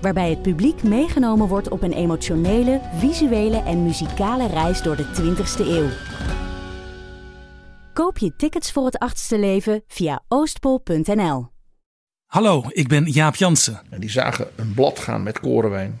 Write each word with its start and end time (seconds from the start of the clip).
Waarbij 0.00 0.30
het 0.30 0.42
publiek 0.42 0.82
meegenomen 0.82 1.48
wordt 1.48 1.68
op 1.68 1.82
een 1.82 1.92
emotionele, 1.92 2.80
visuele 2.94 3.62
en 3.62 3.82
muzikale 3.82 4.46
reis 4.46 4.82
door 4.82 4.96
de 4.96 5.04
20ste 5.04 5.66
eeuw. 5.66 5.88
Koop 7.92 8.18
je 8.18 8.36
tickets 8.36 8.72
voor 8.72 8.84
het 8.84 8.98
achtste 8.98 9.38
leven 9.38 9.82
via 9.86 10.22
oostpol.nl. 10.28 11.48
Hallo, 12.26 12.64
ik 12.68 12.88
ben 12.88 13.04
Jaap 13.04 13.34
Jansen. 13.34 13.80
En 13.90 14.00
die 14.00 14.10
zagen 14.10 14.48
een 14.56 14.74
blad 14.74 14.98
gaan 14.98 15.22
met 15.22 15.40
korenwijn. 15.40 16.00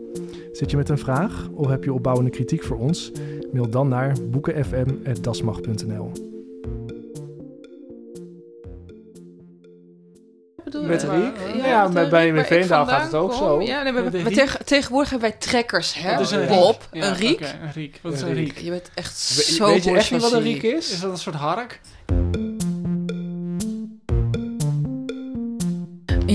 Zit 0.51 0.71
je 0.71 0.77
met 0.77 0.89
een 0.89 0.97
vraag 0.97 1.47
of 1.53 1.67
heb 1.67 1.83
je 1.83 1.93
opbouwende 1.93 2.29
kritiek 2.31 2.63
voor 2.63 2.77
ons? 2.77 3.11
Mail 3.51 3.69
dan 3.69 3.87
naar 3.87 4.15
boekenfm.dasmag.nl. 4.29 6.11
Met 10.81 11.03
Riek? 11.03 11.35
Ja, 11.57 11.65
ja 11.67 11.89
bij, 11.89 12.09
bij 12.09 12.31
mijn 12.31 12.45
Veendaal 12.45 12.85
gaat 12.85 13.03
het 13.03 13.13
ook 13.13 13.33
zo. 13.33 13.61
Ja, 13.61 13.83
nee, 13.83 13.91
maar, 13.91 14.03
maar 14.03 14.31
tegen, 14.31 14.65
tegenwoordig 14.65 15.09
hebben 15.09 15.29
wij 15.29 15.37
trekkers, 15.39 15.93
hè? 15.93 16.11
Wat 16.11 16.19
is 16.19 16.31
een 16.31 16.47
Bob, 16.47 16.87
een 16.91 17.15
riek. 17.15 17.33
oké, 17.33 17.59
een 17.61 17.71
riek. 17.73 17.99
Wat 18.01 18.13
is 18.13 18.21
een 18.21 18.33
riek? 18.33 18.57
Je 18.57 18.69
bent 18.69 18.89
echt 18.93 19.35
We- 19.35 19.41
zo 19.53 19.65
Weet 19.65 19.83
je 19.83 19.91
echt 19.91 20.11
niet 20.11 20.21
wat 20.21 20.31
een 20.31 20.41
riek 20.41 20.63
is? 20.63 20.91
Is 20.91 20.99
dat 20.99 21.11
een 21.11 21.17
soort 21.17 21.35
hark? 21.35 21.81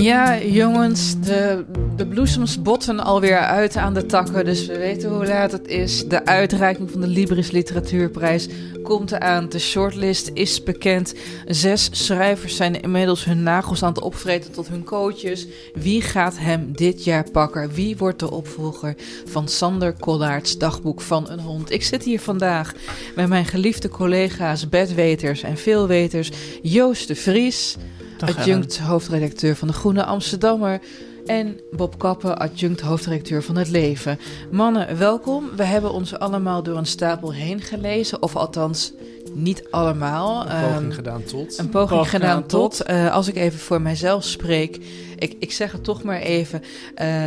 Ja, 0.01 0.41
jongens, 0.41 1.19
de, 1.19 1.65
de 1.95 2.07
bloesems 2.07 2.61
botten 2.61 2.99
alweer 2.99 3.37
uit 3.37 3.75
aan 3.75 3.93
de 3.93 4.05
takken, 4.05 4.45
dus 4.45 4.65
we 4.65 4.77
weten 4.77 5.09
hoe 5.09 5.27
laat 5.27 5.51
het 5.51 5.67
is. 5.67 6.07
De 6.07 6.25
uitreiking 6.25 6.91
van 6.91 7.01
de 7.01 7.07
Libris 7.07 7.51
Literatuurprijs 7.51 8.47
komt 8.83 9.11
eraan. 9.11 9.49
De 9.49 9.59
shortlist 9.59 10.31
is 10.33 10.63
bekend. 10.63 11.13
Zes 11.45 11.89
schrijvers 11.91 12.55
zijn 12.55 12.81
inmiddels 12.81 13.25
hun 13.25 13.43
nagels 13.43 13.83
aan 13.83 13.93
het 13.93 14.01
opvreten 14.01 14.51
tot 14.51 14.67
hun 14.67 14.83
coaches. 14.83 15.47
Wie 15.73 16.01
gaat 16.01 16.37
hem 16.39 16.71
dit 16.71 17.03
jaar 17.03 17.31
pakken? 17.31 17.71
Wie 17.73 17.97
wordt 17.97 18.19
de 18.19 18.31
opvolger 18.31 18.95
van 19.25 19.47
Sander 19.47 19.93
Kollaerts 19.93 20.57
dagboek 20.57 21.01
van 21.01 21.29
een 21.29 21.39
hond? 21.39 21.71
Ik 21.71 21.83
zit 21.83 22.03
hier 22.03 22.19
vandaag 22.19 22.73
met 23.15 23.27
mijn 23.27 23.45
geliefde 23.45 23.89
collega's, 23.89 24.69
bedweters 24.69 25.43
en 25.43 25.57
veelweters. 25.57 26.31
Joost 26.61 27.07
de 27.07 27.15
Vries, 27.15 27.77
adjunct 28.23 28.77
hoofdredacteur 28.79 29.55
van 29.55 29.67
de 29.67 29.73
Groene 29.73 30.03
Amsterdammer. 30.05 30.79
En 31.25 31.59
Bob 31.71 31.99
Kappen, 31.99 32.37
adjunct 32.37 32.81
hoofdredacteur 32.81 33.43
van 33.43 33.55
Het 33.55 33.69
Leven. 33.69 34.19
Mannen, 34.51 34.97
welkom. 34.97 35.49
We 35.55 35.63
hebben 35.63 35.91
ons 35.93 36.17
allemaal 36.19 36.63
door 36.63 36.77
een 36.77 36.85
stapel 36.85 37.33
heen 37.33 37.61
gelezen. 37.61 38.21
Of 38.21 38.35
althans, 38.35 38.93
niet 39.33 39.63
allemaal. 39.71 40.41
Een 40.41 40.61
poging 40.61 40.83
Ehm, 40.87 40.91
gedaan 40.91 41.23
tot. 41.23 41.57
een 41.57 41.69
poging 41.69 41.89
Poging 41.89 42.09
gedaan 42.09 42.29
gedaan 42.35 42.45
tot. 42.47 42.75
tot. 42.77 42.81
Eh, 42.87 43.13
als 43.13 43.27
ik 43.27 43.35
even 43.35 43.59
voor 43.59 43.81
mijzelf 43.81 44.23
spreek. 44.23 44.79
Ik, 45.17 45.35
ik 45.39 45.51
zeg 45.51 45.71
het 45.71 45.83
toch 45.83 46.03
maar 46.03 46.19
even. 46.21 46.61
eh, 46.95 47.23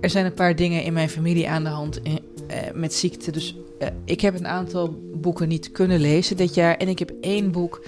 er 0.00 0.10
zijn 0.10 0.24
een 0.26 0.34
paar 0.34 0.56
dingen 0.56 0.82
in 0.82 0.92
mijn 0.92 1.08
familie 1.10 1.48
aan 1.48 1.62
de 1.64 1.70
hand 1.70 2.00
in- 2.02 2.18
eh, 2.46 2.56
met 2.74 2.94
ziekte. 2.94 3.30
Dus 3.30 3.56
ik 4.04 4.20
heb 4.20 4.34
een 4.38 4.46
aantal 4.46 4.98
boeken 5.14 5.48
niet 5.48 5.72
kunnen 5.72 6.00
lezen 6.00 6.36
dit 6.36 6.54
jaar. 6.54 6.76
En 6.76 6.88
ik 6.88 6.98
heb 6.98 7.12
één 7.20 7.50
boek 7.50 7.82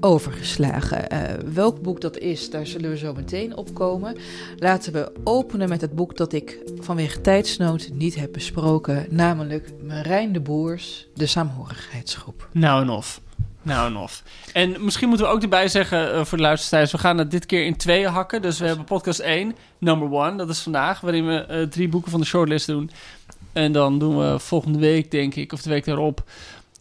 overgeslagen. 0.00 1.10
Eh, 1.10 1.20
welk 1.52 1.82
boek 1.82 2.00
dat 2.00 2.18
is, 2.18 2.50
daar 2.50 2.66
zullen 2.66 2.90
we 2.90 2.96
zo 2.96 3.12
meteen 3.12 3.56
op 3.56 3.74
komen. 3.74 4.16
Laten 4.56 4.92
we 4.92 5.12
openen 5.24 5.68
met 5.68 5.80
het 5.80 5.94
boek 5.94 6.16
dat 6.16 6.32
ik 6.32 6.58
vanwege 6.80 7.20
tijdsnood 7.20 7.88
niet 7.92 8.14
heb 8.14 8.32
besproken. 8.32 9.06
Namelijk 9.10 9.72
Marijn 9.86 10.32
de 10.32 10.40
Boers, 10.40 11.06
De 11.14 11.26
Saamhorigheidsgroep. 11.26 12.48
Nou 12.52 12.82
en 12.82 12.88
of. 12.88 13.20
Nou 13.62 13.86
en 13.86 13.96
of. 13.96 14.22
En 14.52 14.84
misschien 14.84 15.08
moeten 15.08 15.26
we 15.26 15.32
ook 15.32 15.42
erbij 15.42 15.68
zeggen 15.68 16.12
eh, 16.12 16.24
voor 16.24 16.38
de 16.38 16.44
luisteraars... 16.44 16.92
we 16.92 16.98
gaan 16.98 17.18
het 17.18 17.30
dit 17.30 17.46
keer 17.46 17.64
in 17.64 17.76
tweeën 17.76 18.10
hakken. 18.10 18.42
Dus 18.42 18.58
we 18.58 18.66
hebben 18.66 18.84
podcast 18.84 19.18
1, 19.18 19.56
number 19.78 20.24
1, 20.24 20.36
dat 20.36 20.48
is 20.48 20.60
vandaag... 20.60 21.00
waarin 21.00 21.26
we 21.26 21.34
eh, 21.34 21.62
drie 21.62 21.88
boeken 21.88 22.10
van 22.10 22.20
de 22.20 22.26
shortlist 22.26 22.66
doen. 22.66 22.90
En 23.52 23.72
dan 23.72 23.98
doen 23.98 24.18
we 24.18 24.38
volgende 24.38 24.78
week, 24.78 25.10
denk 25.10 25.34
ik, 25.34 25.52
of 25.52 25.62
de 25.62 25.70
week 25.70 25.84
daarop... 25.84 26.24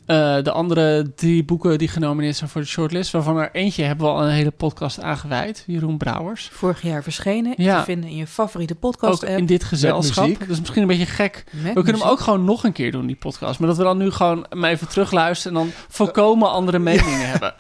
eh, 0.07 0.44
de 0.44 0.51
andere 0.51 1.13
drie 1.16 1.44
boeken 1.45 1.78
die 1.78 1.88
genomineerd 1.88 2.35
zijn 2.35 2.50
voor 2.50 2.62
de 2.62 2.68
shortlist... 2.68 3.12
waarvan 3.12 3.38
er 3.38 3.50
eentje 3.51 3.84
hebben 3.84 4.06
we 4.06 4.12
al 4.12 4.23
een 4.23 4.29
hele 4.29 4.51
podcast 4.51 5.01
aangewijd. 5.01 5.63
Jeroen 5.68 5.97
Brouwers. 5.97 6.50
Vorig 6.53 6.81
jaar 6.81 7.03
verschenen. 7.03 7.53
Ja. 7.57 7.79
Te 7.79 7.84
vinden 7.84 8.09
in 8.09 8.16
je 8.16 8.28
favoriete 8.28 8.73
Ook 8.73 8.79
podcast-app. 8.79 9.38
in 9.38 9.46
dit 9.46 9.63
gezelschap. 9.63 10.23
muziek. 10.28 10.47
Dus 10.47 10.59
misschien 10.59 10.81
een 10.81 10.88
beetje 10.88 11.06
gek. 11.06 11.44
Met 11.51 11.73
We 11.73 11.84
kunnen 11.84 12.01
hem 12.01 12.12
ook 12.12 12.19
gewoon 12.19 12.44
nog 12.46 12.63
een 12.63 12.72
keer 12.72 12.91
doen, 12.91 13.06
die 13.06 13.16
podcast. 13.16 13.59
Maar 13.59 13.67
dat 13.67 13.78
we 13.78 13.84
dan 13.84 13.97
nu 13.97 14.12
gewoon 14.12 14.46
hem 14.50 14.63
even 14.63 14.88
terugluisteren... 14.88 15.57
en 15.57 15.63
dan 15.63 15.73
volkomen 15.90 16.51
andere 16.51 16.79
meningen 16.79 17.29
hebben. 17.31 17.53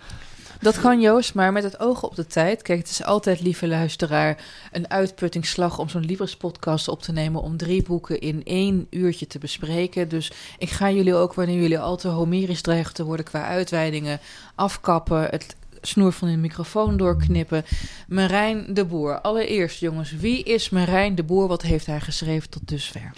Dat 0.67 0.79
kan 0.79 1.01
Joost, 1.01 1.33
maar 1.33 1.51
met 1.51 1.63
het 1.63 1.79
oog 1.79 2.03
op 2.03 2.15
de 2.15 2.25
tijd. 2.25 2.61
Kijk, 2.61 2.79
het 2.79 2.89
is 2.89 3.03
altijd, 3.03 3.41
lieve 3.41 3.67
luisteraar, 3.67 4.37
een 4.71 4.89
uitputtingsslag 4.89 5.79
om 5.79 5.89
zo'n 5.89 6.05
Libris-podcast 6.05 6.87
op 6.87 7.01
te 7.01 7.11
nemen. 7.11 7.41
Om 7.41 7.57
drie 7.57 7.83
boeken 7.83 8.19
in 8.19 8.41
één 8.43 8.87
uurtje 8.89 9.27
te 9.27 9.39
bespreken. 9.39 10.09
Dus 10.09 10.31
ik 10.57 10.69
ga 10.69 10.91
jullie 10.91 11.15
ook, 11.15 11.33
wanneer 11.33 11.61
jullie 11.61 11.79
al 11.79 11.97
te 11.97 12.07
homerisch 12.07 12.61
dreigen 12.61 12.93
te 12.93 13.03
worden 13.03 13.25
qua 13.25 13.45
uitweidingen, 13.45 14.19
afkappen. 14.55 15.21
Het 15.21 15.55
snoer 15.81 16.11
van 16.11 16.27
de 16.27 16.37
microfoon 16.37 16.97
doorknippen. 16.97 17.65
Marijn 18.07 18.73
de 18.73 18.85
Boer. 18.85 19.21
Allereerst, 19.21 19.79
jongens, 19.79 20.11
wie 20.11 20.43
is 20.43 20.69
Marijn 20.69 21.15
de 21.15 21.23
Boer? 21.23 21.47
Wat 21.47 21.61
heeft 21.61 21.85
hij 21.85 21.99
geschreven 21.99 22.49
tot 22.49 22.67
dusver? 22.67 23.11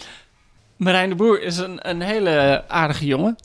Marijn 0.76 1.08
de 1.08 1.14
Boer 1.14 1.42
is 1.42 1.58
een, 1.58 1.88
een 1.88 2.00
hele 2.00 2.64
aardige 2.68 3.06
jongen. 3.06 3.36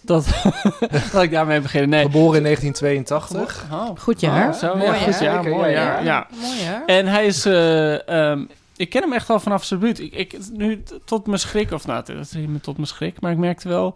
Dat 0.00 0.26
laat 1.12 1.22
ik 1.22 1.30
daarmee 1.30 1.60
beginnen. 1.60 1.88
Nee. 1.90 2.02
Geboren 2.02 2.36
in 2.36 2.42
1982. 2.42 3.64
Oh, 3.72 3.88
Goed 3.98 4.20
jaar. 4.20 4.48
oh, 4.48 4.54
zo, 4.54 4.76
Mooi 4.76 4.84
ja, 4.90 4.94
jaar. 4.96 5.02
goed 5.12 5.18
jaar, 5.20 5.44
mooi 5.44 5.70
ja, 5.70 5.80
jaar. 5.82 6.04
Ja. 6.04 6.26
Mooi 6.40 6.62
jaar. 6.62 6.82
En 6.86 7.06
hij 7.06 7.26
is... 7.26 7.44
eh, 7.46 8.08
ehm, 8.30 8.44
ik 8.76 8.90
ken 8.90 9.02
hem 9.02 9.12
echt 9.12 9.30
al 9.30 9.40
vanaf 9.40 9.64
zijn 9.64 9.80
buurt. 9.80 9.98
Ik, 9.98 10.12
ik, 10.14 10.38
nu 10.52 10.82
tot 11.04 11.26
mijn 11.26 11.38
schrik, 11.38 11.70
of 11.72 11.86
nou, 11.86 12.04
dat 12.06 12.18
is 12.18 12.34
tot 12.62 12.74
mijn 12.76 12.88
schrik. 12.88 13.20
Maar 13.20 13.32
ik 13.32 13.38
merkte 13.38 13.68
wel 13.68 13.94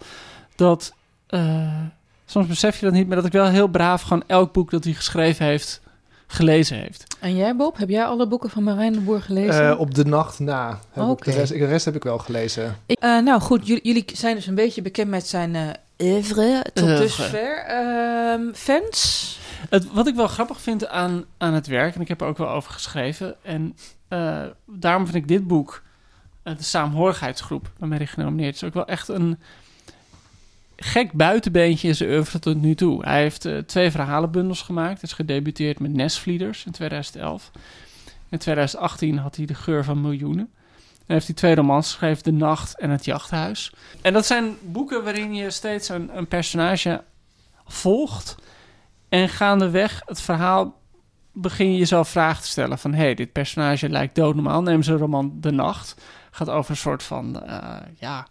dat... 0.57 0.93
eh, 1.27 1.67
soms 2.27 2.47
besef 2.47 2.79
je 2.79 2.85
dat 2.85 2.95
niet, 2.95 3.07
maar 3.07 3.17
dat 3.17 3.27
ik 3.27 3.33
wel 3.33 3.47
heel 3.47 3.69
braaf 3.69 4.03
gewoon 4.03 4.23
elk 4.27 4.53
boek 4.53 4.71
dat 4.71 4.85
hij 4.85 4.93
geschreven 4.93 5.47
heeft, 5.47 5.81
gelezen 6.27 6.77
heeft. 6.79 7.17
En 7.21 7.37
jij, 7.37 7.57
Bob? 7.57 7.77
Heb 7.79 7.89
jij 7.89 8.05
alle 8.05 8.27
boeken 8.29 8.51
van 8.51 8.63
Marijn 8.63 8.93
de 8.93 9.01
Boer 9.01 9.21
gelezen? 9.23 9.69
Eh, 9.71 9.81
op 9.81 9.95
de 9.95 10.05
nacht 10.05 10.39
na. 10.39 10.79
Heb 10.93 11.05
ik 11.05 11.11
Oké. 11.11 11.31
de, 11.31 11.37
rest, 11.37 11.53
de 11.53 11.65
rest 11.67 11.85
heb 11.85 11.95
ik 11.97 12.03
wel 12.03 12.19
gelezen. 12.19 12.77
Ik- 12.87 12.99
eh, 12.99 13.19
nou 13.19 13.41
goed, 13.41 13.67
jullie, 13.67 13.83
jullie 13.85 14.05
zijn 14.13 14.35
dus 14.37 14.47
een 14.47 14.55
beetje 14.55 14.83
bekend 14.83 15.11
met 15.11 15.27
zijn 15.27 15.55
eh 15.57 15.69
oeuvre 16.03 16.65
tot 16.73 16.85
Oeuvre. 16.85 17.01
dusver. 17.01 17.65
Ehm, 17.67 18.53
fans? 18.55 19.39
Het, 19.71 19.93
wat 19.93 20.07
ik 20.07 20.15
wel 20.15 20.27
grappig 20.27 20.61
vind 20.61 20.89
aan, 20.89 21.25
aan 21.39 21.55
het 21.55 21.67
werk, 21.67 21.95
en 21.95 22.01
ik 22.01 22.09
heb 22.09 22.21
er 22.21 22.27
ook 22.27 22.39
wel 22.39 22.51
over 22.51 22.73
geschreven, 22.73 23.35
en 23.43 23.77
eh, 24.09 24.43
daarom 24.67 25.05
vind 25.05 25.17
ik 25.17 25.29
dit 25.29 25.47
boek, 25.47 25.83
eh, 26.43 26.57
de 26.57 26.63
Saamhorigheidsgroep, 26.63 27.71
waarmee 27.79 27.99
hij 27.99 28.07
genomineerd 28.07 28.55
is, 28.55 28.65
ook 28.65 28.75
wel 28.75 28.87
echt 28.87 29.09
een, 29.09 29.39
gek 30.83 31.13
buitenbeentje 31.13 31.89
in 31.89 31.95
zijn 31.95 32.11
oeuvre 32.11 32.39
tot 32.39 32.61
nu 32.61 32.75
toe. 32.75 33.05
Hij 33.05 33.21
heeft 33.21 33.45
eh, 33.45 33.59
twee 33.59 33.91
verhalenbundels 33.91 34.63
gemaakt. 34.63 35.01
Hij 35.01 35.11
is 35.11 35.13
gedebuteerd 35.13 35.79
met 35.79 35.93
Nesvlieders 35.93 36.65
in 36.65 36.73
2011. 36.73 37.51
In 38.29 38.39
2018 38.39 39.19
had 39.19 39.37
hij 39.37 39.47
De 39.47 39.55
Geur 39.55 39.85
van 39.85 40.01
Miljoenen. 40.01 40.51
Heeft 41.13 41.27
hij 41.27 41.35
twee 41.35 41.55
romans 41.55 41.87
geschreven, 41.87 42.23
De 42.23 42.33
Nacht 42.33 42.79
en 42.79 42.91
Het 42.91 43.05
Jachthuis. 43.05 43.73
En 44.03 44.13
dat 44.13 44.27
zijn 44.27 44.57
boeken 44.63 45.05
waarin 45.05 45.35
je 45.35 45.51
steeds 45.51 45.89
een, 45.89 46.17
een 46.17 46.27
personage 46.27 47.05
volgt. 47.67 48.37
En 49.09 49.29
gaandeweg 49.29 50.03
het 50.07 50.21
verhaal 50.21 50.81
begin 51.33 51.73
je 51.73 51.79
jezelf 51.79 52.09
vragen 52.09 52.43
te 52.43 52.49
stellen 52.49 52.79
van... 52.79 52.93
hé, 52.93 53.03
hey, 53.03 53.15
dit 53.15 53.33
personage 53.33 53.89
lijkt 53.89 54.15
doodnormaal. 54.15 54.63
Neem 54.63 54.83
ze 54.83 54.97
roman 54.97 55.33
De 55.41 55.51
Nacht. 55.51 55.95
Gaat 56.31 56.51
over 56.51 56.71
een 56.71 56.77
soort 56.77 57.03
van, 57.03 57.43
uh, 57.47 57.77
ja, 57.95 58.27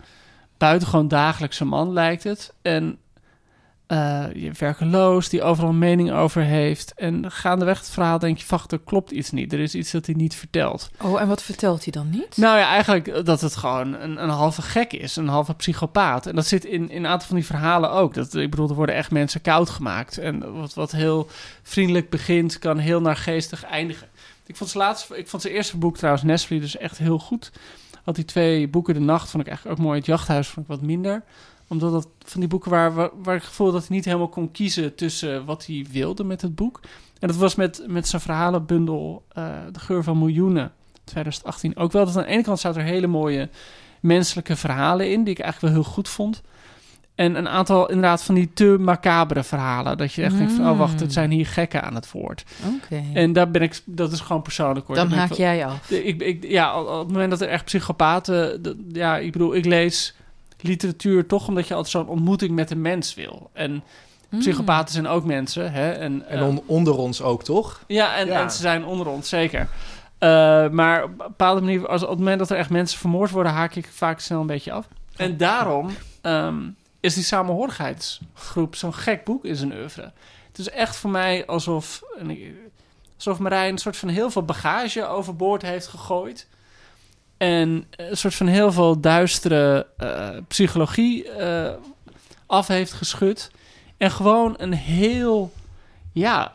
buitengewoon 0.57 1.07
dagelijkse 1.07 1.65
man 1.65 1.93
lijkt 1.93 2.23
het. 2.23 2.53
En 2.61 2.97
uh, 3.91 4.25
je 4.33 4.51
werkeloos, 4.57 5.29
die 5.29 5.43
overal 5.43 5.69
een 5.69 5.77
mening 5.77 6.11
over 6.11 6.41
heeft. 6.41 6.93
En 6.95 7.31
gaandeweg 7.31 7.77
het 7.77 7.89
verhaal 7.89 8.19
denk 8.19 8.37
je, 8.37 8.45
wacht, 8.47 8.71
er 8.71 8.79
klopt 8.79 9.11
iets 9.11 9.31
niet. 9.31 9.53
Er 9.53 9.59
is 9.59 9.75
iets 9.75 9.91
dat 9.91 10.05
hij 10.05 10.15
niet 10.15 10.35
vertelt. 10.35 10.89
Oh, 11.01 11.21
en 11.21 11.27
wat 11.27 11.43
vertelt 11.43 11.83
hij 11.83 11.91
dan 11.91 12.09
niet? 12.09 12.37
Nou 12.37 12.57
ja, 12.57 12.67
eigenlijk 12.67 13.25
dat 13.25 13.41
het 13.41 13.55
gewoon 13.55 13.93
een, 13.93 14.23
een 14.23 14.29
halve 14.29 14.61
gek 14.61 14.93
is, 14.93 15.15
een 15.15 15.27
halve 15.27 15.53
psychopaat. 15.53 16.25
En 16.25 16.35
dat 16.35 16.45
zit 16.45 16.65
in, 16.65 16.89
in 16.89 17.03
een 17.03 17.11
aantal 17.11 17.27
van 17.27 17.35
die 17.35 17.45
verhalen 17.45 17.91
ook. 17.91 18.13
Dat, 18.13 18.33
ik 18.33 18.49
bedoel, 18.49 18.69
er 18.69 18.75
worden 18.75 18.95
echt 18.95 19.11
mensen 19.11 19.41
koud 19.41 19.69
gemaakt. 19.69 20.17
En 20.17 20.53
wat, 20.53 20.73
wat 20.73 20.91
heel 20.91 21.27
vriendelijk 21.63 22.09
begint, 22.09 22.59
kan 22.59 22.77
heel 22.77 23.01
naargeestig 23.01 23.63
eindigen. 23.63 24.07
Ik 24.45 24.55
vond 24.55 24.69
zijn, 24.69 24.83
laatste, 24.83 25.17
ik 25.17 25.27
vond 25.27 25.41
zijn 25.41 25.53
eerste 25.53 25.77
boek 25.77 25.97
trouwens, 25.97 26.23
Nestle, 26.23 26.59
dus 26.59 26.77
echt 26.77 26.97
heel 26.97 27.19
goed. 27.19 27.51
Had 28.03 28.15
die 28.15 28.25
twee 28.25 28.67
boeken, 28.67 28.93
De 28.93 28.99
Nacht, 28.99 29.29
vond 29.29 29.43
ik 29.43 29.49
eigenlijk 29.49 29.79
ook 29.79 29.85
mooi. 29.85 29.97
Het 29.97 30.07
Jachthuis 30.07 30.47
vond 30.47 30.65
ik 30.65 30.71
wat 30.71 30.81
minder 30.81 31.23
omdat 31.71 31.91
dat 31.91 32.07
van 32.25 32.39
die 32.39 32.49
boeken 32.49 32.71
waar, 32.71 32.93
waar, 32.93 33.09
waar 33.23 33.35
ik 33.35 33.43
gevoel 33.43 33.71
dat 33.71 33.87
hij 33.87 33.95
niet 33.95 34.05
helemaal 34.05 34.29
kon 34.29 34.51
kiezen 34.51 34.95
tussen 34.95 35.45
wat 35.45 35.65
hij 35.65 35.85
wilde 35.91 36.23
met 36.23 36.41
het 36.41 36.55
boek. 36.55 36.79
En 37.19 37.27
dat 37.27 37.37
was 37.37 37.55
met, 37.55 37.83
met 37.87 38.07
zijn 38.07 38.21
verhalenbundel 38.21 39.23
uh, 39.37 39.45
De 39.71 39.79
Geur 39.79 40.03
van 40.03 40.19
Miljoenen, 40.19 40.71
2018 41.03 41.77
ook 41.77 41.91
wel. 41.91 42.05
Dat 42.05 42.17
aan 42.17 42.23
de 42.23 42.29
ene 42.29 42.43
kant 42.43 42.59
zaten 42.59 42.81
er 42.81 42.87
hele 42.87 43.07
mooie 43.07 43.49
menselijke 43.99 44.55
verhalen 44.55 45.11
in, 45.11 45.23
die 45.23 45.33
ik 45.33 45.39
eigenlijk 45.39 45.73
wel 45.73 45.83
heel 45.83 45.93
goed 45.93 46.09
vond. 46.09 46.41
En 47.15 47.35
een 47.35 47.47
aantal 47.49 47.87
inderdaad 47.87 48.23
van 48.23 48.35
die 48.35 48.53
te 48.53 48.75
macabere 48.79 49.43
verhalen. 49.43 49.97
Dat 49.97 50.13
je 50.13 50.23
echt 50.23 50.37
denkt 50.37 50.53
van, 50.53 50.69
oh 50.69 50.77
wacht, 50.77 50.99
het 50.99 51.13
zijn 51.13 51.31
hier 51.31 51.45
gekken 51.47 51.83
aan 51.83 51.95
het 51.95 52.11
woord. 52.11 52.43
En 53.13 53.33
daar 53.33 53.51
ben 53.51 53.61
ik, 53.61 53.81
dat 53.85 54.11
is 54.11 54.19
gewoon 54.19 54.41
persoonlijk 54.41 54.87
hoor. 54.87 54.95
Dan 54.95 55.11
haak 55.11 55.29
wel- 55.29 55.37
jij 55.37 55.65
af. 55.65 55.91
ik, 55.91 56.21
ik, 56.21 56.43
ja, 56.43 56.81
op 56.81 56.99
het 56.99 57.11
moment 57.11 57.29
dat 57.29 57.41
er 57.41 57.47
echt 57.47 57.65
psychopaten... 57.65 58.61
ja, 58.91 59.17
ik 59.17 59.31
bedoel, 59.31 59.55
ik 59.55 59.65
lees 59.65 60.15
literatuur 60.63 61.25
toch 61.27 61.47
omdat 61.47 61.67
je 61.67 61.73
altijd 61.73 61.91
zo'n 61.93 62.07
ontmoeting 62.07 62.51
met 62.51 62.71
een 62.71 62.81
mens 62.81 63.13
wil. 63.13 63.49
En 63.53 63.83
psychopaten 64.39 64.93
zijn 64.93 65.07
ook 65.07 65.23
mensen, 65.25 65.71
hè. 65.71 65.91
En, 65.91 66.27
En 66.27 66.39
eh, 66.39 66.47
on- 66.47 66.63
onder 66.65 66.97
ons 66.97 67.21
ook, 67.21 67.43
toch? 67.43 67.83
ja, 67.87 68.15
en, 68.15 68.27
Ja. 68.27 68.41
en 68.41 68.51
ze 68.51 68.57
zijn 68.57 68.85
onder 68.85 69.07
ons, 69.07 69.29
zeker. 69.29 69.67
Eh, 70.17 70.69
maar 70.69 71.03
op 71.03 71.09
een 71.09 71.17
bepaalde 71.17 71.61
manier, 71.61 71.87
als, 71.87 72.03
op 72.03 72.09
het 72.09 72.17
moment 72.17 72.39
dat 72.39 72.49
er 72.49 72.57
echt 72.57 72.69
mensen 72.69 72.99
vermoord 72.99 73.31
worden, 73.31 73.51
haak 73.51 73.75
ik 73.75 73.89
vaak 73.91 74.19
snel 74.19 74.41
een 74.41 74.47
beetje 74.47 74.71
af. 74.71 74.87
En 75.15 75.37
daarom 75.37 75.89
ehm, 76.21 76.59
is 76.99 77.13
die 77.13 77.23
samenhorigheidsgroep 77.23 78.75
zo'n 78.75 78.93
gek 78.93 79.23
boek 79.23 79.45
in 79.45 79.55
zijn 79.55 79.73
oeuvre. 79.73 80.11
Het 80.47 80.57
is 80.59 80.69
echt 80.69 80.95
voor 80.95 81.09
mij 81.09 81.45
alsof, 81.45 82.01
alsof 83.17 83.39
Marijn 83.39 83.71
een 83.71 83.77
soort 83.77 83.97
van 83.97 84.09
heel 84.09 84.29
veel 84.31 84.43
bagage 84.43 85.07
overboord 85.07 85.61
heeft 85.61 85.87
gegooid. 85.87 86.47
En 87.41 87.85
een 87.95 88.17
soort 88.17 88.35
van 88.35 88.47
heel 88.47 88.71
veel 88.71 88.99
duistere 88.99 89.87
eh, 89.97 90.29
psychologie 90.47 91.29
eh, 91.31 91.73
af 92.45 92.67
heeft 92.67 92.91
geschud. 92.93 93.51
En 93.97 94.11
gewoon 94.11 94.53
een 94.57 94.73
heel, 94.73 95.51
ja, 96.11 96.53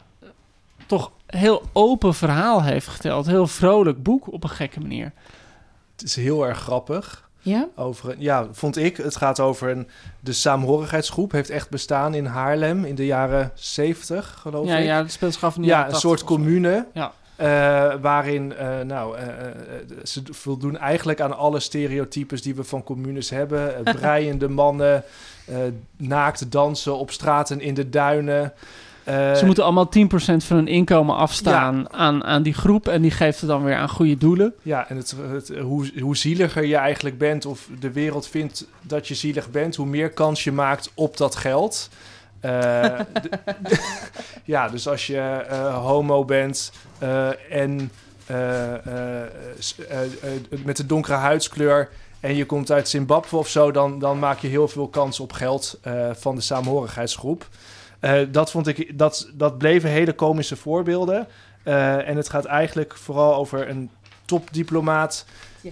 toch 0.86 1.10
heel 1.26 1.62
open 1.72 2.14
verhaal 2.14 2.62
heeft 2.62 2.86
geteld. 2.86 3.26
Heel 3.26 3.46
vrolijk 3.46 4.02
boek 4.02 4.32
op 4.32 4.42
een 4.42 4.48
gekke 4.50 4.80
manier. 4.80 5.12
Het 5.96 6.04
is 6.04 6.16
heel 6.16 6.46
erg 6.46 6.58
grappig. 6.58 7.28
Ja? 7.40 7.68
Over, 7.76 8.10
een- 8.10 8.20
ja, 8.20 8.46
vond 8.52 8.76
ik. 8.76 8.96
Het 8.96 9.16
gaat 9.16 9.40
over 9.40 9.70
een... 9.70 9.88
De 10.20 10.32
saamhorigheidsgroep 10.32 11.32
heeft 11.32 11.50
echt 11.50 11.70
bestaan 11.70 12.14
in 12.14 12.24
Haarlem 12.26 12.84
in 12.84 12.94
de 12.94 13.06
jaren 13.06 13.50
70, 13.54 14.38
geloof 14.40 14.66
Ja, 14.68 14.76
ik. 14.76 14.84
ja, 14.84 15.02
dat 15.02 15.10
speelt 15.12 15.32
zich 15.32 15.44
af 15.44 15.56
in 15.56 15.62
de 15.62 15.66
Ja, 15.68 15.72
jaren 15.72 15.86
een 15.94 16.00
80 16.00 16.10
soort 16.10 16.24
commune. 16.28 16.86
Ja. 16.94 17.12
Eh, 17.36 17.92
waarin, 18.00 18.54
eh, 18.54 18.80
nou, 18.80 19.16
eh, 19.16 19.26
ze 20.04 20.22
voldoen 20.30 20.78
eigenlijk 20.78 21.20
aan 21.20 21.36
alle 21.36 21.60
stereotypes 21.60 22.42
die 22.42 22.54
we 22.54 22.64
van 22.64 22.82
communes 22.82 23.30
hebben. 23.30 23.74
Breiende 24.00 24.48
mannen, 24.48 25.04
naakt 25.96 26.50
dansen 26.50 26.96
op 26.96 27.10
straten 27.10 27.60
in 27.60 27.74
de 27.74 27.88
duinen. 27.88 28.52
Ze 29.06 29.42
moeten 29.44 29.64
allemaal 29.64 29.88
10% 29.88 30.44
van 30.44 30.56
hun 30.56 30.68
inkomen 30.68 31.16
afstaan 31.16 31.92
aan, 31.92 32.24
aan 32.24 32.42
die 32.42 32.54
groep. 32.54 32.88
En 32.88 33.02
die 33.02 33.10
geeft 33.10 33.40
het 33.40 33.48
dan 33.48 33.64
weer 33.64 33.76
aan 33.76 33.88
goede 33.88 34.18
doelen. 34.18 34.54
Ja, 34.62 34.88
en 34.88 34.96
het, 34.96 35.14
het, 35.30 35.48
hoe, 35.58 35.90
hoe 36.00 36.16
zieliger 36.16 36.64
je 36.64 36.76
eigenlijk 36.76 37.18
bent, 37.18 37.46
of 37.46 37.68
de 37.80 37.92
wereld 37.92 38.28
vindt 38.28 38.66
dat 38.82 39.08
je 39.08 39.14
zielig 39.14 39.50
bent, 39.50 39.76
hoe 39.76 39.86
meer 39.86 40.10
kans 40.10 40.44
je 40.44 40.52
maakt 40.52 40.90
op 40.94 41.16
dat 41.16 41.36
geld. 41.36 41.88
Eh, 42.40 43.00
ja, 44.44 44.68
dus 44.68 44.88
als 44.88 45.06
je 45.06 45.18
eh, 45.18 45.84
homo 45.84 46.24
bent 46.24 46.72
eh, 46.98 47.52
en 47.52 47.90
met 50.64 50.78
een 50.78 50.86
donkere 50.86 51.16
huidskleur 51.16 51.88
en 52.20 52.34
je 52.34 52.46
komt 52.46 52.70
uit 52.70 52.88
Zimbabwe 52.88 53.36
of 53.36 53.48
zo, 53.48 53.70
dan, 53.70 53.98
dan 53.98 54.18
maak 54.18 54.38
je 54.38 54.48
heel 54.48 54.68
veel 54.68 54.88
kans 54.88 55.20
op 55.20 55.32
geld 55.32 55.80
van 56.12 56.34
de 56.34 56.40
saamhorigheidsgroep. 56.40 57.48
Dat 58.30 58.50
vond 58.50 58.66
ik, 58.66 58.98
dat, 58.98 59.30
dat 59.34 59.58
bleven 59.58 59.90
hele 59.90 60.12
komische 60.12 60.56
voorbeelden. 60.56 61.28
En 61.62 62.16
het 62.16 62.28
gaat 62.28 62.44
eigenlijk 62.44 62.96
vooral 62.96 63.34
over 63.34 63.68
een 63.68 63.90
topdiplomaat 64.24 65.24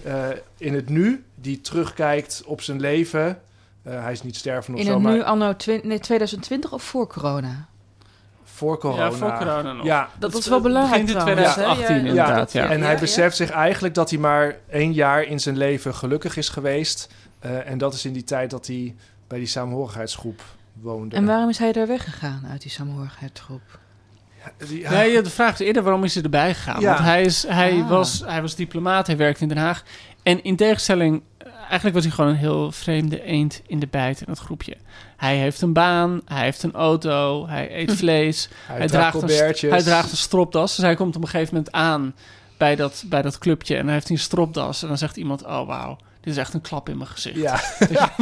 eh, 0.03 0.27
in 0.57 0.73
het 0.73 0.89
nu, 0.89 1.23
die 1.35 1.61
terugkijkt 1.61 2.43
op 2.45 2.61
zijn 2.61 2.79
leven. 2.79 3.41
Eh, 3.85 4.03
hij 4.03 4.11
is 4.11 4.21
niet 4.23 4.35
stervend 4.35 4.75
of 4.77 4.79
In 4.81 4.87
zo, 4.87 4.93
het 4.93 5.01
maar 5.03 5.13
nu 5.13 5.23
anno 5.23 5.53
nee, 5.83 5.99
2020 5.99 6.71
of 6.73 6.83
voor 6.83 7.07
corona? 7.07 7.65
voor 8.43 8.77
corona. 8.79 9.03
Ja, 9.05 9.11
voor 9.11 9.33
corona 9.37 9.73
nog. 9.73 9.85
Ja, 9.85 10.09
Dat 10.19 10.31
Het 10.33 10.41
is 10.41 10.47
wel 10.47 10.61
belangrijk 10.61 11.01
in 11.01 11.07
trouwens, 11.07 11.39
hè? 11.39 11.43
2018 11.53 11.95
Ja, 11.95 12.09
inderdaad, 12.09 12.51
ja. 12.51 12.69
En 12.69 12.81
hij 12.81 12.93
ja. 12.93 12.99
beseft 12.99 13.35
zich 13.35 13.49
eigenlijk 13.49 13.93
dat 13.93 14.09
hij 14.09 14.19
maar 14.19 14.55
één 14.69 14.93
jaar 14.93 15.23
in 15.23 15.39
zijn 15.39 15.57
leven 15.57 15.95
gelukkig 15.95 16.37
is 16.37 16.49
geweest. 16.49 17.09
Eh, 17.39 17.69
en 17.69 17.77
dat 17.77 17.93
is 17.93 18.05
in 18.05 18.13
die 18.13 18.23
tijd 18.23 18.49
dat 18.49 18.67
hij 18.67 18.95
bij 19.27 19.37
die 19.37 19.47
saamhorigheidsgroep 19.47 20.41
woonde. 20.73 21.15
En 21.15 21.25
waarom 21.25 21.49
is 21.49 21.57
hij 21.57 21.71
daar 21.71 21.87
weggegaan 21.87 22.47
uit 22.51 22.61
die 22.61 22.71
saamhorigheidsgroep? 22.71 23.79
Die- 24.67 24.79
ja, 24.81 24.89
Nee, 24.89 25.21
de 25.21 25.29
vraag 25.29 25.53
is 25.59 25.59
eerder 25.67 25.83
waarom 25.83 26.03
is 26.03 26.13
hij 26.13 26.23
erbij 26.23 26.53
gegaan? 26.53 26.81
Ja. 26.81 26.87
Want 26.93 26.99
hij, 27.05 27.21
is, 27.23 27.47
hij, 27.47 27.81
Ah. 27.81 27.89
was, 27.89 28.23
hij 28.25 28.41
was 28.41 28.55
diplomaat, 28.55 29.07
hij 29.07 29.17
werkte 29.17 29.41
in 29.41 29.47
Den 29.47 29.57
Haag. 29.57 29.83
En 30.23 30.43
in 30.43 30.55
tegenstelling, 30.55 31.21
eigenlijk 31.65 31.93
was 31.95 32.03
hij 32.03 32.13
gewoon 32.13 32.29
een 32.31 32.37
heel 32.37 32.71
vreemde 32.71 33.23
eend 33.23 33.61
in 33.67 33.79
de 33.79 33.87
bijt 33.87 34.19
in 34.19 34.25
dat 34.27 34.39
groepje. 34.39 34.75
Hij 35.17 35.35
heeft 35.35 35.61
een 35.61 35.73
baan, 35.73 36.21
hij 36.25 36.43
heeft 36.43 36.63
een 36.63 36.73
auto, 36.73 37.47
hij 37.47 37.77
eet 37.77 37.93
vlees. 37.93 38.49
hij, 38.67 38.77
hij, 38.77 38.87
draagt 38.87 39.19
draagt 39.19 39.63
een, 39.63 39.69
hij 39.69 39.81
draagt 39.81 40.11
een 40.11 40.17
stropdas. 40.17 40.75
Dus 40.75 40.85
hij 40.85 40.95
komt 40.95 41.15
op 41.15 41.21
een 41.21 41.27
gegeven 41.27 41.53
moment 41.55 41.73
aan 41.73 42.15
bij 42.57 42.75
dat, 42.75 43.03
bij 43.05 43.21
dat 43.21 43.37
clubje. 43.37 43.75
En 43.77 43.85
hij 43.85 43.93
heeft 43.93 44.09
een 44.09 44.19
stropdas. 44.19 44.81
En 44.81 44.87
dan 44.87 44.97
zegt 44.97 45.17
iemand, 45.17 45.45
oh 45.45 45.67
wauw, 45.67 45.97
dit 46.21 46.33
is 46.33 46.39
echt 46.39 46.53
een 46.53 46.61
klap 46.61 46.89
in 46.89 46.97
mijn 46.97 47.09
gezicht. 47.09 47.35
Ja, 47.35 47.59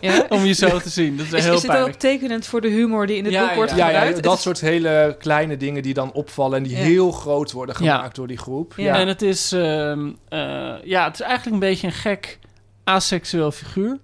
Ja? 0.00 0.26
Om 0.28 0.44
je 0.44 0.52
zo 0.52 0.78
te 0.78 0.88
zien. 0.88 1.16
Dat 1.16 1.26
is, 1.26 1.32
Is, 1.32 1.44
heel 1.44 1.54
is 1.54 1.60
dit 1.60 1.70
pijnlijk. 1.70 1.94
ook 1.94 2.00
tekenend 2.00 2.46
voor 2.46 2.60
de 2.60 2.68
humor 2.68 3.06
die 3.06 3.16
in 3.16 3.24
het 3.24 3.32
Ja, 3.32 3.40
boek 3.40 3.48
ja. 3.50 3.54
wordt 3.56 3.70
ja, 3.70 3.76
ja, 3.76 3.84
gebruikt? 3.86 4.22
dat 4.22 4.32
Het 4.32 4.42
soort 4.42 4.60
hele 4.60 5.16
kleine 5.18 5.56
dingen 5.56 5.82
die 5.82 5.94
dan 5.94 6.12
opvallen 6.12 6.56
en 6.56 6.62
die 6.62 6.76
Ja. 6.76 6.82
heel 6.82 7.10
groot 7.12 7.52
worden 7.52 7.74
Ja. 7.84 7.94
gemaakt 7.94 8.16
door 8.16 8.26
die 8.26 8.38
groep. 8.38 8.72
Ja. 8.76 8.94
En 8.98 9.08
het 9.08 9.22
is, 9.22 9.52
ehm, 9.52 10.10
eh, 10.28 10.38
ja, 10.84 11.04
het 11.04 11.14
is 11.14 11.20
eigenlijk 11.20 11.44
een 11.52 11.68
beetje 11.68 11.86
een 11.86 11.92
gek 11.92 12.38
aseksueel 12.84 13.50
figuur. 13.50 13.98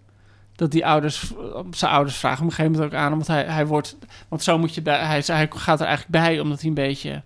Dat 0.57 0.71
die 0.71 0.87
ouders, 0.87 1.33
zijn 1.71 1.93
ouders 1.93 2.17
vragen 2.17 2.39
op 2.39 2.51
een 2.51 2.55
gegeven 2.55 2.73
moment 2.73 2.93
ook 2.93 2.99
aan. 2.99 3.11
Want 3.11 3.27
hij, 3.27 3.45
hij 3.45 3.67
wordt, 3.67 3.97
want 4.29 4.43
zo 4.43 4.59
moet 4.59 4.75
je 4.75 4.83
bij, 4.83 4.99
hij, 4.99 5.23
hij 5.27 5.49
gaat 5.51 5.81
er 5.81 5.87
eigenlijk 5.87 6.25
bij 6.25 6.41
omdat 6.41 6.61
hij 6.61 6.69
een 6.69 6.75
beetje 6.75 7.23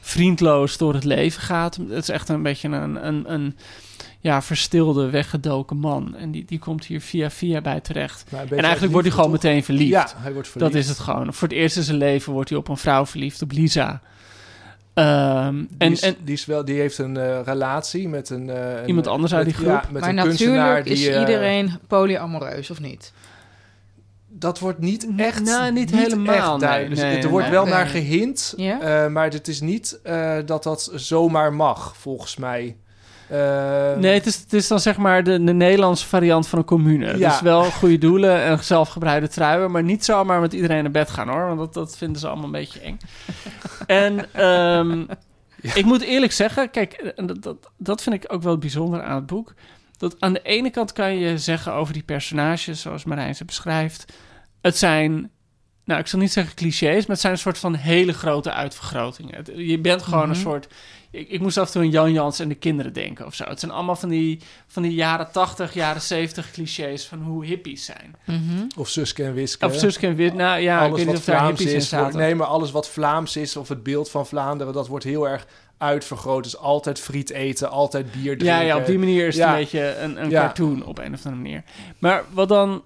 vriendloos 0.00 0.76
door 0.76 0.94
het 0.94 1.04
leven 1.04 1.42
gaat. 1.42 1.76
Het 1.76 2.02
is 2.02 2.08
echt 2.08 2.28
een 2.28 2.42
beetje 2.42 2.68
een, 2.68 3.06
een, 3.06 3.32
een 3.32 3.56
ja, 4.20 4.42
verstilde, 4.42 5.10
weggedoken 5.10 5.76
man. 5.76 6.16
En 6.16 6.30
die, 6.30 6.44
die 6.44 6.58
komt 6.58 6.84
hier 6.84 7.00
via 7.00 7.30
via 7.30 7.60
bij 7.60 7.80
terecht. 7.80 8.24
Nou, 8.30 8.48
En 8.48 8.62
eigenlijk 8.62 8.92
wordt 8.92 9.06
hij 9.06 9.16
gewoon 9.16 9.30
meteen 9.30 9.64
verliefd. 9.64 9.90
Ja, 9.90 10.08
hij 10.16 10.32
wordt 10.32 10.48
verliefd. 10.48 10.72
Dat 10.72 10.82
is 10.82 10.88
het 10.88 10.98
gewoon. 10.98 11.34
Voor 11.34 11.48
het 11.48 11.56
eerst 11.56 11.76
in 11.76 11.82
zijn 11.82 11.96
leven 11.96 12.32
wordt 12.32 12.48
hij 12.48 12.58
op 12.58 12.68
een 12.68 12.76
vrouw 12.76 13.06
verliefd, 13.06 13.42
op 13.42 13.52
Lisa. 13.52 14.00
Ehm, 14.94 15.54
Die, 15.56 15.68
en, 15.78 15.92
is, 15.92 16.00
en 16.02 16.16
die, 16.24 16.34
is 16.34 16.44
wel, 16.46 16.64
die 16.64 16.78
heeft 16.80 16.98
een 16.98 17.16
eh, 17.16 17.40
relatie 17.44 18.08
met 18.08 18.30
een... 18.30 18.50
eh, 18.50 18.80
een- 18.80 18.86
Iemand 18.88 19.06
anders 19.06 19.34
uit 19.34 19.46
met- 19.46 19.54
die 19.56 19.64
groep? 19.64 19.82
Ja, 19.82 19.88
met 19.90 20.00
maar 20.00 20.08
een 20.10 20.14
natuurlijk 20.14 20.84
die... 20.84 20.92
is 20.92 21.06
eh, 21.06 21.20
iedereen 21.20 21.78
polyamoreus, 21.86 22.70
of 22.70 22.80
niet? 22.80 23.12
Dat 24.28 24.58
wordt 24.58 24.78
niet 24.78 25.06
echt... 25.16 25.44
Nou, 25.44 25.72
niet 25.72 25.90
helemaal, 25.90 26.34
echt 26.34 26.46
nee. 26.48 26.58
duidelijk. 26.58 26.90
Dus 26.90 27.04
Nee, 27.04 27.22
er 27.22 27.28
wordt 27.28 27.44
nee. 27.46 27.54
wel 27.54 27.64
Nee. 27.64 27.72
naar 27.74 27.86
gehint, 27.86 28.54
Ja? 28.56 28.80
eh, 29.04 29.10
maar 29.10 29.30
het 29.30 29.48
is 29.48 29.60
niet 29.60 30.00
eh, 30.02 30.36
dat 30.46 30.62
dat 30.62 30.90
zomaar 30.94 31.52
mag, 31.52 31.96
volgens 31.96 32.36
mij. 32.36 32.76
Eh, 33.32 33.96
Nee, 33.96 34.14
het 34.14 34.26
is, 34.26 34.36
het 34.36 34.52
is 34.52 34.68
dan 34.68 34.80
zeg 34.80 34.96
maar 34.96 35.24
de, 35.24 35.44
de 35.44 35.52
Nederlandse 35.52 36.06
variant 36.06 36.48
van 36.48 36.58
een 36.58 36.64
commune. 36.64 37.18
Ja. 37.18 37.28
Dus 37.30 37.40
wel 37.40 37.64
goede 37.64 37.98
doelen 37.98 38.42
en 38.42 38.64
zelfgebreide 38.64 39.28
truien, 39.28 39.70
maar 39.70 39.82
niet 39.82 40.04
zomaar 40.04 40.40
met 40.40 40.52
iedereen 40.52 40.82
naar 40.82 40.92
bed 40.92 41.10
gaan 41.10 41.28
hoor, 41.28 41.46
want 41.46 41.58
dat, 41.58 41.74
dat 41.74 41.96
vinden 41.96 42.20
ze 42.20 42.26
allemaal 42.26 42.44
een 42.44 42.50
beetje 42.50 42.80
eng. 42.80 42.98
en 43.86 44.32
ehm, 44.32 45.04
ik 45.80 45.84
moet 45.84 46.02
eerlijk 46.02 46.32
zeggen, 46.32 46.70
kijk, 46.70 47.12
dat, 47.16 47.42
dat, 47.42 47.56
dat 47.76 48.02
vind 48.02 48.14
ik 48.24 48.32
ook 48.32 48.42
wel 48.42 48.58
bijzonder 48.58 49.02
aan 49.02 49.16
het 49.16 49.26
boek. 49.26 49.54
Dat 49.96 50.16
aan 50.18 50.32
de 50.32 50.42
ene 50.42 50.70
kant 50.70 50.92
kan 50.92 51.14
je 51.18 51.38
zeggen 51.38 51.72
over 51.72 51.92
die 51.92 52.02
personages, 52.02 52.80
zoals 52.80 53.04
Marijn 53.04 53.34
ze 53.34 53.44
beschrijft, 53.44 54.12
het 54.60 54.76
zijn 54.76 55.30
nou, 55.84 56.00
ik 56.00 56.06
zal 56.06 56.18
niet 56.18 56.32
zeggen 56.32 56.54
clichés, 56.54 56.98
maar 57.00 57.10
het 57.10 57.20
zijn 57.20 57.32
een 57.32 57.38
soort 57.38 57.58
van 57.58 57.74
hele 57.74 58.12
grote 58.12 58.52
uitvergrotingen. 58.52 59.66
Je 59.66 59.78
bent 59.78 60.02
gewoon 60.02 60.22
een 60.22 60.28
Mhm. 60.28 60.38
soort. 60.40 60.66
Ik, 61.12 61.28
ik 61.28 61.40
moest 61.40 61.58
af 61.58 61.66
en 61.66 61.72
toe 61.72 61.82
aan 61.82 61.90
Jan 61.90 62.12
Jans 62.12 62.38
en 62.38 62.48
de 62.48 62.54
kinderen 62.54 62.92
denken 62.92 63.26
of 63.26 63.34
zo. 63.34 63.44
Het 63.44 63.60
zijn 63.60 63.72
allemaal 63.72 63.96
van 63.96 64.08
die, 64.08 64.40
van 64.66 64.82
die 64.82 64.94
jaren 64.94 65.30
80, 65.32 65.74
jaren 65.74 66.02
70 66.02 66.50
clichés 66.50 67.06
van 67.06 67.22
hoe 67.22 67.44
hippies 67.44 67.84
zijn. 67.84 68.14
Mhm. 68.26 68.64
Of 68.76 68.88
Suske 68.88 69.24
en 69.24 69.34
Wiske. 69.34 69.66
Of 69.66 69.74
Suske 69.74 70.06
en 70.06 70.14
Wit. 70.14 70.34
Nou 70.34 70.60
ja, 70.60 70.74
ik 70.76 70.80
alles 70.82 70.96
weet 70.96 70.98
niet 70.98 71.06
wat 71.06 71.16
of 71.16 71.24
daar 71.24 71.36
Vlaams 71.38 71.58
hippies 71.58 71.74
in 71.74 71.80
is. 71.80 71.90
wordt- 71.90 72.14
nee, 72.14 72.34
maar 72.34 72.46
alles 72.46 72.70
wat 72.70 72.88
Vlaams 72.88 73.36
is, 73.36 73.56
of 73.56 73.68
het 73.68 73.82
beeld 73.82 74.10
van 74.10 74.26
Vlaanderen, 74.26 74.72
dat 74.72 74.88
wordt 74.88 75.04
heel 75.04 75.28
erg 75.28 75.46
uitvergroot. 75.78 76.42
Dus 76.44 76.56
altijd 76.56 77.00
friet 77.00 77.30
eten, 77.30 77.70
altijd 77.70 78.12
bier 78.12 78.38
drinken. 78.38 78.46
Ja, 78.46 78.60
ja, 78.60 78.76
op 78.76 78.86
die 78.86 78.98
manier 78.98 79.26
is 79.26 79.34
het 79.34 79.44
Ja. 79.44 79.52
een 79.52 79.58
beetje 79.58 79.96
een, 79.96 80.22
een 80.22 80.30
Ja. 80.30 80.40
cartoon 80.40 80.84
op 80.84 80.98
een 80.98 81.14
of 81.14 81.24
andere 81.26 81.42
manier. 81.42 81.62
Maar 81.98 82.24
wat 82.30 82.48
dan... 82.48 82.82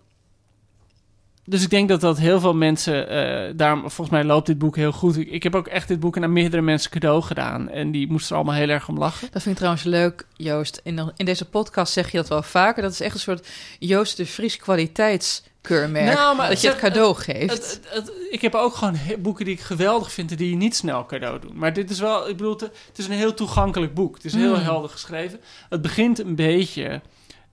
Dus 1.48 1.62
ik 1.62 1.70
denk 1.70 1.88
dat 1.88 2.00
dat 2.00 2.18
heel 2.18 2.40
veel 2.40 2.54
mensen... 2.54 3.56
daarom, 3.56 3.80
volgens 3.80 4.10
mij 4.10 4.24
loopt 4.24 4.46
dit 4.46 4.58
boek 4.58 4.76
heel 4.76 4.92
goed. 4.92 5.16
Ik, 5.16 5.30
ik 5.30 5.42
heb 5.42 5.54
ook 5.54 5.66
echt 5.66 5.88
dit 5.88 6.00
boek 6.00 6.18
aan 6.18 6.32
meerdere 6.32 6.62
mensen 6.62 6.90
cadeau 6.90 7.22
gedaan. 7.22 7.68
En 7.68 7.90
die 7.90 8.10
moesten 8.10 8.30
er 8.30 8.36
allemaal 8.42 8.54
heel 8.60 8.68
erg 8.68 8.88
om 8.88 8.98
lachen. 8.98 9.28
Dat 9.30 9.42
vind 9.42 9.54
ik 9.54 9.56
trouwens 9.56 9.84
leuk, 9.84 10.26
Joost. 10.36 10.80
In, 10.84 10.96
de- 10.96 11.12
in 11.16 11.24
deze 11.24 11.44
podcast 11.44 11.92
zeg 11.92 12.10
je 12.10 12.16
dat 12.16 12.28
wel 12.28 12.42
vaker. 12.42 12.82
Dat 12.82 12.92
is 12.92 13.00
echt 13.00 13.14
een 13.14 13.20
soort 13.20 13.46
Joost 13.78 14.16
de 14.16 14.26
Vries 14.26 14.56
kwaliteitskeurmerk. 14.56 16.14
Nou, 16.14 16.36
maar 16.36 16.48
dat 16.48 16.60
je 16.60 16.68
het 16.68 16.78
cadeau 16.78 17.14
geeft. 17.14 17.50
Het, 17.52 17.80
het, 17.90 17.94
het- 17.94 18.12
ik 18.30 18.40
heb 18.40 18.54
ook 18.54 18.74
gewoon 18.74 18.96
boeken 19.18 19.44
die 19.44 19.54
ik 19.54 19.60
geweldig 19.60 20.12
vind... 20.12 20.30
en 20.30 20.36
die 20.36 20.50
je 20.50 20.56
niet 20.56 20.76
snel 20.76 21.06
cadeau 21.06 21.40
doen. 21.40 21.52
Maar 21.58 21.72
dit 21.72 21.90
is 21.90 22.00
wel... 22.00 22.28
Ik 22.28 22.36
bedoel, 22.36 22.52
het, 22.52 22.60
het 22.60 22.98
is 22.98 23.06
een 23.06 23.12
heel 23.12 23.34
toegankelijk 23.34 23.94
boek. 23.94 24.14
Het 24.14 24.24
is 24.24 24.34
heel 24.34 24.56
Mm. 24.56 24.62
helder 24.62 24.90
geschreven. 24.90 25.40
Het 25.68 25.82
begint 25.82 26.18
een 26.18 26.34
beetje... 26.34 27.00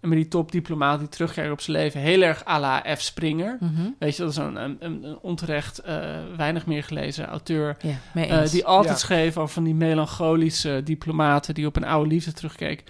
met 0.04 0.18
die 0.18 0.28
topdiplomaat 0.28 1.00
die 1.00 1.10
terugkijkt 1.10 1.52
op 1.52 1.62
zijn 1.62 1.78
leven... 1.78 2.00
heel 2.00 2.22
erg 2.22 2.48
à 2.48 2.60
la 2.60 2.84
F. 2.96 3.02
Springer... 3.02 3.58
Mhm. 3.60 3.82
Weet 4.00 4.16
je, 4.16 4.22
dat 4.22 4.32
is 4.32 4.38
een, 4.38 4.56
een, 4.56 4.78
een 4.80 5.18
onterecht 5.22 5.80
eh, 5.80 5.98
weinig 6.38 6.66
meer 6.66 6.84
gelezen 6.84 7.26
auteur. 7.26 7.78
Eh, 8.14 8.50
die 8.50 8.66
altijd 8.66 8.94
Ja. 9.00 9.06
schreef 9.06 9.38
over 9.38 9.54
van 9.54 9.64
die 9.64 9.76
melancholische 9.76 10.82
diplomaten 10.84 11.54
die 11.54 11.66
op 11.66 11.76
een 11.76 11.86
oude 11.86 12.10
liefde 12.10 12.34
terugkeek. 12.34 12.84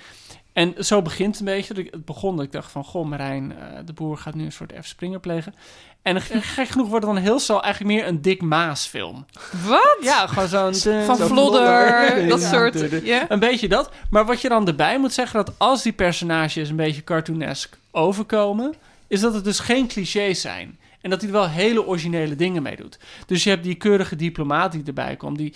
En 0.53 0.74
zo 0.79 1.01
begint 1.01 1.38
het 1.38 1.48
een 1.48 1.53
beetje. 1.55 1.88
Het 1.91 2.05
begon 2.05 2.36
dat 2.36 2.45
ik 2.45 2.51
dacht 2.51 2.72
van, 2.72 2.83
goh, 2.83 3.05
Marijn 3.05 3.51
eh, 3.57 3.77
de 3.86 3.93
Boer 3.93 4.17
gaat 4.17 4.36
nu 4.36 4.45
een 4.45 4.51
soort 4.51 4.74
F. 4.81 4.86
Springer 4.86 5.19
plegen. 5.19 5.55
En 6.01 6.22
gek 6.22 6.67
genoeg 6.67 6.88
wordt 6.89 7.05
het 7.05 7.13
dan 7.13 7.24
heel 7.24 7.39
snel 7.39 7.63
eigenlijk 7.63 7.93
meer 7.95 8.07
een 8.07 8.22
Dick 8.22 8.41
Maas 8.41 8.86
film. 8.86 9.25
Wat? 9.67 9.98
Ja, 10.01 10.27
gewoon 10.27 10.48
zo'n... 10.48 10.74
Van 11.05 11.15
Zo'n 11.17 11.27
Vlodder, 11.27 12.05
Vlodder. 12.07 12.27
dat 12.27 12.41
Ja. 12.41 12.50
soort... 12.51 13.03
Ja. 13.03 13.25
Een 13.31 13.39
beetje 13.39 13.67
dat. 13.67 13.91
Maar 14.10 14.25
wat 14.25 14.41
je 14.41 14.50
dan 14.50 14.67
erbij 14.67 15.00
moet 15.00 15.13
zeggen, 15.13 15.45
dat 15.45 15.55
als 15.57 15.83
die 15.83 15.93
personages 15.93 16.69
een 16.69 16.75
beetje 16.75 17.03
cartoonesk 17.03 17.77
overkomen, 17.91 18.74
is 19.07 19.19
dat 19.22 19.33
het 19.33 19.43
dus 19.43 19.60
geen 19.60 19.88
clichés 19.88 20.41
zijn. 20.41 20.77
En 21.01 21.10
dat 21.10 21.22
hij 21.22 21.29
er 21.29 21.36
wel 21.36 21.50
hele 21.50 21.86
originele 21.86 22.36
dingen 22.36 22.63
mee 22.63 22.75
doet. 22.75 23.00
Dus 23.25 23.43
je 23.43 23.50
hebt 23.50 23.63
die 23.63 23.75
keurige 23.75 24.15
diplomaat 24.15 24.72
die 24.72 24.83
erbij 24.86 25.15
komt, 25.15 25.38
die 25.38 25.53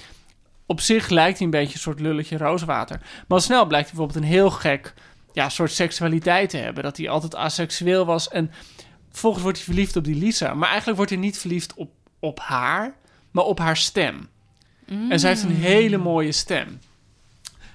op 0.68 0.82
zich 0.82 1.10
lijkt 1.10 1.38
hij 1.38 1.46
een 1.46 1.52
beetje 1.52 1.74
een 1.74 1.80
soort 1.80 2.00
lulletje 2.00 2.38
rooswater. 2.38 3.00
Maar 3.00 3.38
al 3.38 3.40
snel 3.40 3.66
blijkt 3.66 3.90
hij 3.90 3.98
bijvoorbeeld 3.98 4.26
een 4.26 4.32
heel 4.32 4.50
gek 4.50 4.94
ja, 5.34 5.50
soort 5.50 5.72
seksualiteit 5.72 6.50
te 6.50 6.58
hebben. 6.58 6.84
Dat 6.84 6.98
hij 6.98 7.10
altijd 7.10 7.36
asexueel 7.36 8.06
was. 8.06 8.30
En 8.30 8.52
vervolgens 9.10 9.44
wordt 9.44 9.58
hij 9.58 9.68
verliefd 9.68 9.96
op 9.96 10.04
die 10.04 10.16
Lisa. 10.16 10.54
Maar 10.54 10.68
eigenlijk 10.68 10.98
wordt 10.98 11.12
hij 11.12 11.22
niet 11.22 11.38
verliefd 11.38 11.74
op, 11.74 11.92
op 12.20 12.40
haar, 12.40 12.96
maar 13.32 13.44
op 13.44 13.60
haar 13.60 13.78
stem. 13.78 14.30
En 15.10 15.20
zij 15.20 15.30
heeft 15.30 15.44
een 15.44 15.56
hele 15.56 15.98
mooie 15.98 16.32
stem. 16.32 16.80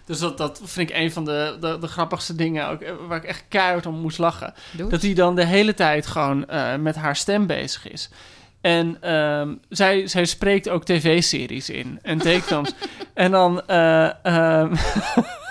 Dus 0.04 0.18
dat, 0.18 0.38
dat 0.38 0.61
vind 0.64 0.90
ik 0.90 0.96
een 0.96 1.12
van 1.12 1.25
de, 1.25 1.56
de, 1.61 1.78
de 1.80 1.87
grappigste 1.87 2.34
dingen 2.34 2.68
ook, 2.68 2.80
eh, 2.80 2.92
waar 3.08 3.18
ik 3.18 3.25
echt 3.25 3.44
keihard 3.49 3.87
om 3.87 4.00
moest 4.00 4.18
lachen. 4.18 4.54
Dat 4.88 5.02
hij 5.02 5.14
dan 5.14 5.34
de 5.34 5.44
hele 5.44 5.75
tijd 5.75 6.06
gewoon 6.06 6.46
eh, 6.46 6.76
met 6.76 6.96
haar 6.96 7.16
stem 7.16 7.46
bezig 7.46 7.88
is. 7.88 8.11
En 8.62 8.97
ehm, 9.00 9.54
zij, 9.69 10.07
zij 10.07 10.25
spreekt 10.25 10.69
ook 10.69 10.85
tv-series 10.85 11.71
in 11.71 11.99
en 12.02 12.19
tekenfilms. 12.19 12.75
en 13.14 13.31
dan, 13.31 13.66
eh, 13.66 14.25
ehm, 14.25 14.75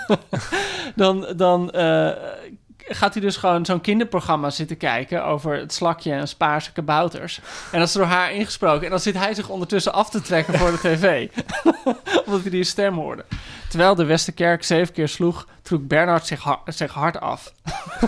dan, 0.94 1.26
dan 1.36 1.70
eh, 1.70 2.10
gaat 2.78 3.12
hij 3.12 3.22
dus 3.22 3.36
gewoon 3.36 3.64
zo'n 3.64 3.80
kinderprogramma 3.80 4.50
zitten 4.50 4.76
kijken 4.76 5.24
over 5.24 5.56
het 5.56 5.72
slakje 5.72 6.12
en 6.12 6.28
spaarse 6.28 6.72
kabouters. 6.72 7.40
En 7.72 7.78
dat 7.78 7.88
is 7.88 7.94
door 7.94 8.04
haar 8.04 8.32
ingesproken. 8.32 8.84
En 8.84 8.90
dan 8.90 9.00
zit 9.00 9.18
hij 9.18 9.34
zich 9.34 9.48
ondertussen 9.48 9.92
af 9.92 10.10
te 10.10 10.20
trekken 10.20 10.58
voor 10.58 10.70
de 10.70 10.78
tv. 10.78 11.28
Omdat 12.26 12.40
hij 12.40 12.50
die 12.50 12.64
stem 12.64 12.94
hoorde. 12.94 13.24
Terwijl 13.68 13.94
de 13.94 14.04
Westerkerk 14.04 14.64
zeven 14.64 14.94
keer 14.94 15.08
sloeg, 15.08 15.46
trok 15.62 15.86
Bernard 15.86 16.26
zich, 16.26 16.42
ha- 16.42 16.62
zich 16.66 16.92
hard 16.92 17.20
af. 17.20 17.52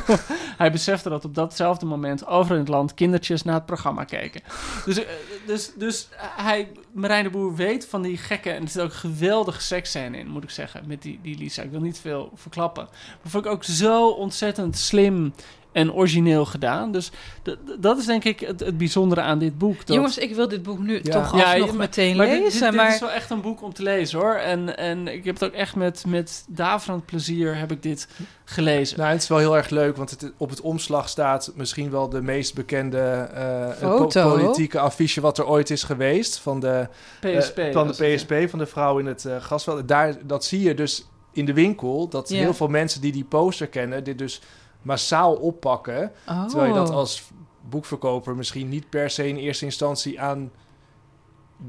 hij 0.63 0.73
besefte 0.73 1.09
dat 1.09 1.25
op 1.25 1.35
datzelfde 1.35 1.87
moment 1.87 2.27
overal 2.27 2.57
in 2.57 2.63
het 2.63 2.73
land 2.73 2.95
kindertjes 2.95 3.43
naar 3.43 3.55
het 3.55 3.67
programma 3.67 4.05
keken. 4.05 4.41
Dus, 4.85 5.05
eh, 5.05 5.09
dus, 5.47 5.73
dus 5.77 6.09
hij, 6.21 6.69
Marijn 6.93 7.25
de 7.25 7.31
Boer 7.31 7.55
weet 7.55 7.87
van 7.87 8.03
die 8.03 8.17
gekke... 8.17 8.51
en 8.51 8.63
er 8.63 8.69
zit 8.69 8.83
ook 8.83 8.91
een 8.91 8.97
geweldige 8.97 9.61
seksscène 9.61 10.19
in, 10.19 10.29
moet 10.29 10.43
ik 10.43 10.51
zeggen, 10.51 10.85
met 10.87 11.03
die, 11.03 11.19
die 11.23 11.39
Lisa. 11.39 11.63
Ik 11.63 11.71
wil 11.71 11.81
niet 11.81 11.99
veel 11.99 12.33
verklappen. 12.35 12.89
Maar 13.23 13.31
vond 13.31 13.45
ik 13.45 13.53
ook 13.53 13.65
zo 13.65 14.09
ontzettend 14.09 14.79
slim 14.79 15.33
en 15.75 15.93
origineel 15.93 16.45
gedaan. 16.45 16.93
Dus 16.93 17.11
dat 17.79 17.99
is 17.99 18.07
denk 18.07 18.25
ik 18.25 18.41
het, 18.41 18.61
het 18.61 18.79
bijzondere 18.79 19.21
aan 19.21 19.39
dit 19.39 19.59
boek. 19.59 19.87
Dat, 19.87 19.97
Jongens, 19.97 20.19
ik 20.19 20.35
wil 20.35 20.49
dit 20.49 20.63
boek 20.63 20.79
nu 20.79 21.01
Ja. 21.03 21.13
toch 21.13 21.37
Ja, 21.37 21.45
alsnog 21.51 21.69
maar- 21.69 21.77
meteen 21.77 22.17
maar 22.17 22.27
lezen. 22.27 22.43
dit, 22.43 22.61
dit, 22.61 22.73
maar 22.73 22.95
is 22.95 23.01
wel 23.01 23.11
echt 23.11 23.31
een 23.31 23.41
boek 23.41 23.63
om 23.63 23.73
te 23.73 23.83
lezen 23.83 24.19
hoor. 24.19 24.35
En, 24.35 24.77
en 24.77 25.09
ik 25.09 25.25
heb 25.25 25.35
het 25.35 25.45
ook 25.45 25.53
echt 25.53 25.77
met, 25.77 26.05
met 26.09 26.45
daverend 26.49 27.05
plezier 27.07 27.57
heb 27.57 27.71
ik 27.73 27.83
dit 27.83 28.09
gelezen. 28.45 28.99
Nou, 28.99 29.11
het 29.13 29.23
is 29.23 29.29
wel 29.29 29.39
heel 29.39 29.57
erg 29.57 29.69
leuk, 29.69 29.97
want 29.97 30.11
het, 30.11 30.33
op 30.37 30.51
het 30.51 30.61
omslag 30.61 31.09
staat 31.09 31.53
misschien 31.55 31.91
wel 31.91 32.09
de 32.09 32.23
meest 32.23 32.55
bekende 32.55 32.99
eh, 32.99 33.69
po- 33.81 33.97
Foto. 33.97 34.31
politieke 34.37 34.79
affiche 34.79 35.21
wat 35.21 35.39
er 35.39 35.47
ooit 35.47 35.71
is 35.71 35.83
geweest. 35.83 36.39
Van 36.39 36.61
de, 36.61 36.89
eh, 37.21 37.39
PSP. 37.39 37.61
van 37.73 37.87
was 37.87 37.97
de 37.97 38.05
het, 38.07 38.17
PSP, 38.27 38.51
van 38.51 38.59
de 38.59 38.67
vrouw 38.67 38.99
in 38.99 39.07
het 39.07 39.25
eh 39.25 39.37
gasveld. 39.41 39.89
Daar, 39.89 40.15
dat 40.27 40.45
zie 40.45 40.61
je 40.63 40.75
dus 40.75 41.07
in 41.33 41.45
de 41.45 41.53
winkel, 41.53 42.09
dat 42.09 42.29
Ja. 42.29 42.37
heel 42.37 42.55
veel 42.55 42.69
mensen 42.69 43.01
die 43.01 43.13
die 43.13 43.25
poster 43.25 43.67
kennen, 43.67 44.05
dit 44.05 44.19
dus 44.19 44.41
massaal 44.85 45.35
oppakken. 45.35 46.13
oh. 46.29 46.47
Terwijl 46.47 46.69
je 46.69 46.79
dat 46.79 46.91
als 46.91 47.23
boekverkoper 47.69 48.35
misschien 48.37 48.69
niet 48.69 48.89
per 48.91 49.11
se 49.11 49.29
in 49.29 49.37
eerste 49.37 49.65
instantie 49.65 50.21
aan 50.21 50.51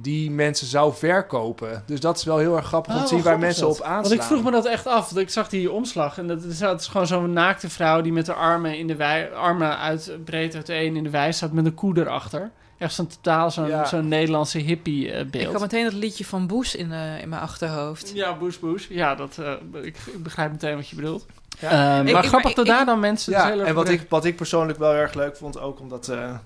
die 0.02 0.32
mensen 0.32 0.68
zou 0.68 0.94
verkopen. 0.94 1.84
Dus 1.86 2.00
dat 2.00 2.18
is 2.18 2.24
wel 2.24 2.38
heel 2.38 2.56
erg 2.56 2.66
grappig 2.66 2.92
om 2.94 2.98
Oh, 2.98 3.04
te 3.04 3.10
zien 3.10 3.18
wat 3.18 3.28
waar 3.28 3.40
mensen 3.40 3.68
op 3.68 3.74
aanslaan. 3.82 4.02
Want 4.02 4.14
ik 4.14 4.22
vroeg 4.22 4.44
me 4.44 4.52
dat 4.52 4.66
echt 4.66 4.88
af. 4.88 5.18
Ik 5.18 5.30
zag 5.30 5.50
die 5.50 5.72
omslag. 5.72 6.18
En 6.18 6.28
dat 6.28 6.44
is, 6.44 6.58
dat 6.58 6.80
is 6.82 6.88
gewoon 6.88 7.08
zo'n 7.08 7.34
naakte 7.34 7.70
vrouw 7.70 8.02
die 8.02 8.12
met 8.14 8.26
de 8.26 8.34
armen, 8.34 8.78
in 8.78 8.88
de 8.88 8.96
wei, 8.96 9.34
armen 9.34 9.78
uit, 9.78 10.18
breed 10.26 10.56
uiteen 10.56 10.96
in 10.96 11.04
de 11.04 11.10
wei 11.10 11.34
staat 11.34 11.52
met 11.52 11.66
een 11.66 11.74
koe 11.74 11.98
erachter. 12.00 12.52
Echt 12.78 12.94
zo'n 12.94 13.08
totaal 13.08 13.52
zo'n 13.52 13.68
Ja. 13.68 13.86
zo'n 13.86 14.08
Nederlandse 14.08 14.58
hippie 14.60 15.12
eh, 15.12 15.20
Ik 15.20 15.32
beeld. 15.32 15.52
had 15.52 15.62
meteen 15.62 15.84
dat 15.84 15.94
liedje 15.94 16.26
van 16.26 16.48
Boes 16.48 16.76
in, 16.76 16.92
eh, 16.92 17.22
in 17.22 17.30
mijn 17.30 17.42
achterhoofd. 17.42 18.12
Ja, 18.14 18.38
boes 18.38 18.60
boes. 18.60 18.88
Ja, 18.88 19.16
dat, 19.16 19.38
eh, 19.38 19.52
ik, 19.84 19.98
ik 20.14 20.24
begrijp 20.24 20.52
meteen 20.52 20.76
wat 20.76 20.88
je 20.88 20.96
bedoelt. 20.96 21.26
Ja. 21.60 22.00
Eh, 22.00 22.06
Ik- 22.08 22.14
maar 22.14 22.24
ik- 22.24 22.30
grappig 22.30 22.54
dat 22.54 22.66
ik- 22.66 22.72
daar 22.72 22.86
dan 22.86 23.00
mensen 23.00 23.34
dus 23.34 23.42
Ja, 23.42 23.52
en 23.66 23.76
wat 23.76 23.90
ik, 23.90 24.06
wat 24.10 24.26
ik 24.26 24.36
persoonlijk 24.36 24.80
wel 24.80 24.94
erg 24.94 25.14
leuk 25.14 25.38
vond, 25.38 25.60
ook 25.60 25.80
omdat... 25.80 26.08
eh, 26.08 26.18
nou, 26.18 26.38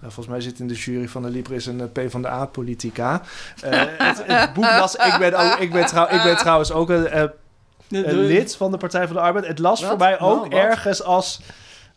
volgens 0.00 0.26
mij 0.26 0.40
zit 0.40 0.58
in 0.58 0.68
de 0.68 0.74
jury 0.74 1.08
van 1.08 1.22
de 1.22 1.28
Libris 1.30 1.66
een 1.66 1.80
eh, 1.94 2.06
P 2.06 2.10
van 2.10 2.22
de 2.22 2.28
A-politica. 2.28 3.20
Eh, 3.62 3.70
het, 4.08 4.22
het 4.26 4.52
boek 4.52 4.64
las... 4.64 4.94
Ik 4.94 5.16
ben, 5.18 5.34
ook, 5.34 5.58
ik, 5.58 5.72
ben 5.72 5.86
trouw, 5.86 6.08
ik 6.08 6.22
ben 6.22 6.36
trouwens 6.36 6.72
ook 6.72 6.88
een, 6.90 7.16
een 7.90 8.14
lid 8.18 8.56
van 8.56 8.70
de 8.70 8.76
Partij 8.76 9.06
van 9.06 9.16
de 9.16 9.22
Arbeid. 9.22 9.46
Het 9.46 9.58
las 9.58 9.80
Wat? 9.80 9.88
voor 9.88 9.98
mij 9.98 10.20
ook 10.20 10.48
Nou, 10.48 10.62
ergens 10.62 11.02
als 11.02 11.40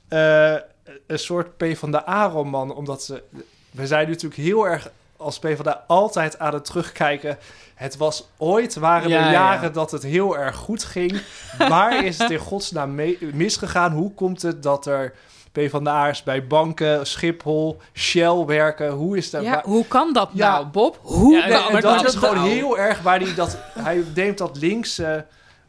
een 0.09 1.19
soort 1.19 1.57
P 1.57 1.65
van 1.73 1.91
de 1.91 2.09
A-roman. 2.09 2.75
Omdat 2.75 3.03
ze... 3.03 3.23
We 3.71 3.87
zijn 3.87 4.07
natuurlijk 4.09 4.41
heel 4.41 4.67
erg 4.67 4.89
als 5.17 5.39
P 5.39 5.47
van 5.55 5.63
de 5.65 5.77
A 5.77 5.83
altijd 5.87 6.39
aan 6.39 6.53
het 6.53 6.65
terugkijken... 6.65 7.37
Het 7.75 7.97
was 7.97 8.27
ooit, 8.37 8.75
waren 8.75 9.09
Ja, 9.09 9.17
er 9.19 9.25
ja. 9.25 9.31
jaren 9.31 9.73
dat 9.73 9.91
het 9.91 10.03
heel 10.03 10.37
erg 10.37 10.55
goed 10.55 10.83
ging. 10.83 11.21
Waar 11.57 12.05
is 12.05 12.17
het 12.17 12.29
in 12.31 12.37
godsnaam 12.39 12.95
mee- 12.95 13.17
misgegaan? 13.33 13.91
Hoe 13.91 14.13
komt 14.13 14.41
het 14.41 14.63
dat 14.63 14.85
er 14.85 15.13
PvdA'ers 15.51 16.23
bij 16.23 16.47
banken, 16.47 17.07
Schiphol, 17.07 17.81
Shell 17.93 18.45
werken? 18.45 18.89
Hoe 18.91 19.17
is 19.17 19.29
dat? 19.29 19.43
Ja, 19.43 19.51
waar- 19.51 19.63
hoe 19.65 19.85
kan 19.87 20.13
dat 20.13 20.29
Ja. 20.33 20.51
nou, 20.51 20.65
Bob? 20.65 20.99
Hoe 21.01 21.35
Ja, 21.35 21.39
kan 21.41 21.49
Nee, 21.49 21.59
maar 21.59 21.67
en 21.67 21.81
dat 21.81 21.99
dat- 21.99 22.07
is 22.07 22.15
gewoon 22.15 22.35
nou- 22.35 22.49
heel 22.49 22.77
erg 22.77 23.01
waar 23.01 23.19
hij 23.19 23.33
dat... 23.33 23.57
Hij 23.79 24.03
neemt 24.15 24.37
dat 24.37 24.57
links... 24.57 24.99
eh, 24.99 25.15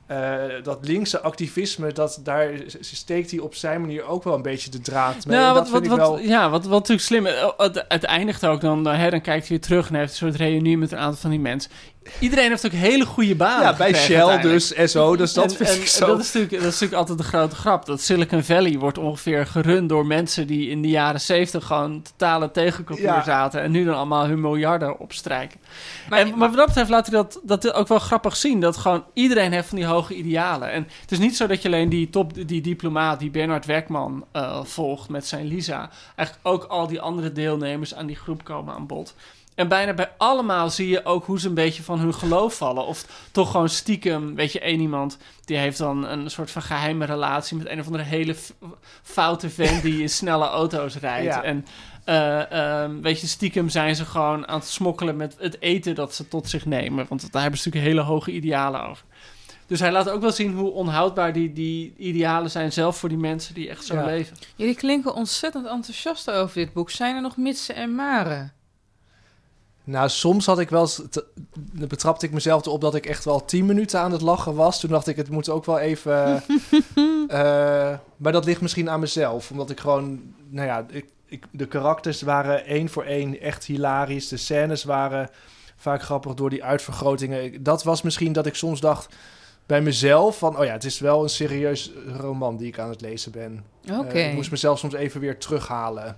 eh, 0.09 0.43
dat 0.63 0.79
linkse 0.81 1.21
activisme, 1.21 1.93
dat, 1.93 2.21
daar 2.23 2.51
steekt 2.81 3.31
hij 3.31 3.41
op 3.41 3.55
zijn 3.55 3.81
manier 3.81 4.05
ook 4.05 4.25
wel 4.25 4.35
een 4.35 4.43
beetje 4.43 4.71
de 4.71 4.81
draad 4.81 5.27
mee. 5.27 5.37
Nou, 5.37 5.49
En 5.49 5.55
wat, 5.55 5.73
dat 5.73 5.87
wat, 5.87 5.99
wel... 5.99 6.19
ja, 6.19 6.51
wat, 6.51 6.65
wat 6.65 6.89
natuurlijk 6.89 7.07
slim 7.07 7.27
oh, 7.27 7.59
het, 7.59 7.85
het 7.89 8.05
eindigt 8.05 8.47
ook 8.47 8.61
dan, 8.61 8.89
eh, 8.89 8.99
hè, 8.99 9.11
dan 9.11 9.21
kijkt 9.21 9.49
hij 9.49 9.57
weer 9.57 9.67
terug 9.67 9.89
en 9.89 9.95
heeft 9.95 10.11
een 10.11 10.17
soort 10.17 10.35
reunie 10.35 10.79
met 10.79 10.93
een 10.93 10.99
aantal 10.99 11.21
van 11.21 11.31
die 11.31 11.41
mensen. 11.41 11.71
Iedereen 12.19 12.49
heeft 12.49 12.67
ook 12.67 12.73
hele 12.73 13.05
goede 13.07 13.35
banen 13.35 13.63
Ja, 13.63 13.77
bij 13.77 13.95
Shell 13.95 14.39
dus 14.41 14.69
zo, 14.69 15.17
dus 15.17 15.33
dat 15.33 15.45
En- 15.51 15.57
vind 15.57 15.69
en- 15.69 15.77
ik 15.77 15.87
zo. 15.87 16.07
Dat 16.07 16.19
is, 16.21 16.27
natuurlijk, 16.27 16.53
dat 16.53 16.73
is 16.73 16.81
natuurlijk 16.81 17.01
altijd 17.01 17.19
de 17.19 17.25
grote 17.25 17.55
grap. 17.57 17.87
Dat 17.87 18.01
Silicon 18.01 18.43
Valley 18.43 18.79
wordt 18.79 18.99
ongeveer 18.99 19.47
gerund 19.47 19.89
door 19.89 20.07
mensen 20.07 20.47
die 20.47 20.69
in 20.71 20.83
de 20.83 20.89
jaren 20.89 21.21
zeventig 21.21 21.67
gewoon 21.67 22.03
totale 22.03 22.51
tegencultuur 22.51 23.05
Ja. 23.07 23.23
zaten. 23.25 23.61
En 23.63 23.71
nu 23.71 23.85
dan 23.85 23.95
allemaal 23.95 24.27
hun 24.27 24.41
miljarden 24.41 24.99
opstrijken. 24.99 25.61
Maar- 26.09 26.19
en, 26.19 26.29
maar 26.39 26.49
wat 26.49 26.57
dat 26.57 26.67
betreft 26.67 26.91
laat 26.91 27.07
hij 27.07 27.17
dat, 27.17 27.41
dat 27.43 27.73
ook 27.73 27.89
wel 27.89 27.99
grappig 27.99 28.37
zien. 28.37 28.61
Dat 28.61 28.77
gewoon 28.77 29.05
iedereen 29.15 29.53
heeft 29.53 29.69
van 29.69 29.77
die 29.79 29.87
hoge 29.87 30.15
idealen. 30.15 30.71
En 30.71 30.87
het 31.01 31.13
is 31.13 31.19
niet 31.19 31.37
zo 31.37 31.47
dat 31.47 31.63
je 31.63 31.69
alleen 31.69 31.89
die 31.89 32.11
top, 32.11 32.47
die 32.49 32.61
diplomaat, 32.61 33.19
die 33.21 33.31
Bernard 33.31 33.67
Werkman 33.67 34.25
eh, 34.33 34.65
volgt 34.65 35.09
met 35.09 35.27
zijn 35.27 35.47
Lisa. 35.47 35.91
Eigenlijk 36.17 36.49
ook 36.49 36.65
al 36.65 36.87
die 36.87 37.01
andere 37.01 37.33
deelnemers 37.33 37.95
aan 37.95 38.07
die 38.07 38.17
groep 38.17 38.45
komen 38.45 38.75
aan 38.75 38.87
bod. 38.87 39.15
En 39.59 39.69
bijna 39.69 39.95
bij 39.95 40.11
allemaal 40.17 40.71
zie 40.71 40.89
je 40.89 41.05
ook 41.05 41.25
hoe 41.25 41.41
ze 41.41 41.49
een 41.49 41.55
beetje 41.55 41.83
van 41.83 41.99
hun 41.99 42.15
geloof 42.15 42.55
vallen. 42.57 42.87
Of 42.87 43.05
toch 43.33 43.51
gewoon 43.51 43.69
stiekem, 43.69 44.35
weet 44.35 44.53
je, 44.53 44.61
één 44.61 44.81
iemand 44.81 45.19
die 45.45 45.57
heeft 45.57 45.79
dan 45.79 46.05
een 46.07 46.31
soort 46.31 46.51
van 46.51 46.63
geheime 46.63 47.05
relatie 47.05 47.57
met 47.57 47.69
een 47.69 47.81
of 47.81 47.87
andere 47.87 48.05
hele 48.05 48.35
foute 49.03 49.51
vent 49.51 49.83
die 49.83 50.01
in 50.01 50.09
snelle 50.09 50.47
auto's 50.47 50.97
rijdt. 50.97 51.35
Ja. 51.35 51.43
En 51.43 51.67
eh, 52.05 52.53
ehm, 52.83 53.01
weet 53.01 53.21
je, 53.21 53.27
stiekem 53.27 53.69
zijn 53.69 53.97
ze 53.97 54.05
gewoon 54.05 54.49
aan 54.49 54.59
het 54.59 54.69
smokkelen 54.69 55.17
met 55.17 55.37
het 55.39 55.61
eten 55.61 55.95
dat 55.95 56.15
ze 56.15 56.29
tot 56.29 56.49
zich 56.49 56.67
nemen. 56.67 57.07
Want 57.09 57.33
daar 57.33 57.43
hebben 57.43 57.61
ze 57.61 57.69
natuurlijk 57.69 57.95
hele 57.97 58.09
hoge 58.13 58.31
idealen 58.31 58.89
over. 58.89 59.05
Dus 59.67 59.81
hij 59.81 59.93
laat 59.93 60.11
ook 60.11 60.21
wel 60.21 60.33
zien 60.33 60.55
hoe 60.55 60.71
onhoudbaar 60.71 61.33
die, 61.33 61.53
die 61.53 61.95
idealen 61.97 62.51
zijn, 62.51 62.73
zelf 62.73 62.97
voor 62.97 63.09
die 63.09 63.19
mensen 63.19 63.55
die 63.55 63.69
echt 63.69 63.85
zo 63.85 63.95
Ja. 63.95 64.05
leven. 64.05 64.37
Jullie 64.57 64.75
klinken 64.77 65.15
ontzettend 65.15 65.67
enthousiast 65.67 66.31
over 66.31 66.55
dit 66.55 66.73
boek. 66.73 66.91
Zijn 66.91 67.15
er 67.17 67.23
nog 67.23 67.37
mitsen 67.37 67.75
en 67.75 67.95
maren? 67.95 68.53
Nou, 69.89 70.09
soms 70.09 70.47
had 70.47 70.59
ik 70.59 70.71
wel 70.71 70.87
te- 71.11 71.27
betrapte 71.73 72.27
ik 72.27 72.33
mezelf 72.33 72.67
erop 72.67 72.81
dat 72.81 72.95
ik 72.95 73.07
echt 73.07 73.25
wel 73.25 73.45
tien 73.45 73.67
minuten 73.67 74.01
aan 74.01 74.13
het 74.13 74.21
lachen 74.21 74.55
was. 74.55 74.81
Toen 74.81 74.91
dacht 74.91 75.07
ik, 75.07 75.17
het 75.17 75.31
moet 75.31 75.49
ook 75.49 75.65
wel 75.65 75.79
even... 75.79 76.43
eh, 77.29 77.99
maar 78.17 78.33
dat 78.33 78.45
ligt 78.45 78.61
misschien 78.61 78.91
aan 78.91 79.01
mezelf. 79.01 79.51
Omdat 79.51 79.71
ik 79.71 79.81
gewoon... 79.81 80.35
Nou 80.49 80.67
ja, 80.67 80.87
ik, 80.91 81.07
ik, 81.27 81.45
de 81.51 81.67
karakters 81.67 82.23
waren 82.23 82.65
één 82.65 82.89
voor 82.89 83.05
één 83.05 83.41
echt 83.41 83.65
hilarisch. 83.65 84.29
De 84.29 84.37
scènes 84.37 84.85
waren 84.85 85.31
vaak 85.77 86.03
grappig 86.03 86.35
door 86.35 86.51
die 86.51 86.65
uitvergrotingen. 86.65 87.63
Dat 87.63 87.83
was 87.83 88.03
misschien 88.03 88.33
dat 88.33 88.47
ik 88.47 88.55
soms 88.55 88.81
dacht 88.81 89.15
bij 89.67 89.81
mezelf 89.81 90.39
van... 90.39 90.59
Oh 90.59 90.65
ja, 90.65 90.73
het 90.73 90.85
is 90.85 90.99
wel 90.99 91.23
een 91.23 91.29
serieus 91.29 91.93
roman 92.17 92.57
die 92.57 92.67
ik 92.67 92.79
aan 92.79 92.91
het 92.91 93.01
lezen 93.01 93.33
ben. 93.33 93.65
Oké. 93.91 94.19
Eh, 94.19 94.29
ik 94.29 94.35
moest 94.35 94.51
mezelf 94.51 94.79
soms 94.79 94.95
even 94.95 95.21
weer 95.21 95.39
terughalen. 95.39 96.17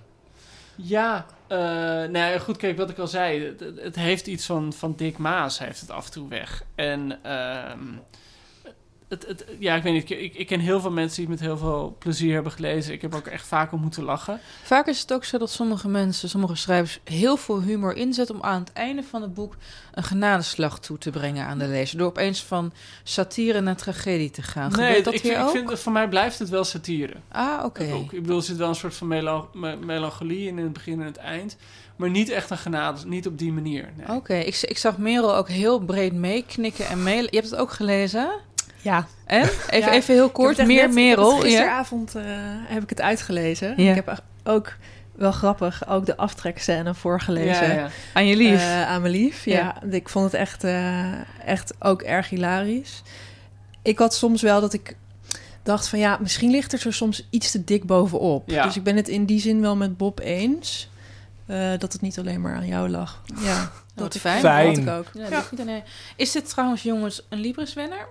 Ja, 0.75 1.25
eh 1.47 1.57
nou 1.57 2.17
ja, 2.17 2.39
goed, 2.39 2.57
kijk 2.57 2.77
wat 2.77 2.89
ik 2.89 2.97
al 2.97 3.07
zei. 3.07 3.55
Het 3.75 3.95
heeft 3.95 4.27
iets 4.27 4.45
van, 4.45 4.73
van 4.73 4.93
Dick 4.95 5.17
Maas, 5.17 5.59
heeft 5.59 5.81
het 5.81 5.91
af 5.91 6.05
en 6.05 6.11
toe 6.11 6.27
weg. 6.27 6.63
En 6.75 7.23
ehm, 7.23 7.87
het, 9.11 9.27
het, 9.27 9.45
ja, 9.59 9.75
ik 9.75 9.83
weet 9.83 9.93
niet, 9.93 10.09
ik, 10.09 10.35
ik 10.35 10.47
ken 10.47 10.59
heel 10.59 10.79
veel 10.81 10.91
mensen 10.91 11.15
die 11.21 11.31
het 11.31 11.39
met 11.39 11.47
heel 11.49 11.57
veel 11.57 11.95
plezier 11.99 12.33
hebben 12.33 12.51
gelezen. 12.51 12.93
Ik 12.93 13.01
heb 13.01 13.15
ook 13.15 13.27
echt 13.27 13.47
vaak 13.47 13.71
om 13.71 13.81
moeten 13.81 14.03
lachen. 14.03 14.39
Vaak 14.63 14.87
is 14.87 15.01
het 15.01 15.13
ook 15.13 15.23
zo 15.23 15.37
dat 15.37 15.49
sommige 15.49 15.87
mensen, 15.87 16.29
sommige 16.29 16.55
schrijvers, 16.55 16.99
heel 17.03 17.37
veel 17.37 17.61
humor 17.61 17.95
inzetten 17.95 18.35
om 18.35 18.41
aan 18.43 18.59
het 18.59 18.73
einde 18.73 19.03
van 19.03 19.21
het 19.21 19.33
boek 19.33 19.55
een 19.93 20.03
genadeslag 20.03 20.79
toe 20.79 20.97
te 20.97 21.09
brengen 21.09 21.45
aan 21.45 21.57
de 21.57 21.67
lezer. 21.67 21.97
Door 21.97 22.07
opeens 22.07 22.43
van 22.43 22.73
satire 23.03 23.61
naar 23.61 23.75
tragedie 23.75 24.29
te 24.29 24.41
gaan. 24.41 24.71
Gebeurt 24.73 25.05
dat 25.05 25.13
ik, 25.13 25.21
hier 25.21 25.31
vind, 25.31 25.43
ook? 25.47 25.55
ik 25.55 25.67
vind, 25.67 25.79
voor 25.79 25.91
mij 25.91 26.07
blijft 26.09 26.39
het 26.39 26.49
wel 26.49 26.63
satire. 26.63 27.13
Ah, 27.31 27.63
oké. 27.65 27.83
Ik 27.83 28.09
bedoel, 28.21 28.37
er 28.37 28.43
zit 28.43 28.57
wel 28.57 28.69
een 28.69 28.75
soort 28.75 28.95
van 28.95 29.07
melo- 29.07 29.49
me- 29.53 29.75
melancholie 29.75 30.47
in, 30.47 30.57
in 30.57 30.63
het 30.63 30.73
begin 30.73 30.99
en 30.99 31.05
het 31.05 31.17
eind. 31.17 31.57
Maar 31.95 32.09
niet 32.09 32.29
echt 32.29 32.49
een 32.49 32.57
genade, 32.57 33.07
niet 33.07 33.27
op 33.27 33.37
die 33.37 33.51
manier. 33.51 33.89
Nee. 33.97 34.15
Oké, 34.17 34.33
ik, 34.35 34.61
ik 34.61 34.77
zag 34.77 34.97
Merel 34.97 35.35
ook 35.35 35.49
heel 35.49 35.79
breed 35.79 36.13
meeknikken 36.13 36.87
en 36.87 37.03
mee. 37.03 37.21
Je 37.21 37.27
hebt 37.37 37.49
het 37.49 37.59
ook 37.59 37.71
gelezen? 37.71 38.29
Ja. 38.81 39.07
En? 39.25 39.41
Even, 39.41 39.79
Ja, 39.79 39.91
even 39.91 40.13
heel 40.13 40.25
Ik 40.27 40.33
kort, 40.33 40.57
meer 40.57 40.67
net- 40.67 40.85
ik 40.85 40.93
Merel. 40.93 41.35
Ja. 41.35 41.41
Gisteravond 41.41 42.15
eh, 42.15 42.23
heb 42.67 42.83
ik 42.83 42.89
het 42.89 43.01
uitgelezen. 43.01 43.73
Ja. 43.81 43.89
Ik 43.89 43.95
heb 43.95 44.23
ook 44.43 44.75
wel 45.15 45.31
grappig 45.31 45.87
ook 45.87 46.05
de 46.05 46.17
aftrekscène 46.17 46.93
voorgelezen. 46.93 47.67
Ja, 47.67 47.73
ja. 47.73 47.89
Aan 48.13 48.27
je 48.27 48.35
lief. 48.35 48.59
Eh, 48.61 48.87
aan 48.87 49.01
mijn 49.01 49.13
lief, 49.13 49.45
ja. 49.45 49.81
Ik 49.91 50.09
vond 50.09 50.25
het 50.25 50.33
echt, 50.33 50.63
eh, 50.63 51.13
echt 51.45 51.73
ook 51.79 52.01
erg 52.01 52.29
hilarisch. 52.29 53.01
Ik 53.81 53.99
had 53.99 54.13
soms 54.15 54.41
wel 54.41 54.61
dat 54.61 54.73
ik 54.73 54.95
dacht 55.63 55.87
van 55.87 55.99
ja, 55.99 56.17
misschien 56.21 56.51
ligt 56.51 56.73
er 56.85 56.93
soms 56.93 57.27
iets 57.29 57.51
te 57.51 57.63
dik 57.63 57.85
bovenop. 57.85 58.49
Ja. 58.49 58.63
Dus 58.63 58.75
ik 58.75 58.83
ben 58.83 58.95
het 58.95 59.07
in 59.07 59.25
die 59.25 59.39
zin 59.39 59.61
wel 59.61 59.75
met 59.75 59.97
Bob 59.97 60.19
eens. 60.19 60.89
eh, 61.45 61.69
dat 61.77 61.93
het 61.93 62.01
niet 62.01 62.19
alleen 62.19 62.41
maar 62.41 62.55
aan 62.55 62.67
jou 62.67 62.89
lag. 62.89 63.21
Ja, 63.41 63.71
dat 63.95 64.15
ik, 64.15 64.21
fijn. 64.21 64.41
dat 64.41 64.51
Fijn. 64.51 64.67
had 64.67 64.77
ik 64.77 64.89
ook. 64.89 65.05
Ja, 65.67 65.83
Is 66.15 66.31
dit 66.31 66.49
trouwens, 66.49 66.81
jongens, 66.83 67.25
een 67.29 67.39
Libris-winnaar? 67.39 68.07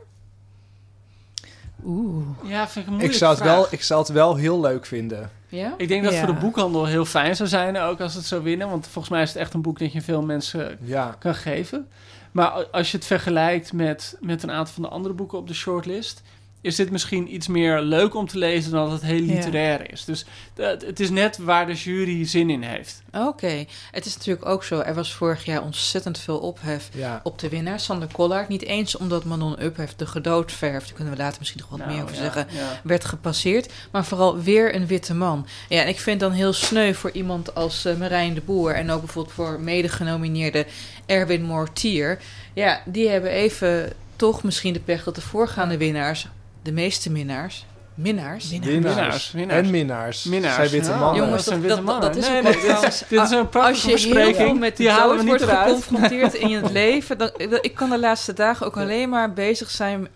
Oeh. 1.84 2.24
Ja, 2.44 2.68
vind 2.68 2.74
ik 2.74 2.76
een 2.76 2.82
Ik 2.82 2.88
moeilijke 2.88 3.16
zou, 3.16 3.30
het 3.30 3.40
vraag. 3.42 3.54
wel, 3.54 3.66
ik 3.70 3.82
zou 3.82 4.00
het 4.00 4.08
wel 4.08 4.36
heel 4.36 4.60
leuk 4.60 4.86
vinden. 4.86 5.30
Ja? 5.48 5.74
Ik 5.76 5.88
denk 5.88 6.02
dat 6.02 6.12
het 6.12 6.20
Ja. 6.20 6.26
voor 6.26 6.34
de 6.34 6.40
boekhandel 6.40 6.84
heel 6.86 7.04
fijn 7.04 7.36
zou 7.36 7.48
zijn, 7.48 7.78
ook 7.78 8.00
als 8.00 8.14
het 8.14 8.24
zou 8.24 8.42
winnen. 8.42 8.68
Want 8.68 8.84
volgens 8.86 9.08
mij 9.14 9.22
is 9.22 9.28
het 9.28 9.38
echt 9.38 9.54
een 9.54 9.62
boek 9.62 9.78
dat 9.78 9.92
je 9.92 10.02
veel 10.02 10.22
mensen 10.22 10.78
Ja. 10.82 11.16
kan 11.18 11.34
geven. 11.34 11.88
Maar 12.32 12.50
als 12.50 12.90
je 12.90 12.96
het 12.96 13.06
vergelijkt 13.06 13.72
met, 13.72 14.16
met 14.20 14.42
een 14.42 14.50
aantal 14.50 14.74
van 14.74 14.82
de 14.82 14.88
andere 14.88 15.14
boeken 15.14 15.38
op 15.38 15.46
de 15.48 15.54
shortlist, 15.54 16.22
is 16.62 16.76
dit 16.76 16.90
misschien 16.90 17.34
iets 17.34 17.46
meer 17.48 17.80
leuk 17.80 18.14
om 18.14 18.26
te 18.28 18.38
lezen 18.38 18.70
dan 18.70 18.84
dat 18.90 18.92
het 19.00 19.10
heel 19.10 19.22
Ja. 19.22 19.34
literair 19.34 19.92
is. 19.92 20.04
Dus 20.04 20.24
het 20.56 21.00
is 21.00 21.10
net 21.10 21.38
waar 21.38 21.66
de 21.66 21.74
jury 21.74 22.26
zin 22.26 22.50
in 22.50 22.62
heeft. 22.62 23.02
Oké. 23.12 23.64
Het 23.90 24.06
is 24.06 24.16
natuurlijk 24.16 24.46
ook 24.46 24.64
zo, 24.64 24.80
er 24.80 24.94
was 24.94 25.14
vorig 25.14 25.44
jaar 25.44 25.62
ontzettend 25.62 26.18
veel 26.18 26.38
ophef 26.38 26.88
Ja. 26.94 27.20
op 27.22 27.38
de 27.38 27.48
winnaar, 27.48 27.80
Sander 27.80 28.08
Collard. 28.12 28.48
Niet 28.48 28.62
eens 28.64 28.96
omdat 28.96 29.24
Manon 29.24 29.62
Uphef 29.62 29.94
de 29.96 30.06
gedoodverf, 30.06 30.84
daar 30.86 30.94
kunnen 30.94 31.12
we 31.14 31.18
later 31.22 31.36
misschien 31.38 31.60
nog 31.60 31.70
wat 31.70 31.78
Nou, 31.78 31.92
meer 31.92 32.02
over 32.02 32.14
ja, 32.14 32.20
zeggen, 32.22 32.46
ja. 32.50 32.80
werd 32.82 33.04
gepasseerd. 33.04 33.72
Maar 33.90 34.04
vooral 34.04 34.40
weer 34.42 34.74
een 34.74 34.86
witte 34.86 35.14
man. 35.14 35.46
Ja, 35.68 35.82
en 35.82 35.88
ik 35.88 36.00
vind 36.00 36.20
dan 36.20 36.32
heel 36.32 36.52
sneu 36.52 36.92
voor 36.94 37.10
iemand 37.10 37.54
als 37.54 37.84
eh, 37.84 37.96
Marijn 37.96 38.34
de 38.34 38.40
Boer... 38.40 38.74
en 38.74 38.90
ook 38.90 39.00
bijvoorbeeld 39.00 39.34
voor 39.34 39.60
mede-genomineerde 39.60 40.66
Erwin 41.06 41.42
Mortier. 41.42 42.18
Ja, 42.54 42.82
die 42.86 43.08
hebben 43.08 43.30
even 43.30 43.92
toch 44.16 44.42
misschien 44.42 44.72
de 44.72 44.80
pech 44.80 45.04
dat 45.04 45.14
de 45.14 45.20
voorgaande 45.20 45.76
winnaars... 45.76 46.26
de 46.62 46.72
meeste 46.72 47.10
minnaars... 47.10 47.66
Minnaars? 47.94 48.50
Winnaars. 48.50 49.32
En 49.34 49.70
minnaars. 49.70 50.24
Minnaars, 50.24 50.54
Zijn 50.54 50.68
witte 50.70 50.90
mannen. 50.94 51.24
Jongens, 51.24 51.44
dat 51.44 51.54
dat, 51.54 51.62
witte 51.62 51.76
dat, 51.76 51.86
dat 51.86 52.00
mannen. 52.00 52.18
is 52.18 52.28
Nee, 52.28 52.42
nee, 52.42 52.52
dit 52.52 52.62
is- 52.62 52.68
trouwens- 52.68 52.98
dit 53.08 53.20
is 53.22 53.30
een 53.30 53.38
Als 53.38 53.48
prachtige 53.50 54.08
je 54.08 54.18
heel 54.18 54.34
veel 54.34 54.54
met 54.54 54.76
de 54.76 54.82
Die 54.82 54.92
we 54.92 54.98
dood 55.00 55.24
wordt 55.24 55.42
eruit. 55.42 55.66
geconfronteerd 55.82 56.34
in 56.34 56.50
het 56.54 56.70
leven... 56.80 57.18
Dan, 57.18 57.30
ik 57.60 57.74
kan 57.74 57.90
de 57.90 57.98
laatste 57.98 58.32
dagen 58.32 58.66
ook 58.66 58.76
alleen 58.76 59.08
maar 59.08 59.32
bezig 59.32 59.70
zijn 59.70 60.08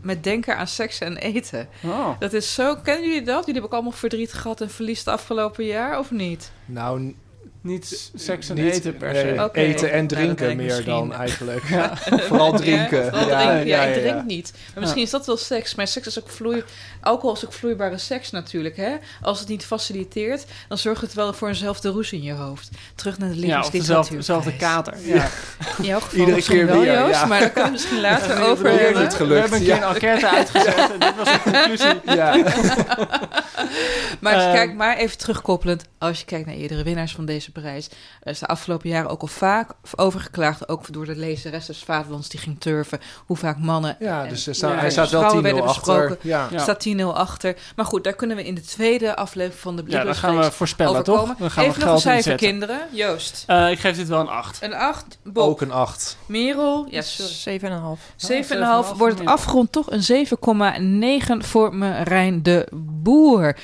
met 0.00 0.24
denken 0.24 0.56
aan 0.56 0.66
seks 0.66 0.98
en 0.98 1.16
eten. 1.16 1.68
Oh. 1.84 2.08
Dat 2.18 2.32
is 2.32 2.54
zo... 2.54 2.76
Kennen 2.76 3.04
jullie 3.08 3.22
dat? 3.22 3.38
Jullie 3.38 3.52
hebben 3.52 3.64
ook 3.64 3.72
allemaal 3.72 3.92
verdriet 3.92 4.32
gehad 4.32 4.60
en 4.60 4.70
verlies 4.70 4.98
het 4.98 5.08
afgelopen 5.08 5.64
jaar, 5.64 5.98
of 5.98 6.10
niet? 6.10 6.52
Nou, 6.64 7.14
Niet 7.62 8.10
seks 8.14 8.48
en 8.48 8.54
niet, 8.56 8.72
eten 8.74 8.96
per 8.96 9.12
nee, 9.12 9.22
se. 9.36 9.48
Eten 9.52 9.90
en 9.92 9.96
Nou, 9.96 10.06
drinken 10.06 10.46
meer 10.56 10.56
misschien- 10.66 10.84
dan 10.84 11.12
eigenlijk. 11.14 11.62
Vooral 12.28 12.52
drinken. 12.52 13.04
Ja, 13.04 13.10
vooral 13.10 13.28
Ja, 13.28 13.44
drinken. 13.44 13.66
Ja, 13.66 13.82
ja, 13.82 13.82
ik 13.82 13.94
ja, 13.94 14.00
drink 14.00 14.16
ja. 14.16 14.22
niet. 14.22 14.52
Maar 14.72 14.80
misschien 14.82 15.02
is 15.02 15.10
dat 15.10 15.26
wel 15.26 15.36
seks. 15.36 15.74
Maar 15.74 15.86
seks 15.86 16.06
is 16.06 16.18
ook 16.20 16.28
vloei... 16.30 16.64
Alcohol 17.00 17.36
is 17.36 17.44
ook 17.44 17.52
vloeibare 17.52 17.98
seks 17.98 18.30
natuurlijk, 18.30 18.76
hè? 18.76 18.92
Als 19.22 19.38
het 19.40 19.48
niet 19.48 19.64
faciliteert, 19.64 20.44
dan 20.68 20.78
zorgt 20.78 21.00
het 21.00 21.14
wel 21.14 21.32
voor 21.32 21.48
eenzelfde 21.48 21.88
roes 21.88 22.12
in 22.12 22.22
je 22.22 22.32
hoofd. 22.32 22.68
Terug 22.94 23.18
naar 23.18 23.28
de 23.28 23.34
Ja, 23.34 23.40
of 23.40 23.46
levensliteratuur. 23.72 24.18
dezelfde, 24.18 24.50
dezelfde 24.50 24.56
kater. 24.56 24.94
Ja. 25.04 25.28
In 25.78 25.84
jouw 25.84 26.00
geval 26.00 26.18
Iedere 26.18 26.36
misschien 26.36 26.56
keer 26.56 26.66
wel, 26.66 26.80
weer, 26.80 26.92
Joost, 26.92 27.10
ja. 27.20 27.26
maar 27.26 27.40
daar 27.40 27.50
kunnen 27.50 27.64
we 27.72 27.76
misschien 27.78 28.00
later 28.00 28.42
over 28.42 28.56
bedoel, 28.62 28.76
weer 28.78 28.84
hebben. 28.84 29.02
niet 29.02 29.14
gelukt, 29.14 29.34
We 29.34 29.40
hebben 29.40 29.58
een 29.58 29.64
keer 29.64 29.74
ja. 29.74 29.88
een 29.88 29.94
enquête 29.94 30.28
uitgezet 30.38 30.76
en 30.92 30.98
dit 30.98 31.16
was 31.16 31.32
de 31.32 31.40
conclusie. 31.42 32.00
Ja. 32.16 32.36
Maar 34.20 34.34
als 34.34 34.42
je 34.42 34.48
Ehm. 34.48 34.56
kijkt, 34.56 34.74
maar 34.74 34.96
even 34.96 35.18
terugkoppelend, 35.18 35.84
als 35.98 36.18
je 36.18 36.24
kijkt 36.24 36.46
naar 36.46 36.54
eerdere 36.54 36.82
winnaars 36.82 37.14
van 37.14 37.24
deze 37.24 37.51
prijs, 37.52 37.88
er 38.22 38.30
is 38.32 38.38
de 38.38 38.46
afgelopen 38.46 38.88
jaren 38.88 39.10
ook 39.10 39.20
al 39.20 39.26
vaak 39.26 39.70
overgeklaagd, 39.96 40.68
ook 40.68 40.92
door 40.92 41.06
de 41.06 41.16
lezeres 41.16 41.66
des 41.66 41.78
Vaderlands 41.84 42.28
die 42.28 42.40
ging 42.40 42.60
turven, 42.60 43.00
hoe 43.26 43.36
vaak 43.36 43.58
mannen 43.58 43.96
Ja, 43.98 44.22
en 44.22 44.28
dus 44.28 44.46
er 44.46 44.54
sta- 44.54 44.68
Ja, 44.68 44.74
hij 44.74 44.84
ja. 44.84 44.90
staat 44.90 45.10
wel 45.10 45.20
vrouwen 45.20 45.42
10-0 45.44 45.52
werden 45.54 45.70
achter. 45.76 46.18
Ja. 46.20 46.48
Ja. 46.50 46.58
staat 46.58 46.80
10-0 46.80 47.16
achter. 47.16 47.56
Maar 47.76 47.84
goed, 47.86 48.04
daar 48.04 48.12
kunnen 48.14 48.36
we 48.36 48.44
in 48.44 48.54
de 48.54 48.60
tweede 48.60 49.16
aflevering 49.16 49.60
van 49.60 49.76
de 49.76 49.82
Ja, 49.82 49.88
dan 49.90 49.98
Libris 49.98 50.18
gaan 50.18 50.38
we 50.38 50.50
voorspellen, 50.52 50.92
overkomen. 50.92 51.26
toch? 51.26 51.36
Dan 51.38 51.50
gaan 51.50 51.64
Even 51.64 51.78
we 51.78 51.84
nog 51.84 51.94
een 51.94 52.00
cijfer, 52.00 52.32
inzetten. 52.32 52.48
kinderen. 52.48 52.80
Joost. 52.92 53.44
Eh, 53.46 53.70
ik 53.70 53.78
geef 53.78 53.96
dit 53.96 54.08
wel 54.08 54.20
een 54.20 54.28
8. 54.28 54.62
Een 54.62 54.74
8. 54.74 55.18
Bob. 55.24 55.48
Ook 55.48 55.60
een 55.60 55.72
8. 55.72 56.16
Merel. 56.26 56.86
Ja, 56.90 57.02
sorry. 57.02 57.32
7,5. 57.32 58.00
7,5 58.16 58.86
7,5 58.86 58.98
wordt 58.98 59.14
het 59.14 59.24
meer. 59.24 59.32
afgerond 59.34 59.72
toch 59.72 59.90
een 59.90 60.02
7,9 60.02 61.44
voor 61.44 61.74
Marijn 61.74 62.42
de 62.42 62.66
Boer. 62.72 63.56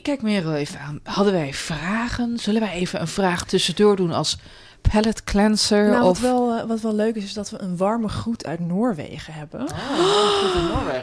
Ik 0.00 0.06
kijk 0.06 0.22
Merel 0.22 0.54
even 0.54 0.80
aan. 0.80 1.00
Hadden 1.02 1.32
wij 1.32 1.54
vragen? 1.54 2.38
Zullen 2.38 2.60
wij 2.60 2.72
even 2.72 3.00
een 3.00 3.08
vraag 3.08 3.44
tussendoor 3.44 3.96
doen 3.96 4.12
als 4.12 4.38
palette 4.92 5.24
cleanser 5.24 5.90
Nou, 5.90 6.02
wat, 6.02 6.18
wel, 6.18 6.54
eh, 6.58 6.64
wat 6.66 6.80
wel 6.80 6.94
leuk 6.94 7.14
is, 7.14 7.24
is 7.24 7.32
dat 7.32 7.50
we 7.50 7.60
een 7.60 7.76
warme 7.76 8.08
groet 8.08 8.46
uit 8.46 8.60
Noorwegen 8.60 9.32
hebben. 9.32 9.66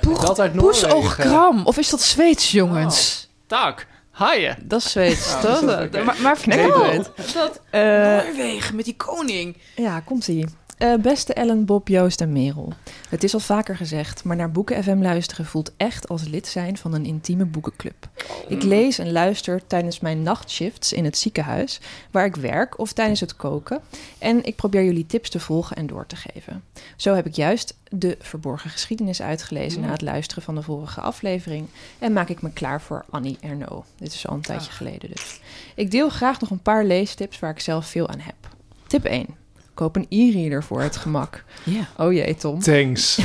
Poeg- 0.01 0.25
Dat 0.25 0.39
uit 0.39 0.51
Poes 0.53 0.81
Noorwegen. 0.81 0.97
och 0.97 1.15
kram. 1.15 1.65
Of 1.65 1.77
is 1.77 1.89
dat 1.89 2.01
Zweeds, 2.01 2.51
jongens? 2.51 3.27
Tak, 3.47 3.87
haaien. 4.11 4.57
Dat 4.63 4.79
is 4.81 4.91
Zweeds, 4.91 5.33
Oh, 5.33 5.41
toch? 5.41 5.59
dat 5.61 5.79
is 5.79 5.85
oké. 5.85 6.03
Maar, 6.03 6.15
maar 6.21 6.37
vertel. 6.37 7.03
Dat 7.33 7.61
Eh, 7.69 7.81
Noorwegen 7.81 8.75
met 8.75 8.85
die 8.85 8.95
koning. 8.95 9.57
Ja, 9.75 9.99
komt-ie. 9.99 10.45
Eh, 10.77 10.95
beste 10.95 11.33
Ellen, 11.33 11.65
Bob, 11.65 11.87
Joost 11.87 12.21
en 12.21 12.31
Merel. 12.31 12.73
Het 13.09 13.23
is 13.23 13.33
al 13.33 13.39
vaker 13.39 13.77
gezegd, 13.77 14.23
maar 14.23 14.35
naar 14.35 14.51
Boeken 14.51 14.83
FM 14.83 15.01
luisteren 15.01 15.45
voelt 15.45 15.71
echt 15.77 16.07
als 16.07 16.27
lid 16.27 16.47
zijn 16.47 16.77
van 16.77 16.93
een 16.93 17.05
intieme 17.05 17.45
boekenclub. 17.45 18.09
Ik 18.47 18.63
lees 18.63 18.97
en 18.97 19.11
luister 19.11 19.67
tijdens 19.67 19.99
mijn 19.99 20.23
nachtshifts 20.23 20.93
in 20.93 21.05
het 21.05 21.17
ziekenhuis, 21.17 21.79
waar 22.11 22.25
ik 22.25 22.35
werk 22.35 22.79
of 22.79 22.93
tijdens 22.93 23.19
het 23.19 23.35
koken. 23.35 23.81
En 24.17 24.43
ik 24.43 24.55
probeer 24.55 24.83
jullie 24.83 25.05
tips 25.05 25.29
te 25.29 25.39
volgen 25.39 25.75
en 25.75 25.87
door 25.87 26.05
te 26.05 26.15
geven. 26.15 26.63
Zo 26.95 27.13
heb 27.13 27.25
ik 27.25 27.35
juist 27.35 27.77
de 27.89 28.17
verborgen 28.19 28.69
geschiedenis 28.69 29.21
uitgelezen 29.21 29.81
na 29.81 29.91
het 29.91 30.01
luisteren 30.01 30.43
van 30.43 30.55
de 30.55 30.61
vorige 30.61 31.01
aflevering. 31.01 31.67
En 31.99 32.13
maak 32.13 32.29
ik 32.29 32.41
me 32.41 32.51
klaar 32.51 32.81
voor 32.81 33.05
Annie 33.09 33.37
Ernaux. 33.41 33.87
Dit 33.95 34.13
is 34.13 34.27
al 34.27 34.35
een 34.35 34.41
tijdje 34.41 34.71
geleden 34.71 35.09
dus. 35.09 35.39
Ik 35.75 35.91
deel 35.91 36.09
graag 36.09 36.39
nog 36.39 36.49
een 36.49 36.61
paar 36.61 36.85
leestips 36.85 37.39
waar 37.39 37.51
ik 37.51 37.59
zelf 37.59 37.85
veel 37.85 38.07
aan 38.07 38.19
heb. 38.19 38.35
Tip 38.87 39.03
1. 39.03 39.46
Koop 39.77 39.95
een 39.95 40.05
e-reader 40.09 40.63
voor 40.63 40.81
het 40.81 40.95
gemak. 40.97 41.43
Ja. 41.63 41.87
Oh 41.97 42.13
jee, 42.13 42.35
Tom. 42.35 42.59
Thanks. 42.59 43.15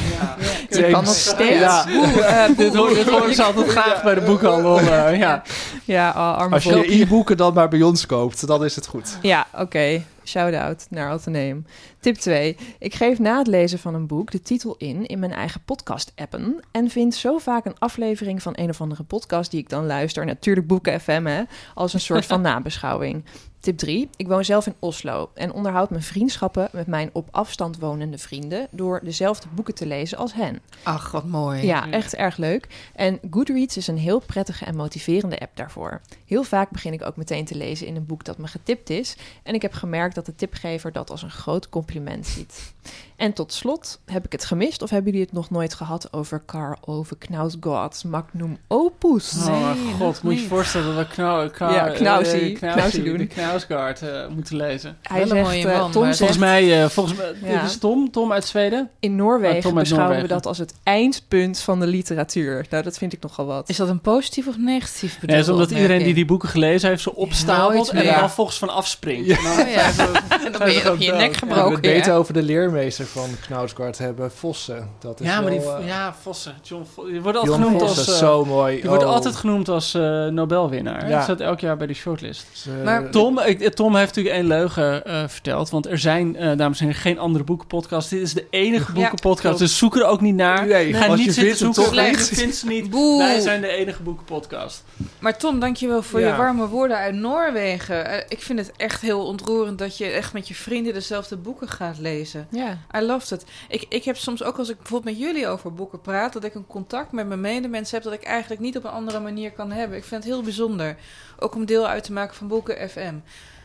Je 0.68 0.88
kan 0.90 1.04
nog 1.04 1.14
steeds. 1.14 1.58
Ja. 1.58 1.86
Oeh, 1.88 2.44
eh, 2.44 2.56
Dit 2.56 2.74
hoor, 2.74 2.88
dit 2.94 3.08
horen 3.10 3.34
ze 3.34 3.42
altijd 3.42 3.68
graag 3.68 4.02
bij 4.02 4.14
de 4.14 4.20
boekhandel. 4.20 4.78
eh, 4.78 5.18
ja. 5.24 5.42
Ja, 5.84 6.10
oh, 6.10 6.36
arme 6.36 6.54
Als 6.54 6.64
je 6.64 7.00
e-boeken 7.00 7.36
dan 7.36 7.54
maar 7.54 7.68
bij 7.68 7.82
ons 7.82 8.06
koopt, 8.06 8.46
dan 8.46 8.64
is 8.64 8.76
het 8.76 8.86
goed. 8.86 9.18
Ja, 9.22 9.46
oké. 9.58 10.02
Shout-out 10.24 10.86
naar 10.90 11.10
Atheneum. 11.10 11.66
Tip 12.00 12.16
2. 12.16 12.56
Ik 12.78 12.94
geef 12.94 13.18
na 13.18 13.38
het 13.38 13.46
lezen 13.46 13.78
van 13.78 13.94
een 13.94 14.06
boek 14.06 14.30
de 14.30 14.40
titel 14.42 14.74
in 14.78 15.06
in 15.06 15.18
mijn 15.18 15.32
eigen 15.32 15.60
podcast-appen... 15.64 16.64
en 16.70 16.90
vind 16.90 17.14
zo 17.14 17.38
vaak 17.38 17.64
een 17.64 17.78
aflevering 17.78 18.42
van 18.42 18.52
een 18.56 18.68
of 18.68 18.80
andere 18.80 19.02
podcast 19.02 19.50
die 19.50 19.60
ik 19.60 19.68
dan 19.68 19.86
luister... 19.86 20.24
natuurlijk 20.24 20.66
Boeken 20.66 21.00
FM, 21.00 21.24
hè, 21.24 21.42
als 21.74 21.92
een 21.94 22.00
soort 22.00 22.26
van 22.26 22.40
nabeschouwing. 22.50 23.24
Tip 23.62 23.79
3. 23.79 24.09
Ik 24.16 24.29
woon 24.29 24.44
zelf 24.44 24.66
in 24.66 24.75
Oslo 24.79 25.31
en 25.35 25.53
onderhoud 25.53 25.90
mijn 25.90 26.03
vriendschappen 26.03 26.68
met 26.72 26.87
mijn 26.87 27.11
op 27.12 27.29
afstand 27.31 27.79
wonende 27.79 28.18
vrienden... 28.18 28.68
door 28.70 29.01
dezelfde 29.05 29.48
boeken 29.55 29.75
te 29.75 29.87
lezen 29.87 30.18
als 30.18 30.35
hen. 30.35 30.61
Ach, 30.83 31.11
wat 31.11 31.25
mooi. 31.25 31.66
Ja, 31.66 31.90
echt 31.90 32.14
erg 32.14 32.37
leuk. 32.37 32.90
En 32.94 33.18
Goodreads 33.31 33.77
is 33.77 33.87
een 33.87 33.98
heel 33.98 34.20
prettige 34.20 34.64
en 34.64 34.77
motiverende 34.77 35.38
app 35.38 35.57
daarvoor. 35.57 36.01
Heel 36.27 36.42
vaak 36.42 36.70
begin 36.70 36.92
ik 36.92 37.03
ook 37.03 37.16
meteen 37.16 37.44
te 37.44 37.55
lezen 37.55 37.87
in 37.87 37.96
een 37.96 38.07
boek 38.07 38.25
dat 38.25 38.38
me 38.38 38.46
getipt 38.46 38.90
is. 38.90 39.16
En 39.42 39.55
ik 39.55 39.62
heb 39.62 39.72
gemerkt 39.72 40.14
dat 40.14 40.27
de 40.27 40.35
tipgever 40.35 40.92
dat 40.92 41.11
als 41.11 41.22
een 41.22 41.31
groot 41.31 41.68
compliment 41.68 42.27
ziet. 42.27 42.75
En 43.22 43.32
tot 43.32 43.52
slot, 43.52 44.00
heb 44.06 44.24
ik 44.24 44.32
het 44.32 44.44
gemist 44.44 44.82
of 44.82 44.90
hebben 44.90 45.11
jullie 45.11 45.26
het 45.26 45.35
nog 45.37 45.50
nooit 45.50 45.74
gehad 45.74 46.12
over 46.12 46.40
Karl 46.46 46.76
Ove 46.80 47.16
Knausgaard's 47.18 48.02
magnum 48.02 48.58
opus? 48.68 49.32
Oh 49.46 49.46
mijn 49.64 49.94
god, 49.98 50.22
moet 50.22 50.35
je 50.35 50.40
je 50.42 50.46
voorstellen 50.48 50.94
dat 50.96 51.06
we 51.06 51.12
knau, 51.14 51.48
knau, 51.50 51.72
Ja, 51.74 51.88
Knausie. 51.88 52.32
eh, 52.40 52.54
Knausie, 52.56 52.58
Knausie 52.58 53.02
doen. 53.02 53.16
de 53.16 53.26
Knausgaard 53.26 54.02
eh, 54.02 54.26
moeten 54.28 54.56
lezen. 54.56 54.96
Hij 55.02 55.12
Wel 55.18 55.22
een 55.22 55.28
zegt, 55.37 55.42
mooie 55.48 55.68
eh, 55.68 55.78
man, 55.80 55.90
Tom 55.90 56.02
zegt, 56.04 56.16
Volgens 56.18 56.38
mij, 56.38 56.82
eh, 56.82 56.88
volgens 56.88 57.18
mij 57.18 57.35
Ja. 57.42 57.61
dit 57.61 57.70
is 57.70 57.78
Tom, 57.78 58.11
Tom 58.11 58.32
uit 58.32 58.44
Zweden. 58.44 58.90
in 59.00 59.16
Noorwegen 59.16 59.70
Oh, 59.70 59.76
beschouwen 59.76 60.08
Noorwegen. 60.16 60.22
we 60.28 60.35
dat 60.35 60.46
als 60.46 60.58
het 60.58 60.74
eindpunt 60.82 61.58
van 61.61 61.80
de 61.80 61.87
literatuur. 61.87 62.66
Nou, 62.70 62.82
dat 62.82 62.98
vind 62.98 63.12
ik 63.12 63.22
nogal 63.22 63.46
wat. 63.46 63.68
Is 63.68 63.76
dat 63.76 63.88
een 63.88 64.00
positief 64.00 64.46
of 64.46 64.56
negatief 64.58 65.11
Nee, 65.11 65.20
bedoelde 65.20 65.42
is 65.42 65.48
omdat 65.48 65.70
iedereen 65.70 66.02
die 66.02 66.14
die 66.14 66.24
boeken 66.24 66.48
gelezen 66.48 66.88
heeft, 66.88 67.02
zo 67.02 67.11
opstapelt 67.11 67.88
en 67.90 68.06
er 68.06 68.20
dan 68.20 68.30
volgens 68.30 68.58
van 68.58 68.68
afspringt. 68.68 69.26
Ja. 69.26 69.37
En 69.37 69.42
dan 69.56 69.66
Oh 69.66 69.72
ja. 69.72 69.90
ze- 69.92 70.11
dan 70.50 70.58
ben 70.58 70.72
je 70.72 70.80
ze 70.80 70.90
op 70.92 70.98
je 70.98 71.12
nek. 71.12 71.32
We 71.32 71.38
gebroken. 71.38 71.80
beter 71.80 72.12
ja. 72.12 72.18
over 72.18 72.35
de 72.35 72.42
leermeester 72.42 73.06
van 73.12 73.29
Knausgaard 73.46 73.98
hebben, 73.98 74.31
Vossen. 74.33 74.88
Dat 74.98 75.20
is 75.20 75.27
Ja, 75.27 75.40
maar 75.40 75.51
die 75.51 75.61
wel, 75.61 75.77
eh, 75.77 75.87
ja, 75.87 76.14
Vossen. 76.22 76.55
John 76.62 76.85
Vo- 76.94 77.07
die 77.07 77.20
wordt 77.22 77.38
altijd 77.38 77.57
Jon 77.57 77.64
genoemd 77.64 77.83
Vossen, 77.83 78.12
als... 78.12 78.20
eh, 78.22 78.29
zo 78.29 78.44
mooi. 78.44 78.81
die 78.81 78.88
wordt 78.88 79.05
Oh. 79.05 79.11
altijd 79.11 79.37
genoemd 79.37 79.68
als 79.68 79.94
eh, 79.94 80.27
Nobelwinnaar. 80.27 81.09
Ja. 81.09 81.14
Dat 81.14 81.22
staat 81.22 81.40
elk 81.40 81.61
jaar 81.61 81.77
bij 81.77 81.87
die 81.87 81.96
shortlist. 81.96 82.46
Dus, 82.53 82.66
eh, 82.66 82.85
Maar 82.85 83.11
Tom, 83.11 83.38
ik, 83.40 83.75
Tom 83.75 83.94
heeft 83.96 84.07
natuurlijk 84.07 84.35
één 84.37 84.46
leugen 84.46 85.05
eh, 85.05 85.22
verteld. 85.29 85.70
Want 85.70 85.87
er 85.87 85.98
zijn, 85.98 86.37
eh, 86.37 86.57
dames 86.57 86.81
en 86.81 86.87
heren, 86.87 87.01
geen 87.01 87.18
andere 87.18 87.44
boekenpodcasts. 87.44 88.11
Dit 88.11 88.20
is 88.22 88.35
de 88.35 88.46
enige 88.51 88.92
boekenpodcast. 88.92 89.59
dus 89.59 89.79
zoek 89.79 89.96
er 89.96 90.05
ook 90.07 90.20
niet 90.20 90.35
naar. 90.35 90.66
Nee, 90.66 90.94
Ga 90.94 91.14
niet 91.14 91.25
je 91.25 91.33
zitten 91.33 91.57
zoeken. 91.57 91.83
toch 91.85 91.94
Nee, 91.94 92.11
niet. 92.11 92.29
je 92.29 92.35
vindt 92.35 92.57
ze 92.57 92.66
niet. 92.66 92.90
Boe. 92.90 93.18
Wij 93.18 93.40
zijn 93.40 93.61
de 93.61 93.68
enige 93.68 94.03
boekenpodcast. 94.03 94.85
Maar 95.18 95.38
Tom, 95.38 95.61
dankjewel 95.61 96.03
voor 96.03 96.20
Ja. 96.20 96.29
je 96.29 96.37
warme 96.37 96.66
woorden 96.66 96.96
uit 96.96 97.14
Noorwegen. 97.14 98.07
Eh, 98.07 98.25
ik 98.29 98.42
vind 98.42 98.59
het 98.59 98.72
echt 98.77 99.01
heel 99.01 99.27
ontroerend 99.27 99.79
dat 99.79 99.98
je 99.98 100.05
echt 100.07 100.33
met 100.33 100.48
je 100.48 100.55
vrienden 100.55 100.92
dezelfde 100.94 101.37
boeken 101.37 101.68
gaat 101.68 101.98
lezen. 101.98 102.46
Ja. 102.51 102.79
I 102.96 103.01
love 103.02 103.34
it. 103.34 103.44
Ik, 103.68 103.84
ik 103.88 104.04
heb 104.04 104.16
soms 104.16 104.42
ook 104.42 104.58
als 104.58 104.68
ik 104.68 104.76
bijvoorbeeld 104.76 105.16
met 105.16 105.24
jullie 105.26 105.48
over 105.48 105.72
boeken 105.74 106.00
praat, 106.00 106.32
dat 106.32 106.44
ik 106.44 106.54
een 106.54 106.66
contact 106.66 107.12
met 107.12 107.26
mijn 107.26 107.40
medemensen 107.40 107.94
heb 107.94 108.04
dat 108.04 108.12
ik 108.12 108.22
eigenlijk 108.22 108.60
niet 108.60 108.76
op 108.76 108.84
een 108.84 108.90
andere 108.90 109.20
manier 109.20 109.52
kan 109.52 109.70
hebben. 109.72 109.96
Ik 109.98 110.04
vind 110.04 110.24
het 110.24 110.32
heel 110.32 110.42
bijzonder. 110.42 110.96
Ook 111.38 111.54
om 111.54 111.64
deel 111.64 111.86
uit 111.86 112.04
te 112.04 112.12
maken 112.12 112.34
van 112.36 112.48
Boeken 112.48 112.90
FM. 112.90 113.14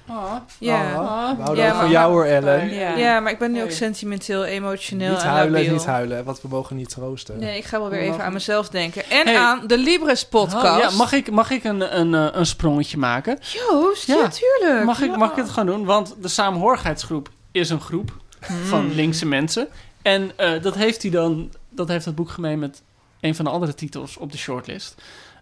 Ja. 0.07 0.43
We 0.59 0.63
houden 0.63 1.55
Ja, 1.55 1.69
ook 1.69 1.75
van 1.75 1.83
maar- 1.83 1.89
jou 1.89 2.11
hoor, 2.11 2.25
Ellen. 2.25 2.73
Ja. 2.73 2.95
Ja, 2.95 3.19
maar 3.19 3.31
ik 3.31 3.37
ben 3.37 3.51
nu 3.51 3.63
ook 3.63 3.71
sentimenteel, 3.71 4.45
emotioneel 4.45 5.11
Niet 5.11 5.21
en 5.21 5.27
huilen, 5.29 5.71
niet 5.71 5.85
huilen, 5.85 6.23
want 6.23 6.41
we 6.41 6.47
mogen 6.47 6.75
niet 6.75 6.89
troosten. 6.89 7.39
Nee, 7.39 7.57
ik 7.57 7.63
ga 7.65 7.79
wel 7.79 7.89
weer 7.89 7.99
even 7.99 8.23
aan 8.23 8.33
mezelf 8.33 8.69
denken. 8.69 9.03
En 9.09 9.25
Hey. 9.27 9.37
aan 9.37 9.67
de 9.67 10.25
podcast. 10.29 10.55
Oh, 10.55 10.77
ja, 10.79 10.97
mag 10.97 11.11
ik, 11.11 11.31
mag 11.31 11.49
ik 11.51 11.63
een, 11.63 11.99
een, 11.99 12.13
eh, 12.13 12.27
een 12.39 12.45
sprongetje 12.45 12.97
maken? 12.97 13.39
Joost, 13.41 14.07
ja, 14.07 14.15
Ja. 14.15 14.29
tuurlijk. 14.29 14.85
Mag 14.85 15.01
ik, 15.01 15.15
mag 15.17 15.29
ik 15.29 15.35
het 15.35 15.49
gewoon 15.49 15.65
doen? 15.75 15.85
Want 15.85 16.15
de 16.21 16.27
samenhorigheidsgroep 16.27 17.29
is 17.51 17.69
een 17.69 17.81
groep 17.81 18.11
van 18.65 18.93
linkse 18.95 19.25
mensen. 19.25 19.67
En 20.01 20.31
eh, 20.35 20.61
dat 20.61 20.75
heeft 20.75 21.01
hij 21.01 21.11
dan, 21.11 21.51
dat 21.69 21.87
heeft 21.87 22.05
het 22.05 22.15
boek 22.15 22.29
gemeen 22.29 22.59
met 22.59 22.81
een 23.19 23.35
van 23.35 23.45
de 23.45 23.51
andere 23.51 23.73
titels 23.73 24.17
op 24.17 24.31
de 24.31 24.37
shortlist. 24.37 24.95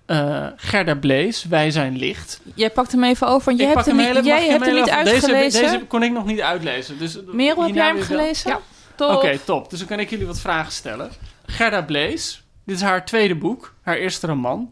Eh, 0.05 0.47
Gerda 0.55 0.95
Blees, 0.95 1.43
Wij 1.45 1.71
zijn 1.71 1.97
licht. 1.97 2.41
Jij 2.55 2.69
pakt 2.69 2.91
hem 2.91 3.03
even 3.03 3.27
over, 3.27 3.45
want 3.45 3.59
jij 3.59 3.67
hebt 3.67 3.85
hem, 3.85 3.95
niet, 3.95 4.25
jij 4.25 4.47
hebt 4.49 4.65
hem 4.65 4.73
niet 4.75 4.87
even- 4.87 5.03
deze- 5.03 5.11
uitgelezen. 5.13 5.61
Deze, 5.61 5.85
kon 5.87 6.03
ik 6.03 6.11
nog 6.11 6.25
niet 6.25 6.41
uitlezen. 6.41 6.97
Dus, 6.97 7.17
Merel, 7.25 7.63
heb 7.63 7.75
jij 7.75 7.85
hem 7.87 7.95
wel. 7.95 8.05
gelezen? 8.05 8.49
Ja. 8.97 9.07
Oké, 9.07 9.39
top. 9.45 9.69
Dus 9.69 9.79
dan 9.79 9.87
kan 9.87 9.99
ik 9.99 10.09
jullie 10.09 10.25
wat 10.25 10.39
vragen 10.39 10.71
stellen. 10.71 11.11
Gerda 11.45 11.81
Blees, 11.81 12.43
dit 12.65 12.75
is 12.75 12.81
haar 12.81 13.05
tweede 13.05 13.35
boek, 13.35 13.73
haar 13.81 13.95
eerste 13.97 14.27
roman. 14.27 14.71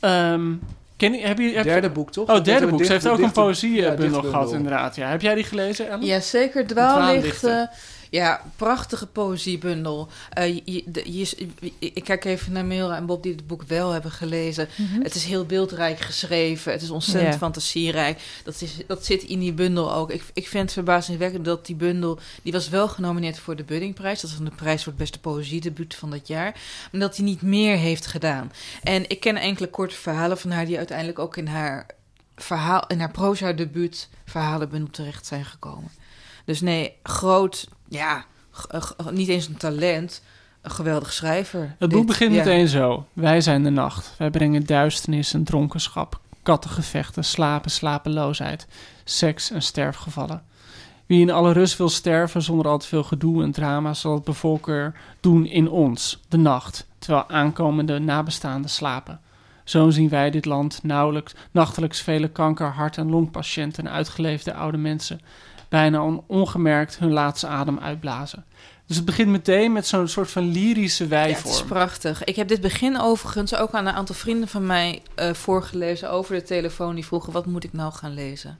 Ehm 0.00 0.52
ken 0.98 1.12
je, 1.12 1.26
heb 1.26 1.38
je, 1.38 1.44
heb 1.44 1.64
je- 1.64 1.70
Derde 1.70 1.90
boek, 1.90 2.12
toch? 2.12 2.28
Oh, 2.28 2.44
derde 2.44 2.66
boek. 2.66 2.84
Ze 2.84 2.92
heeft 2.92 3.02
dicht- 3.02 3.14
ook 3.14 3.20
een 3.20 3.24
ja, 3.26 3.30
poëziebundel 3.42 3.96
dichtbundel. 3.96 4.30
gehad, 4.30 4.52
inderdaad. 4.52 4.96
Ja. 4.96 5.08
Heb 5.08 5.20
jij 5.20 5.34
die 5.34 5.44
gelezen, 5.44 5.88
Ellen? 5.88 6.06
Ja, 6.06 6.20
zeker. 6.20 6.66
Dwaallichten. 6.66 7.70
Ja, 8.10 8.42
prachtige 8.56 9.06
poëziebundel. 9.06 10.08
Eh, 10.30 10.46
je, 10.54 10.62
je- 10.64 10.82
de- 10.86 11.12
je- 11.18 11.50
ik 11.78 12.04
kijk 12.04 12.24
even 12.24 12.52
naar 12.52 12.64
Mira 12.64 12.96
en 12.96 13.06
Bob 13.06 13.22
die 13.22 13.32
het 13.32 13.46
boek 13.46 13.62
wel 13.62 13.90
hebben 13.90 14.10
gelezen. 14.10 14.68
Het 15.02 15.14
is 15.14 15.24
heel 15.24 15.44
beeldrijk 15.46 16.00
geschreven. 16.00 16.72
Het 16.72 16.82
is 16.82 16.90
ontzettend 16.90 17.36
fantasierijk. 17.36 18.20
Dat, 18.44 18.60
is, 18.60 18.72
dat 18.86 19.04
zit 19.04 19.22
in 19.22 19.38
die 19.38 19.52
bundel 19.52 19.94
ook. 19.94 20.10
Ik, 20.10 20.22
ik 20.32 20.48
vind 20.48 20.62
het 20.62 20.72
verbazingwekkend 20.72 21.44
dat 21.44 21.66
die 21.66 21.76
bundel... 21.76 22.18
Die 22.42 22.52
was 22.52 22.68
wel 22.68 22.88
genomineerd 22.88 23.38
voor 23.38 23.56
de 23.56 23.64
Buddingprijs. 23.64 24.20
Dat 24.20 24.30
is 24.30 24.36
de 24.36 24.50
prijs 24.50 24.82
voor 24.82 24.92
het 24.92 25.00
beste 25.00 25.18
poëziedebuut 25.20 25.94
van 25.94 26.10
dat 26.10 26.26
jaar. 26.28 26.60
Maar 26.92 27.00
dat 27.00 27.16
hij 27.16 27.24
niet 27.24 27.42
meer 27.42 27.76
heeft 27.76 28.06
gedaan. 28.06 28.52
En 28.82 29.08
ik 29.10 29.20
ken 29.20 29.36
enkele 29.36 29.68
korte 29.68 29.94
verhalen 29.94 30.38
van 30.38 30.50
haar... 30.50 30.66
die 30.66 30.76
uiteindelijk 30.76 31.18
ook 31.18 31.36
in 31.36 31.46
haar, 31.46 31.86
verhaal, 32.36 32.84
in 32.86 33.00
haar 33.00 33.10
proza-debuut 33.10 34.08
verhalenbundel 34.24 34.90
terecht 34.90 35.26
zijn 35.26 35.44
gekomen. 35.44 35.90
Dus 36.48 36.60
nee, 36.60 36.92
groot, 37.02 37.68
ja, 37.88 38.24
eh, 38.68 38.80
g- 38.82 39.10
niet 39.10 39.28
eens 39.28 39.48
een 39.48 39.56
talent, 39.56 40.22
een 40.62 40.70
geweldig 40.70 41.12
schrijver. 41.12 41.74
Het 41.78 41.90
boek 41.90 42.06
begint 42.06 42.32
ja. 42.34 42.38
meteen 42.38 42.68
zo. 42.68 43.06
Wij 43.12 43.40
zijn 43.40 43.62
de 43.62 43.70
nacht. 43.70 44.14
Wij 44.18 44.30
brengen 44.30 44.66
duisternis 44.66 45.34
en 45.34 45.44
dronkenschap, 45.44 46.20
kattengevechten, 46.42 47.24
slapen, 47.24 47.70
slapeloosheid, 47.70 48.66
seks 49.04 49.50
en 49.50 49.62
sterfgevallen. 49.62 50.42
Wie 51.06 51.20
in 51.20 51.30
alle 51.30 51.52
rust 51.52 51.76
wil 51.76 51.88
sterven 51.88 52.42
zonder 52.42 52.68
al 52.68 52.78
te 52.78 52.86
veel 52.86 53.04
gedoe 53.04 53.42
en 53.42 53.52
drama, 53.52 53.94
zal 53.94 54.14
het 54.14 54.24
bevolker 54.24 54.94
doen 55.20 55.46
in 55.46 55.70
ons, 55.70 56.20
de 56.28 56.36
nacht, 56.36 56.86
terwijl 56.98 57.28
aankomende 57.28 57.98
nabestaanden 57.98 58.70
slapen. 58.70 59.20
Zo 59.64 59.90
zien 59.90 60.08
wij 60.08 60.30
dit 60.30 60.44
land 60.44 60.80
nauwelijks, 60.82 61.34
nachtelijks 61.50 62.00
vele 62.00 62.28
kanker, 62.28 62.66
hart- 62.66 62.96
en 62.96 63.10
longpatiënten 63.10 63.86
en 63.86 63.92
uitgeleefde 63.92 64.54
oude 64.54 64.78
mensen 64.78 65.20
bijna 65.68 66.02
on- 66.04 66.22
ongemerkt 66.26 66.98
hun 66.98 67.12
laatste 67.12 67.46
adem 67.46 67.78
uitblazen. 67.78 68.44
Dus 68.86 68.96
het 68.96 69.04
begint 69.06 69.28
meteen 69.28 69.72
met 69.72 69.86
zo'n 69.86 70.08
soort 70.08 70.30
van 70.30 70.52
lyrische 70.52 71.08
Ja, 71.08 71.16
het 71.16 71.36
is 71.36 71.42
wijvorm. 71.42 71.66
prachtig. 71.68 72.24
Ik 72.24 72.36
heb 72.36 72.48
dit 72.48 72.60
begin 72.60 73.00
overigens 73.00 73.54
ook 73.54 73.72
aan 73.72 73.86
een 73.86 73.94
aantal 73.94 74.14
vrienden 74.14 74.48
van 74.48 74.66
mij 74.66 75.02
eh, 75.14 75.32
voorgelezen 75.32 76.10
over 76.10 76.34
de 76.34 76.42
telefoon. 76.42 76.94
Die 76.94 77.06
vroegen, 77.06 77.32
wat 77.32 77.46
moet 77.46 77.64
ik 77.64 77.72
nou 77.72 77.92
gaan 77.92 78.14
lezen? 78.14 78.58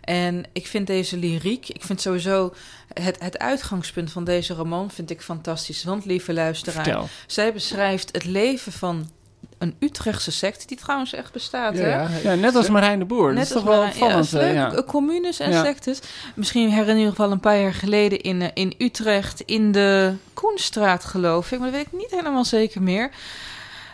En 0.00 0.44
ik 0.52 0.66
vind 0.66 0.86
deze 0.86 1.16
lyriek, 1.16 1.68
ik 1.68 1.82
vind 1.84 2.00
sowieso 2.00 2.54
het, 2.92 3.16
het 3.20 3.38
uitgangspunt 3.38 4.12
van 4.12 4.24
deze 4.24 4.54
roman 4.54 4.90
vind 4.90 5.10
ik 5.10 5.22
fantastisch. 5.22 5.84
Want 5.84 6.04
lieve 6.04 6.32
luisteraar, 6.32 6.84
Vertel. 6.84 7.08
zij 7.26 7.52
beschrijft 7.52 8.08
het 8.12 8.24
leven 8.24 8.72
van 8.72 9.10
een 9.58 9.74
Utrechtse 9.78 10.30
secte, 10.32 10.66
die 10.66 10.76
trouwens 10.76 11.14
echt 11.14 11.32
bestaat. 11.32 11.76
Ja, 11.76 11.80
hè? 11.80 11.88
ja. 11.90 12.08
Ja, 12.22 12.34
net 12.34 12.54
als 12.54 12.68
Marijn 12.68 12.98
de 12.98 13.04
Boer. 13.04 13.26
dat 13.26 13.34
Net 13.34 13.42
is 13.42 13.48
toch 13.48 13.66
als 13.66 13.76
wel 13.76 13.84
opvallend. 13.86 14.30
Ja, 14.30 14.38
eh, 14.40 14.54
ja. 14.54 14.68
leuk. 14.68 14.78
Eh, 14.78 14.86
Communes 14.86 15.40
en 15.40 15.50
Ja. 15.50 15.64
sectes. 15.64 16.00
Misschien 16.34 16.70
herinner 16.70 16.96
je 16.96 17.04
nog 17.04 17.16
wel 17.16 17.30
een 17.30 17.40
paar 17.40 17.58
jaar 17.58 17.74
geleden 17.74 18.20
in, 18.20 18.42
eh, 18.42 18.48
in 18.54 18.74
Utrecht, 18.78 19.40
in 19.40 19.72
de 19.72 20.14
Koenstraat, 20.34 21.04
geloof 21.04 21.52
ik, 21.52 21.58
maar 21.58 21.68
dat 21.68 21.76
weet 21.76 21.86
ik 21.86 21.98
niet 21.98 22.10
helemaal 22.10 22.44
zeker 22.44 22.82
meer. 22.82 23.10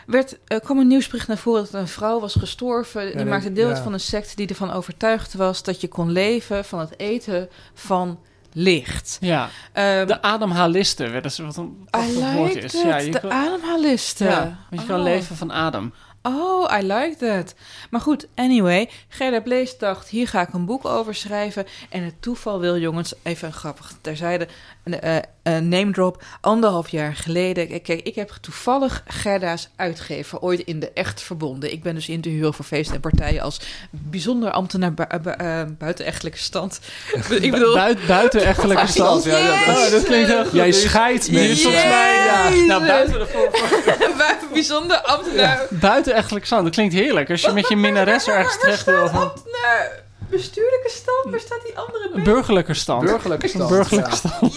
Werd, 0.07 0.38
er 0.46 0.61
kwam 0.61 0.79
een 0.79 0.87
nieuwsbericht 0.87 1.29
naar 1.29 1.38
voren 1.38 1.62
dat 1.62 1.81
een 1.81 1.88
vrouw 1.88 2.20
was 2.20 2.35
gestorven. 2.35 3.16
Die 3.16 3.27
maakte 3.27 3.53
deel 3.53 3.68
uit 3.68 3.77
ja. 3.77 3.83
van 3.83 3.92
een 3.92 4.00
secte 4.00 4.37
die 4.37 4.48
ervan 4.48 4.70
overtuigd 4.72 5.35
was 5.35 5.62
dat 5.62 5.81
je 5.81 5.88
kon 5.88 6.11
leven 6.11 6.64
van 6.64 6.79
het 6.79 6.98
eten 6.98 7.48
van 7.74 8.18
licht. 8.57 9.19
Ja, 9.21 9.49
Ehm, 9.73 10.07
de 10.07 10.23
ademhalisten 10.23 11.12
werden 11.12 11.31
ze 11.31 11.45
wat 11.45 11.57
een 11.57 11.87
prachtig 11.90 12.33
woord 12.33 12.57
is. 12.57 12.73
Ja, 12.73 12.97
je 12.97 13.11
de 13.11 13.21
kan, 13.21 13.33
ademhalisten. 13.33 14.27
ja, 14.27 14.57
want 14.71 14.83
je 14.83 14.87
kan 14.88 14.99
Oh. 14.99 15.05
leven 15.05 15.37
van 15.37 15.53
adem. 15.53 15.95
Oh, 16.26 16.78
I 16.80 16.82
like 16.87 17.16
that. 17.18 17.54
Maar 17.90 18.00
goed, 18.00 18.26
anyway, 18.34 18.88
Gerda 19.08 19.40
Blees 19.40 19.78
dacht, 19.78 20.08
hier 20.08 20.28
ga 20.28 20.40
ik 20.40 20.52
een 20.52 20.64
boek 20.64 20.84
over 20.84 21.14
schrijven. 21.14 21.66
En 21.88 22.02
het 22.02 22.22
toeval 22.22 22.60
wil, 22.60 22.78
jongens, 22.78 23.14
even 23.22 23.52
grappig 23.52 23.92
terzijde, 24.00 24.48
een 24.84 25.00
eh, 25.00 25.16
een 25.42 25.68
name 25.68 25.90
drop. 25.92 26.22
Anderhalf 26.40 26.88
jaar 26.88 27.14
geleden, 27.16 27.68
kijk, 27.68 27.82
kijk, 27.82 28.00
ik 28.02 28.14
heb 28.14 28.30
toevallig 28.40 29.02
Gerda's 29.06 29.68
uitgever 29.76 30.40
ooit 30.40 30.60
in 30.60 30.80
de 30.80 30.90
echt 30.94 31.22
verbonden. 31.22 31.72
Ik 31.72 31.82
ben 31.82 31.94
dus 31.94 32.08
in 32.08 32.20
te 32.20 32.28
huren 32.28 32.54
voor 32.54 32.64
feesten 32.64 32.94
en 32.94 33.00
partijen 33.00 33.42
als 33.42 33.60
bijzonder 33.90 34.50
ambtenaar 34.50 34.94
bu 34.94 35.04
bu 35.22 35.30
uh, 35.40 35.62
buitenechtelijke 35.78 36.38
stand. 36.38 36.80
ik 37.40 37.50
bedoel... 37.50 37.74
Buit, 37.74 38.06
buitenechtelijke 38.06 38.87
stand. 38.87 39.24
Ja, 39.24 39.38
ja, 39.38 39.64
dat- 39.66 39.76
Oh, 39.76 39.90
dat 39.90 40.02
klinkt 40.04 40.28
heel 40.28 40.44
goed. 40.44 40.52
Jij 40.52 40.72
scheidt 40.72 41.30
mensen. 41.30 41.56
Volgens 41.62 41.84
mij, 41.84 42.14
ja. 42.14 42.48
Nou, 42.66 42.87
buiten 42.87 43.18
de 43.18 44.13
Buiten- 44.26 44.48
bijzonder 44.52 44.96
ambtenaar. 45.00 45.66
Buitenechtelijk 45.70 46.46
stand, 46.46 46.64
dat 46.64 46.72
klinkt 46.74 46.94
heerlijk. 46.94 47.30
Als 47.30 47.40
je 47.42 47.52
met 47.52 47.68
je 47.68 47.76
minnares 47.76 48.26
ergens 48.28 48.58
terecht 48.60 48.84
wil. 48.84 49.08
van- 49.08 49.20
Ambtenaar. 49.20 50.02
Bestuurlijke 50.30 50.90
stand, 50.90 51.30
waar 51.30 51.40
staat 51.40 51.62
die 51.64 51.78
andere 51.78 52.10
bij? 52.14 52.22
Burgerlijke 52.22 52.74
stand. 52.74 53.04
Burgerlijke 53.04 53.48
stand. 53.48 53.68
Burgerlijke 53.68 54.10
ja. 54.10 54.16
stand. 54.16 54.54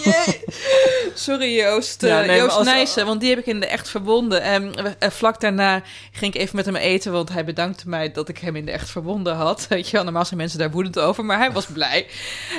Sorry 1.14 1.54
Joost, 1.56 2.00
Ja, 2.02 2.20
Eh, 2.20 2.26
nee, 2.26 2.38
Joost 2.38 2.56
als- 2.56 2.64
Nijssen, 2.66 3.06
want 3.06 3.20
die 3.20 3.30
heb 3.30 3.38
ik 3.38 3.46
in 3.46 3.60
de 3.60 3.66
echt 3.66 3.88
verbonden. 3.88 4.42
En 4.42 4.72
eh, 4.98 5.10
vlak 5.10 5.40
daarna 5.40 5.82
ging 6.12 6.34
ik 6.34 6.40
even 6.40 6.56
met 6.56 6.64
hem 6.64 6.76
eten, 6.76 7.12
want 7.12 7.28
hij 7.28 7.44
bedankte 7.44 7.88
mij 7.88 8.12
dat 8.12 8.28
ik 8.28 8.38
hem 8.38 8.56
in 8.56 8.64
de 8.64 8.70
echt 8.72 8.90
verbonden 8.90 9.34
had. 9.34 9.66
Weet 9.68 9.86
je 9.88 9.92
wel, 9.96 10.04
normaal 10.04 10.24
zijn 10.24 10.38
mensen 10.40 10.58
daar 10.58 10.70
woedend 10.70 10.98
over, 10.98 11.24
maar 11.24 11.38
hij 11.38 11.52
was 11.52 11.66
blij. 11.78 12.06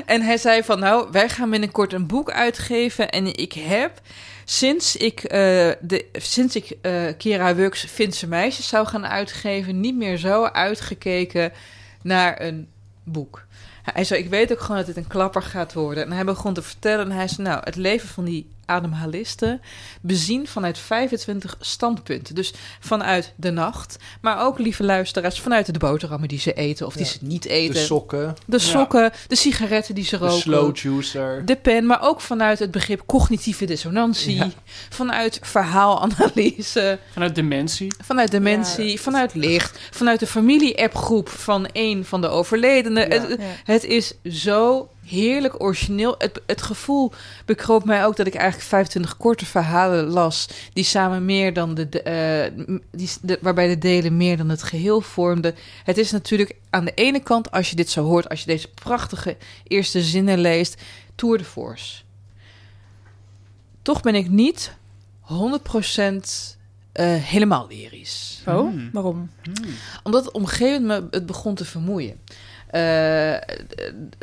En 0.05 0.21
hij 0.21 0.37
zei 0.37 0.63
van, 0.63 0.79
nou, 0.79 1.07
wij 1.11 1.29
gaan 1.29 1.49
binnenkort 1.49 1.93
een 1.93 2.07
boek 2.07 2.31
uitgeven 2.31 3.09
en 3.09 3.35
ik 3.35 3.53
heb... 3.53 3.91
Sinds 4.49 4.95
ik, 4.95 5.23
eh, 5.23 5.39
de, 5.81 6.05
sinds 6.13 6.55
ik 6.55 6.77
eh 6.81 7.03
Kira 7.17 7.55
Wux 7.55 7.85
Finse 7.85 8.27
Meisjes 8.27 8.67
zou 8.67 8.88
gaan 8.88 9.07
uitgeven, 9.07 9.79
niet 9.79 9.95
meer 9.95 10.17
zo 10.17 10.43
uitgekeken 10.43 11.51
naar 12.01 12.41
een 12.41 12.67
boek. 13.03 13.45
Hij 13.83 14.03
zei, 14.03 14.23
ik 14.23 14.29
weet 14.29 14.51
ook 14.51 14.59
gewoon 14.59 14.77
dat 14.77 14.85
dit 14.85 14.97
een 14.97 15.07
klapper 15.07 15.41
gaat 15.41 15.73
worden. 15.73 16.03
En 16.03 16.12
hij 16.12 16.25
begon 16.25 16.53
te 16.53 16.62
vertellen 16.62 17.05
en 17.05 17.15
hij 17.15 17.27
zei, 17.27 17.47
nou, 17.47 17.62
het 17.63 17.75
leven 17.75 18.07
van 18.07 18.25
die 18.25 18.49
ademhalisten 18.69 19.62
bezien 20.01 20.47
vanuit 20.47 20.77
25 20.77 21.55
standpunten. 21.60 22.36
Dus 22.36 22.53
vanuit 22.79 23.34
de 23.36 23.51
nacht, 23.51 23.97
maar 24.21 24.41
ook, 24.45 24.60
lieve 24.60 24.84
luisteraars, 24.84 25.39
vanuit 25.39 25.73
de 25.73 25.79
boterhammen 25.79 26.27
die 26.27 26.39
ze 26.39 26.53
eten 26.53 26.86
of 26.86 26.93
die 26.93 27.05
Ja. 27.05 27.12
ze 27.12 27.17
niet 27.21 27.45
eten. 27.45 27.73
De 27.73 27.79
sokken, 27.79 28.36
De 28.45 28.60
sokken, 28.60 29.12
de 29.27 29.36
sigaretten 29.36 29.95
die 29.95 30.03
ze 30.05 30.17
de 30.17 30.25
roken. 30.25 30.39
slow 30.41 30.75
juicer. 30.77 31.45
De 31.45 31.55
pen, 31.55 31.86
maar 31.86 32.01
ook 32.01 32.21
vanuit 32.21 32.60
het 32.60 32.71
begrip 32.71 33.01
cognitieve 33.05 33.65
dissonantie. 33.65 34.36
Ja. 34.36 34.49
Vanuit 34.89 35.39
verhaalanalyse. 35.41 36.99
Vanuit 37.12 37.36
dementie. 37.36 37.93
Vanuit 38.03 38.32
dementie, 38.32 39.01
vanuit 39.01 39.34
licht, 39.34 39.79
vanuit 39.91 40.19
de 40.19 40.27
familie-appgroep 40.27 41.29
van 41.29 41.67
een 41.73 42.05
van 42.05 42.21
de 42.21 42.27
overledenen. 42.27 43.10
Ja. 43.10 43.19
Het, 43.19 43.29
Ja. 43.39 43.45
het 43.63 43.84
is 43.84 44.13
zo 44.23 44.89
heerlijk 45.09 45.63
origineel. 45.63 46.15
Het, 46.17 46.41
het 46.45 46.61
gevoel 46.61 47.11
bekroop 47.45 47.85
mij 47.85 48.05
ook 48.05 48.15
dat 48.15 48.27
ik 48.27 48.35
eigenlijk 48.35 48.69
25 48.69 49.17
korte 49.17 49.45
verhalen 49.45 50.05
las. 50.05 50.49
Die 50.73 50.83
samen 50.83 51.25
meer 51.25 51.53
dan 51.53 51.73
de. 51.73 51.89
de, 51.89 52.01
eh, 52.01 52.65
die, 52.91 53.09
de 53.21 53.39
waarbij 53.41 53.67
de 53.67 53.77
delen 53.77 54.17
meer 54.17 54.37
dan 54.37 54.49
het 54.49 54.63
geheel 54.63 55.01
vormden. 55.01 55.55
Het 55.83 55.97
is 55.97 56.11
natuurlijk 56.11 56.55
aan 56.69 56.85
de 56.85 56.93
ene 56.93 57.19
kant, 57.19 57.51
als 57.51 57.69
je 57.69 57.75
dit 57.75 57.89
zo 57.89 58.03
hoort, 58.03 58.29
als 58.29 58.39
je 58.39 58.45
deze 58.45 58.67
prachtige 58.67 59.37
eerste 59.63 60.01
zinnen 60.01 60.39
leest, 60.39 60.81
Tour 61.15 61.37
de 61.37 61.43
Force. 61.43 62.01
Toch 63.81 64.01
ben 64.01 64.15
ik 64.15 64.29
niet 64.29 64.77
100% 65.21 66.57
eh, 66.91 67.15
helemaal 67.15 67.67
lyrisch. 67.69 68.41
Oh, 68.45 68.53
Hmm. 68.55 68.89
waarom? 68.93 69.29
Omdat 70.03 70.25
het 70.25 70.33
op 70.33 70.41
een 70.41 70.47
gegeven 70.47 70.81
moment 70.81 71.01
me 71.01 71.07
het 71.11 71.25
begon 71.25 71.55
te 71.55 71.65
vermoeien. 71.65 72.19
Eh, 72.69 73.36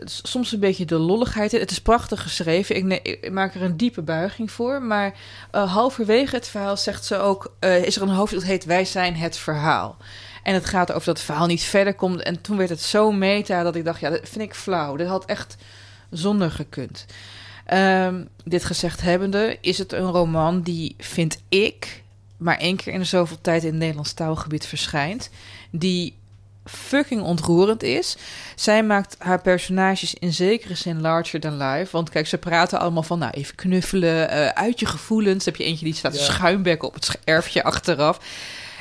soms 0.04 0.52
een 0.52 0.60
beetje 0.60 0.84
de 0.84 0.98
lolligheid. 0.98 1.52
Het 1.52 1.70
is 1.70 1.80
prachtig 1.80 2.22
geschreven. 2.22 2.76
Ik, 2.76 3.30
maak 3.30 3.54
er 3.54 3.62
een 3.62 3.76
diepe 3.76 4.02
buiging 4.02 4.50
voor. 4.50 4.82
Maar 4.82 5.14
eh, 5.50 5.72
halverwege 5.72 6.34
het 6.34 6.48
verhaal 6.48 6.76
zegt 6.76 7.04
ze 7.04 7.18
ook... 7.18 7.54
eh, 7.58 7.84
is 7.84 7.96
er 7.96 8.02
een 8.02 8.08
hoofdstuk 8.08 8.40
dat 8.40 8.48
heet 8.48 8.64
Wij 8.64 8.84
zijn 8.84 9.16
het 9.16 9.36
verhaal. 9.36 9.96
En 10.42 10.54
het 10.54 10.66
gaat 10.66 10.92
over 10.92 11.04
dat 11.06 11.16
het 11.16 11.26
verhaal 11.26 11.46
niet 11.46 11.62
verder 11.62 11.94
komt. 11.94 12.22
En 12.22 12.40
toen 12.40 12.56
werd 12.56 12.68
het 12.68 12.80
zo 12.80 13.12
meta 13.12 13.62
dat 13.62 13.76
ik 13.76 13.84
dacht... 13.84 14.00
ja, 14.00 14.10
dat 14.10 14.28
vind 14.28 14.44
ik 14.44 14.54
flauw. 14.54 14.96
Dit 14.96 15.06
had 15.06 15.24
echt 15.24 15.56
zonder 16.10 16.50
gekund. 16.50 17.06
Ehm, 17.64 18.24
dit 18.44 18.64
gezegd 18.64 19.00
hebbende 19.00 19.58
is 19.60 19.78
het 19.78 19.92
een 19.92 20.10
roman 20.10 20.62
die, 20.62 20.94
vind 20.98 21.42
ik... 21.48 22.02
maar 22.36 22.58
één 22.58 22.76
keer 22.76 22.92
in 22.92 23.06
zoveel 23.06 23.40
tijd 23.40 23.62
in 23.62 23.68
het 23.68 23.78
Nederlands 23.78 24.12
taalgebied 24.12 24.66
verschijnt... 24.66 25.30
die 25.70 26.16
fucking 26.68 27.22
ontroerend 27.22 27.82
is. 27.82 28.16
Zij 28.54 28.82
maakt 28.84 29.16
haar 29.18 29.40
personages 29.40 30.14
in 30.14 30.32
zekere 30.32 30.74
zin 30.74 31.00
larger 31.00 31.40
than 31.40 31.56
life. 31.56 31.88
Want 31.92 32.10
kijk, 32.10 32.26
ze 32.26 32.38
praten 32.38 32.78
allemaal 32.80 33.02
van, 33.02 33.18
nou, 33.18 33.32
even 33.32 33.54
knuffelen, 33.54 34.30
eh, 34.30 34.46
uit 34.48 34.80
je 34.80 34.86
gevoelens. 34.86 35.44
Dan 35.44 35.52
heb 35.54 35.62
je 35.62 35.68
eentje 35.68 35.84
die 35.84 35.94
staat 35.94 36.16
Ja. 36.18 36.22
schuimbekken 36.22 36.88
op 36.88 36.94
het 36.94 37.18
erfje 37.24 37.62
achteraf. 37.64 38.20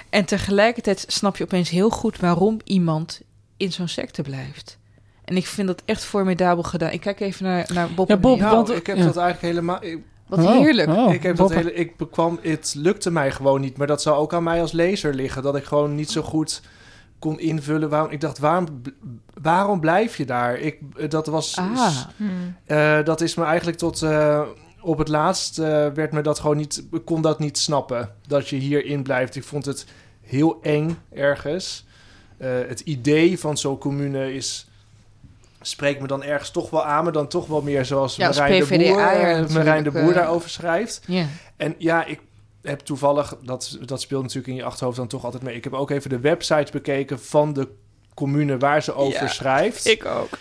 En 0.10 0.26
tegelijkertijd 0.26 1.06
snap 1.08 1.38
je 1.38 1.44
opeens 1.44 1.70
heel 1.70 1.90
goed 1.90 2.20
waarom 2.20 2.60
iemand 2.64 3.22
in 3.58 3.72
zo'n 3.72 3.88
secte 3.88 4.22
blijft. 4.22 4.78
En 5.26 5.38
ik 5.38 5.46
vind 5.46 5.68
dat 5.68 5.82
echt 5.86 6.04
formidabel 6.06 6.64
gedaan. 6.64 6.92
Ik 6.92 7.02
kijk 7.02 7.20
even 7.20 7.46
naar, 7.46 7.70
naar 7.74 7.90
Bob. 7.94 8.08
Ja, 8.10 8.18
Bob, 8.18 8.32
Mieke. 8.32 8.46
Nou, 8.46 8.56
want- 8.56 8.70
ik 8.78 8.88
heb 8.88 8.98
ja. 8.98 9.04
dat 9.04 9.18
eigenlijk 9.18 9.54
helemaal... 9.54 9.84
Ik, 9.84 10.00
Wat 10.28 10.40
Oh, 10.40 10.52
heerlijk. 10.58 10.90
oh, 10.90 11.14
ik 11.14 11.24
heb 11.24 11.36
dat 11.36 11.54
hele... 11.54 11.74
Ik 11.74 11.98
bekwam... 11.98 12.40
Het 12.42 12.74
lukte 12.78 13.12
mij 13.12 13.32
gewoon 13.32 13.62
niet. 13.62 13.78
Maar 13.78 13.88
dat 13.88 14.02
zou 14.02 14.16
ook 14.18 14.34
aan 14.34 14.44
mij 14.44 14.62
als 14.62 14.72
lezer 14.72 15.14
liggen. 15.14 15.44
Dat 15.44 15.56
ik 15.56 15.64
gewoon 15.64 15.96
niet 15.96 16.12
zo 16.12 16.22
goed 16.22 16.62
kon 17.20 17.40
invullen. 17.40 17.90
Waarom, 17.90 18.12
ik 18.12 18.22
dacht, 18.22 18.38
waarom, 18.40 18.82
waarom 19.42 19.80
blijf 19.80 20.18
je 20.18 20.26
daar? 20.26 20.58
Ik, 20.58 20.80
dat 21.12 21.28
was... 21.28 21.58
Ah, 21.58 21.98
Hmm. 22.18 22.56
Eh, 22.66 23.04
dat 23.04 23.22
is 23.22 23.36
me 23.36 23.44
eigenlijk 23.44 23.78
tot 23.78 24.02
eh, 24.02 24.42
op 24.82 24.98
het 24.98 25.08
laatst 25.08 25.60
eh, 25.60 25.66
werd 25.94 26.12
me 26.12 26.22
dat 26.22 26.40
gewoon 26.40 26.58
niet, 26.58 26.84
ik 26.92 27.06
kon 27.06 27.22
dat 27.22 27.40
niet 27.40 27.58
snappen 27.58 28.10
dat 28.28 28.48
je 28.50 28.56
hierin 28.56 29.04
blijft. 29.04 29.36
Ik 29.36 29.44
vond 29.44 29.66
het 29.66 29.86
heel 30.22 30.60
eng 30.62 30.98
ergens. 31.14 31.86
Eh, 32.38 32.50
het 32.68 32.80
idee 32.80 33.40
van 33.40 33.58
zo'n 33.58 33.78
commune 33.78 34.34
is 34.34 34.70
spreekt 35.62 36.02
me 36.02 36.08
dan 36.08 36.24
ergens 36.24 36.52
toch 36.52 36.70
wel 36.70 36.86
aan, 36.86 37.04
maar 37.04 37.14
dan 37.14 37.28
toch 37.28 37.48
wel 37.48 37.62
meer 37.62 37.86
zoals 37.86 38.16
Ja, 38.16 38.28
Marijn 38.30 38.64
de 38.64 38.78
Boer, 38.78 39.00
eh, 39.00 39.48
Marijn 39.50 39.84
de 39.84 39.92
Boer 39.92 40.10
eh, 40.10 40.14
daarover 40.16 40.50
schrijft. 40.50 41.02
ja. 41.08 41.26
En 41.58 41.76
ja, 41.78 42.06
ik 42.06 42.20
heb 42.68 42.80
toevallig, 42.80 43.38
dat, 43.42 43.78
dat 43.86 44.02
speelt 44.02 44.22
natuurlijk 44.22 44.48
in 44.48 44.56
je 44.56 44.64
achterhoofd 44.64 44.98
dan 44.98 45.08
toch 45.08 45.24
altijd 45.26 45.44
mee. 45.44 45.56
Ik 45.56 45.64
heb 45.64 45.74
ook 45.74 45.90
even 45.90 46.10
de 46.10 46.20
website 46.20 46.72
bekeken 46.72 47.20
van 47.20 47.54
de 47.54 47.68
commune 48.14 48.58
waar 48.58 48.84
ze 48.84 48.94
over 48.94 49.22
Ja, 49.22 49.28
schrijft 49.28 49.86
Ik 49.86 50.06
ook. 50.06 50.38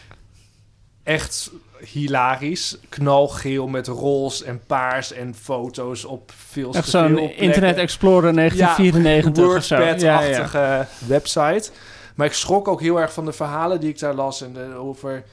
echt 1.03 1.51
hilarisch. 1.79 2.79
Knalgeel 2.89 3.67
met 3.69 3.87
roze 3.87 4.45
en 4.45 4.61
paars 4.67 5.13
en 5.13 5.35
foto's 5.35 6.05
op 6.05 6.33
veel 6.49 6.75
Echt 6.75 6.89
zo'n. 6.89 7.19
Internet 7.19 7.77
Explorer 7.77 8.35
1994 8.35 9.57
of 9.57 9.65
zo. 9.65 9.81
Ja, 9.81 10.23
ja. 10.23 10.89
Website. 11.07 11.71
Maar 12.15 12.27
ik 12.27 12.33
schrok 12.33 12.69
ook 12.69 12.81
heel 12.81 13.01
erg 13.01 13.13
van 13.13 13.25
de 13.25 13.33
verhalen 13.33 13.81
die 13.81 13.89
ik 13.89 13.99
daar 13.99 14.15
las 14.15 14.43
en 14.43 14.53
de, 14.53 14.75
over 14.75 15.25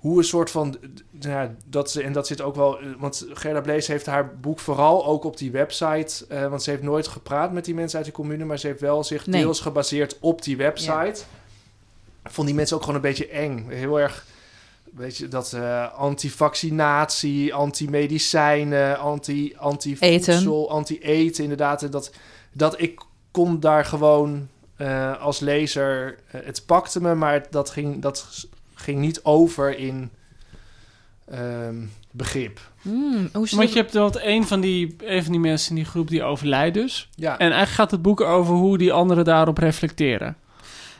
hoe 0.00 0.18
een 0.18 0.24
soort 0.24 0.50
van 0.50 0.76
ja, 1.20 1.54
dat 1.66 1.90
ze 1.90 2.02
en 2.02 2.12
dat 2.12 2.26
zit 2.26 2.40
ook 2.40 2.54
wel 2.54 2.78
eh, 2.80 2.86
want 2.98 3.26
Gerda 3.32 3.60
Blees 3.60 3.86
heeft 3.86 4.06
haar 4.06 4.38
boek 4.38 4.58
vooral 4.58 5.06
ook 5.06 5.24
op 5.24 5.36
die 5.36 5.50
website 5.50 6.26
eh, 6.28 6.48
want 6.48 6.62
ze 6.62 6.70
heeft 6.70 6.82
nooit 6.82 7.06
gepraat 7.06 7.52
met 7.52 7.64
die 7.64 7.74
mensen 7.74 7.98
uit 7.98 8.06
de 8.06 8.12
commune 8.12 8.44
maar 8.44 8.58
ze 8.58 8.66
heeft 8.66 8.80
wel 8.80 9.04
zich 9.04 9.26
Nee. 9.26 9.42
deels 9.42 9.60
gebaseerd 9.60 10.16
op 10.20 10.42
die 10.42 10.56
website. 10.56 11.22
Vond 12.24 12.46
die 12.46 12.56
mensen 12.56 12.76
ook 12.76 12.82
gewoon 12.82 12.96
een 12.96 13.02
beetje 13.02 13.28
eng, 13.28 13.68
heel 13.68 14.00
erg 14.00 14.26
weet 14.94 15.16
je 15.16 15.28
dat 15.28 15.52
eh 15.52 15.92
anti-vaccinatie, 15.94 17.54
anti-medicijnen, 17.54 18.98
anti 18.98 19.54
anti-voedsel, 19.56 20.70
anti-eten 20.70 21.42
inderdaad 21.42 21.92
dat 21.92 22.10
dat 22.52 22.80
ik 22.80 23.00
kon 23.30 23.60
daar 23.60 23.84
gewoon 23.84 24.48
als 25.20 25.40
lezer 25.40 26.18
het 26.26 26.62
pakte 26.66 27.00
me 27.02 27.14
maar 27.14 27.46
dat 27.50 27.70
ging 27.70 28.02
dat 28.02 28.46
ging 28.80 28.98
niet 29.00 29.20
over 29.22 29.78
in 29.78 30.10
ehm, 31.30 31.76
begrip. 32.10 32.60
Hmm, 32.82 33.28
Want 33.32 33.50
dat- 33.50 33.72
je 33.72 33.78
hebt 33.78 33.92
wel 33.92 34.12
een 34.22 34.46
van 34.46 34.60
die, 34.60 34.96
een 35.04 35.22
van 35.22 35.32
die 35.32 35.40
mensen 35.40 35.70
in 35.70 35.76
die 35.76 35.84
groep 35.84 36.08
die 36.08 36.22
overlijdt 36.22 36.74
dus. 36.74 37.08
Ja, 37.14 37.32
En 37.32 37.38
eigenlijk 37.38 37.70
gaat 37.70 37.90
het 37.90 38.02
boek 38.02 38.20
over 38.20 38.54
hoe 38.54 38.78
die 38.78 38.92
anderen 38.92 39.24
daarop 39.24 39.58
reflecteren. 39.58 40.36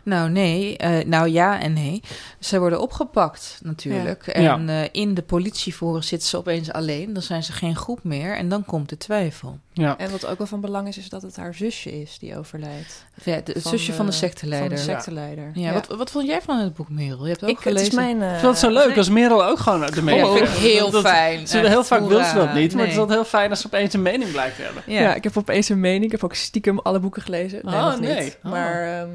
Nou, 0.02 0.30
nee. 0.30 0.76
eh, 0.76 1.04
nou 1.06 1.28
ja 1.28 1.60
en 1.60 1.72
nee. 1.72 2.02
Ze 2.38 2.58
worden 2.58 2.80
opgepakt 2.80 3.60
natuurlijk. 3.62 4.26
En 4.26 4.42
Ja. 4.42 4.60
eh, 4.66 4.88
in 4.92 5.14
de 5.14 5.22
politievoren 5.22 6.04
zitten 6.04 6.28
ze 6.28 6.36
opeens 6.36 6.72
alleen. 6.72 7.12
Dan 7.12 7.22
zijn 7.22 7.42
ze 7.42 7.52
geen 7.52 7.76
groep 7.76 7.98
meer. 8.04 8.36
En 8.36 8.48
dan 8.48 8.64
komt 8.64 8.88
de 8.88 8.96
twijfel. 8.96 9.58
Ja. 9.72 9.98
En 9.98 10.10
wat 10.10 10.26
ook 10.26 10.38
wel 10.38 10.46
van 10.46 10.60
belang 10.60 10.88
is, 10.88 10.98
is 10.98 11.08
dat 11.08 11.22
het 11.22 11.36
haar 11.36 11.54
zusje 11.54 12.00
is 12.00 12.18
die 12.18 12.38
overlijdt. 12.38 13.04
Ja, 13.24 13.40
de, 13.44 13.52
het 13.52 13.62
Van 13.62 13.70
zusje 13.70 13.92
van 13.92 14.04
de 14.06 14.10
de- 14.10 14.16
secteleider. 14.16 14.76
Van 14.78 14.86
de 14.86 14.92
Ja. 14.92 14.96
secteleider. 14.98 15.72
Wat, 15.72 15.86
wat 15.86 16.10
vond 16.10 16.26
jij 16.26 16.42
van 16.42 16.58
het 16.58 16.74
boek, 16.74 16.88
Merel? 16.88 17.22
Je 17.22 17.28
hebt 17.28 17.40
het 17.40 17.50
ook 17.50 17.58
Ik, 17.58 17.64
het 17.64 17.74
is 17.74 17.88
gelezen. 17.88 18.18
mijn... 18.18 18.22
eh, 18.22 18.34
Ik 18.34 18.38
vind 18.40 18.50
het 18.50 18.60
zo 18.60 18.70
leuk 18.70 18.86
nee. 18.88 18.96
als 18.96 19.08
Merel 19.08 19.44
ook 19.44 19.58
gewoon 19.58 19.86
de 19.86 20.02
mening 20.02 20.26
ja, 20.26 20.32
vind 20.34 20.48
ik 20.48 20.54
heel 20.54 20.90
Dat- 20.90 21.02
fijn. 21.04 21.48
Ze, 21.48 21.58
heel 21.58 21.84
vaak 21.84 22.08
wil 22.08 22.24
ze 22.24 22.34
dat 22.34 22.54
niet, 22.54 22.72
maar 22.74 22.82
het 22.82 22.92
is 22.92 22.98
altijd 22.98 23.18
heel 23.18 23.28
fijn 23.28 23.50
als 23.50 23.60
ze 23.60 23.66
opeens 23.66 23.94
een 23.94 24.02
mening 24.02 24.30
blijkt 24.30 24.56
te 24.56 24.62
hebben. 24.62 24.82
Ja. 24.86 25.00
Ja. 25.00 25.14
ik 25.14 25.24
heb 25.24 25.36
opeens 25.36 25.68
een 25.68 25.80
mening. 25.80 26.04
Ik 26.04 26.10
heb 26.10 26.24
ook 26.24 26.34
stiekem 26.34 26.78
alle 26.78 26.98
boeken 26.98 27.22
gelezen. 27.22 27.60
Nee, 27.62 27.74
Oh, 27.74 27.98
nee. 27.98 28.22
niet. 28.22 28.38
Oh. 28.44 28.50
Maar 28.50 28.98
ehm, 29.00 29.08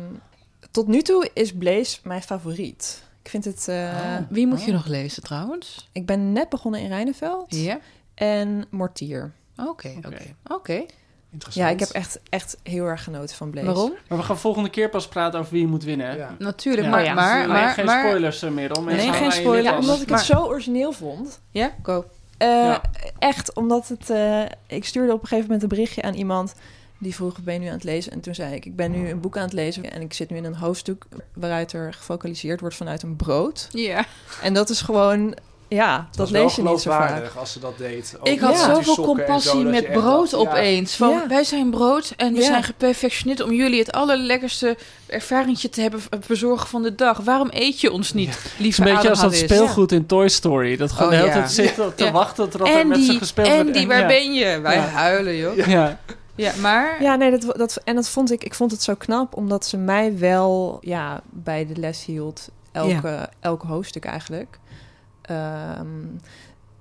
tot 0.75 0.87
nu 0.87 1.01
toe 1.01 1.29
is 1.33 1.53
Blaze 1.53 1.97
mijn 2.03 2.21
favoriet. 2.21 3.03
Ik 3.23 3.29
vind 3.29 3.45
het... 3.45 3.67
eh, 3.67 4.17
Wie 4.29 4.47
moet 4.47 4.63
je 4.63 4.71
nog 4.71 4.85
lezen 4.87 5.23
trouwens? 5.23 5.89
Ik 5.91 6.05
ben 6.05 6.31
net 6.33 6.49
begonnen 6.49 6.81
in 6.81 6.87
Rijneveld. 6.87 7.45
Ja. 7.55 7.79
En 8.15 8.65
Mortier. 8.69 9.31
Oké, 9.57 9.93
oké. 10.05 10.35
Oké. 10.47 10.85
interessant. 11.31 11.65
Ja, 11.67 11.69
ik 11.73 11.79
heb 11.79 11.89
echt, 11.89 12.19
echt 12.29 12.57
heel 12.63 12.85
erg 12.85 13.03
genoten 13.03 13.35
van 13.35 13.49
Blaze. 13.49 13.65
Waarom? 13.67 13.93
Maar 14.07 14.17
we 14.17 14.23
gaan 14.23 14.37
volgende 14.37 14.69
keer 14.69 14.89
pas 14.89 15.07
praten 15.07 15.39
over 15.39 15.51
wie 15.51 15.61
je 15.61 15.67
moet 15.67 15.83
winnen. 15.83 16.07
hè? 16.07 16.15
Ja. 16.15 16.35
Natuurlijk, 16.39 16.83
Ja. 16.87 16.89
maar, 16.89 16.99
Oh 16.99 17.05
ja. 17.05 17.13
maar, 17.13 17.47
maar, 17.47 17.69
geen 17.73 17.87
spoilers, 17.89 18.41
eh, 18.41 18.51
Merel. 18.51 18.81
Mensen 18.81 19.09
Nee, 19.09 19.17
geen 19.19 19.31
spoilers. 19.31 19.65
Ja, 19.65 19.77
omdat 19.77 20.01
ik 20.01 20.09
het 20.09 20.19
zo 20.21 20.43
origineel 20.43 20.91
vond. 20.91 21.39
Ja, 21.51 21.71
go. 21.83 22.05
Eh, 22.37 22.47
Ja. 22.47 22.81
Echt, 23.19 23.53
omdat 23.53 23.87
het... 23.87 24.09
eh, 24.09 24.41
ik 24.67 24.85
stuurde 24.85 25.13
op 25.13 25.21
een 25.21 25.27
gegeven 25.27 25.43
moment 25.45 25.63
een 25.63 25.69
berichtje 25.69 26.01
aan 26.01 26.13
iemand... 26.13 26.53
die 26.97 27.15
vroeg, 27.15 27.39
ben 27.43 27.53
je 27.53 27.59
nu 27.59 27.65
aan 27.67 27.73
het 27.73 27.83
lezen? 27.83 28.11
En 28.11 28.19
toen 28.19 28.35
zei 28.35 28.55
ik, 28.55 28.65
ik 28.65 28.75
ben 28.75 28.91
nu 28.91 29.09
een 29.09 29.19
boek 29.19 29.37
aan 29.37 29.43
het 29.43 29.53
lezen... 29.53 29.91
en 29.91 30.01
ik 30.01 30.13
zit 30.13 30.29
nu 30.29 30.37
in 30.37 30.43
een 30.45 30.55
hoofdstuk 30.55 31.03
waaruit 31.33 31.73
er 31.73 31.93
gefocaliseerd 31.93 32.59
wordt 32.59 32.75
vanuit 32.75 33.03
een 33.03 33.15
brood. 33.15 33.67
Ja. 33.71 34.05
En 34.41 34.53
dat 34.53 34.69
is 34.69 34.81
gewoon... 34.81 35.35
Ja, 35.67 36.07
dat, 36.11 36.29
lees 36.29 36.55
je 36.55 36.63
niet 36.63 36.79
zo 36.79 36.91
vaak. 36.91 37.31
als 37.35 37.51
ze 37.51 37.59
dat 37.59 37.77
deed. 37.77 38.15
Ook 38.19 38.27
Ik 38.27 38.39
had 38.39 38.53
die 38.55 38.63
zoveel 38.63 38.95
en 38.97 39.03
compassie 39.03 39.51
zo, 39.51 39.63
met 39.63 39.91
brood 39.91 40.29
dacht, 40.31 40.43
ja, 40.43 40.49
opeens. 40.49 40.95
Van, 40.95 41.09
Ja. 41.09 41.27
wij 41.27 41.43
zijn 41.43 41.69
brood 41.69 42.13
en 42.17 42.33
we 42.33 42.39
Ja. 42.39 42.45
zijn 42.45 42.63
geperfectioneerd 42.63 43.41
om 43.41 43.51
jullie 43.51 43.79
het 43.79 43.91
allerlekkerste 43.91 44.77
ervaringje 45.05 45.69
te 45.69 45.81
hebben 45.81 46.01
verzorgen 46.19 46.67
van 46.67 46.83
de 46.83 46.95
dag. 46.95 47.17
Waarom 47.17 47.47
eet 47.51 47.81
je 47.81 47.91
ons 47.91 48.13
niet, 48.13 48.27
Het 48.35 48.45
is 48.45 48.51
lieve 48.57 48.87
een 48.87 48.93
beetje 48.93 49.09
als 49.09 49.19
dat 49.21 49.35
speelgoed 49.35 49.91
in 49.91 50.05
Toy 50.05 50.29
Story. 50.29 50.77
Dat 50.77 50.91
gewoon 50.91 51.03
Oh, 51.07 51.09
de 51.09 51.15
hele 51.15 51.27
ja. 51.29 51.39
tijd 51.39 51.51
zit 51.51 51.75
te 51.97 52.11
wachten 52.11 52.49
tot 52.49 52.61
er 52.67 52.87
met 52.87 52.97
ze 52.97 53.03
Andy, 53.03 53.17
gespeeld 53.17 53.47
wordt. 53.47 53.61
Andy, 53.67 53.79
En- 53.79 53.87
waar 53.87 53.99
ja. 53.99 54.07
ben 54.07 54.33
je? 54.33 54.59
Wij 54.59 54.75
Ja. 54.75 54.81
huilen, 54.85 55.35
joh. 55.35 55.55
Ja, 55.67 55.99
Ja. 56.35 56.53
maar... 56.61 57.01
Ja, 57.01 57.15
nee, 57.15 57.31
dat, 57.31 57.57
dat, 57.57 57.81
en 57.83 57.95
dat 57.95 58.09
vond 58.09 58.31
ik, 58.31 58.43
ik 58.43 58.53
vond 58.53 58.71
het 58.71 58.81
zo 58.81 58.95
knap, 58.95 59.35
omdat 59.35 59.65
ze 59.65 59.77
mij 59.77 60.17
wel 60.17 60.77
ja, 60.81 61.21
bij 61.29 61.65
de 61.65 61.75
les 61.75 62.05
hield. 62.05 62.49
Elke, 62.71 63.29
elk 63.39 63.61
hoofdstuk 63.61 64.05
eigenlijk. 64.05 64.59
Ehm, 65.21 66.05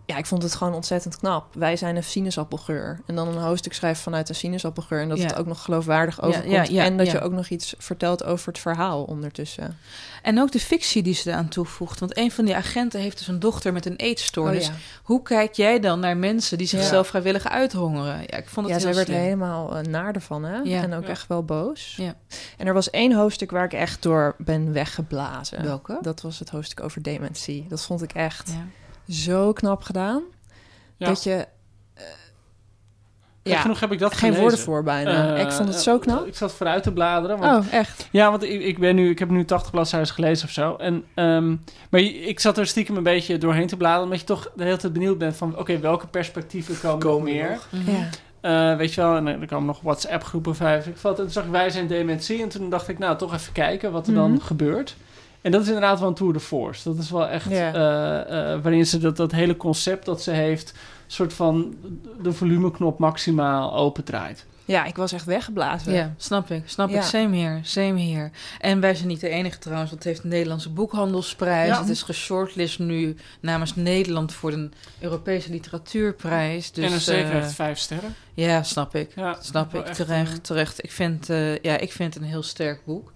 ja, 0.06 0.16
ik 0.16 0.26
vond 0.26 0.42
het 0.42 0.54
gewoon 0.54 0.74
ontzettend 0.74 1.18
knap. 1.18 1.54
Wij 1.54 1.76
zijn 1.76 1.96
een 1.96 2.04
sinaasappelgeur. 2.04 3.00
En 3.06 3.14
dan 3.14 3.28
een 3.28 3.36
hoofdstuk 3.42 3.72
schrijven 3.72 4.02
vanuit 4.02 4.28
een 4.28 4.34
sinaasappelgeur. 4.34 5.00
En 5.00 5.08
dat 5.08 5.18
Ja. 5.18 5.24
het 5.26 5.34
ook 5.36 5.46
nog 5.46 5.62
geloofwaardig 5.62 6.22
overkomt. 6.22 6.52
ja, 6.52 6.64
ja, 6.68 6.84
en 6.84 6.96
dat 6.96 7.06
ja. 7.06 7.12
je 7.12 7.20
ook 7.20 7.32
nog 7.32 7.48
iets 7.48 7.74
vertelt 7.78 8.24
over 8.24 8.48
het 8.48 8.58
verhaal 8.58 9.02
ondertussen. 9.04 9.78
En 10.22 10.40
ook 10.40 10.52
de 10.52 10.60
fictie 10.60 11.02
die 11.02 11.14
ze 11.14 11.30
eraan 11.30 11.48
toevoegt. 11.48 12.00
Want 12.00 12.16
een 12.18 12.30
van 12.30 12.44
die 12.44 12.56
agenten 12.56 13.00
heeft 13.00 13.18
dus 13.18 13.28
een 13.28 13.38
dochter 13.38 13.72
met 13.72 13.86
een 13.86 13.96
eetstoornis. 13.96 14.66
Oh, 14.68 14.72
ja. 14.72 14.78
Hoe 15.02 15.22
kijk 15.22 15.52
jij 15.54 15.80
dan 15.80 16.00
naar 16.00 16.16
mensen 16.16 16.58
die 16.58 16.66
zichzelf 16.66 17.04
Ja. 17.04 17.10
vrijwillig 17.10 17.48
uithongeren? 17.48 18.18
Ja, 18.26 18.36
ik 18.36 18.48
vond 18.48 18.66
het 18.66 18.74
Ja, 18.76 18.82
heel 18.82 18.86
zij 18.86 18.94
werd 18.94 19.06
slim. 19.06 19.20
helemaal 19.20 19.76
uh, 19.78 19.82
naar 19.82 20.14
ervan, 20.14 20.44
hè? 20.44 20.56
Ja. 20.58 20.82
En 20.82 20.92
ook 20.94 21.02
Ja. 21.02 21.08
echt 21.08 21.26
wel 21.26 21.44
boos. 21.44 21.94
Ja. 21.96 22.14
En 22.58 22.66
er 22.66 22.74
was 22.74 22.90
één 22.90 23.12
hoofdstuk 23.12 23.50
waar 23.50 23.64
ik 23.64 23.72
echt 23.72 24.02
door 24.02 24.34
ben 24.38 24.72
weggeblazen. 24.72 25.62
Welke? 25.62 25.98
Dat 26.00 26.20
was 26.20 26.38
het 26.38 26.50
hoofdstuk 26.50 26.80
over 26.82 27.02
dementie. 27.02 27.66
Dat 27.68 27.82
vond 27.82 28.02
ik 28.02 28.12
echt 28.12 28.48
Ja. 28.50 28.66
Zo 29.08 29.52
knap 29.52 29.82
gedaan. 29.82 30.22
Ja. 30.96 31.06
Dat 31.06 31.22
je... 31.22 31.46
Gek 33.42 33.52
ja, 33.52 33.60
genoeg 33.60 33.80
heb 33.80 33.92
ik 33.92 33.98
dat 33.98 34.10
geen 34.12 34.20
gelezen. 34.20 34.40
woorden 34.40 34.58
voor 34.58 34.82
bijna. 34.82 35.34
Eh, 35.34 35.40
ik 35.42 35.52
vond 35.52 35.68
het 35.68 35.76
eh, 35.76 35.82
zo 35.82 35.98
knap. 35.98 36.26
Ik 36.26 36.36
zat 36.36 36.52
vooruit 36.52 36.82
te 36.82 36.92
bladeren. 36.92 37.38
Want, 37.38 37.66
Oh, 37.66 37.72
echt? 37.72 38.08
Ja, 38.10 38.30
want 38.30 38.42
ik, 38.42 38.62
ik, 38.62 38.78
ben 38.78 38.94
nu, 38.94 39.10
ik 39.10 39.18
heb 39.18 39.30
nu 39.30 39.44
80 39.44 39.70
bladzijden 39.70 40.08
gelezen 40.14 40.46
of 40.46 40.52
zo. 40.52 40.76
En, 40.76 41.04
ehm, 41.14 41.56
maar 41.90 42.00
ik 42.00 42.40
zat 42.40 42.58
er 42.58 42.66
stiekem 42.66 42.96
een 42.96 43.02
beetje 43.02 43.38
doorheen 43.38 43.66
te 43.66 43.76
bladeren... 43.76 44.04
omdat 44.04 44.20
je 44.20 44.26
toch 44.26 44.50
de 44.56 44.64
hele 44.64 44.76
tijd 44.76 44.92
benieuwd 44.92 45.18
bent 45.18 45.36
van... 45.36 45.58
oké, 45.58 45.78
welke 45.78 46.06
perspectieven 46.06 46.98
komen, 46.98 47.28
er 47.28 47.34
meer? 47.34 47.50
nog? 47.50 47.68
Ja. 47.86 48.08
Eh, 48.70 48.76
weet 48.76 48.94
je 48.94 49.00
wel, 49.00 49.16
en 49.16 49.26
er 49.26 49.46
kwamen 49.46 49.66
nog 49.66 49.80
WhatsApp-groepen 49.82 50.56
vijf. 50.56 50.86
Ik 50.86 50.96
valt, 50.96 51.16
en 51.18 51.22
toen 51.24 51.32
zag 51.32 51.44
ik 51.44 51.50
wij 51.50 51.70
zijn 51.70 51.86
dementie. 51.86 52.42
En 52.42 52.48
toen 52.48 52.70
dacht 52.70 52.88
ik, 52.88 52.98
nou, 52.98 53.16
toch 53.18 53.34
even 53.34 53.52
kijken 53.52 53.92
wat 53.92 54.06
er 54.06 54.14
dan 54.14 54.30
Mhm. 54.32 54.40
gebeurt. 54.40 54.96
En 55.44 55.50
dat 55.50 55.60
is 55.62 55.66
inderdaad 55.66 55.98
wel 56.00 56.08
een 56.08 56.14
tour 56.14 56.32
de 56.32 56.40
force. 56.40 56.88
Dat 56.88 56.98
is 57.02 57.10
wel 57.10 57.28
echt 57.28 57.50
eh, 57.50 57.68
eh, 58.52 58.62
waarin 58.62 58.86
ze 58.86 58.98
dat, 58.98 59.16
dat 59.16 59.32
hele 59.32 59.56
concept 59.56 60.04
dat 60.04 60.22
ze 60.22 60.30
heeft... 60.30 60.72
soort 61.06 61.32
van 61.32 61.74
de 62.22 62.32
volumeknop 62.32 62.98
maximaal 62.98 63.74
opendraait. 63.74 64.46
Ja, 64.66 64.84
ik 64.84 64.96
was 64.96 65.12
echt 65.12 65.24
weggeblazen. 65.24 65.92
Ja, 65.92 66.14
snap 66.16 66.50
ik. 66.50 66.62
Snap 66.66 66.90
Ja. 66.90 66.96
ik. 66.96 67.02
Same 67.02 67.36
hier. 67.36 67.58
Same 67.62 67.98
hier. 68.00 68.30
En 68.60 68.80
wij 68.80 68.94
zijn 68.94 69.08
niet 69.08 69.20
de 69.20 69.28
enige 69.28 69.58
trouwens, 69.58 69.90
want 69.90 70.02
het 70.04 70.12
heeft 70.12 70.22
de 70.22 70.28
Nederlandse 70.34 70.70
Boekhandelsprijs. 70.70 71.68
Ja. 71.68 71.80
Het 71.80 71.88
is 71.88 72.02
geshortlist 72.02 72.78
nu 72.78 73.16
namens 73.40 73.74
Nederland 73.76 74.32
voor 74.32 74.50
de 74.50 74.68
Europese 75.00 75.50
Literatuurprijs. 75.50 76.72
Dus, 76.72 76.84
en 76.84 76.92
een 76.92 77.00
zeker 77.00 77.24
eh, 77.32 77.40
heeft 77.40 77.52
vijf 77.52 77.78
sterren. 77.78 78.14
Ja, 78.34 78.62
snap 78.62 78.94
ik. 78.94 79.10
Ja, 79.14 79.36
Snap 79.40 79.74
ik. 79.74 79.84
echt, 79.84 79.96
Terecht, 79.96 80.44
terecht. 80.44 80.84
Ik 80.84 80.92
vind, 80.92 81.30
eh, 81.30 81.58
ja, 81.58 81.76
ik 81.78 81.92
vind 81.92 82.14
het 82.14 82.22
een 82.22 82.28
heel 82.28 82.42
sterk 82.42 82.80
boek. 82.84 83.12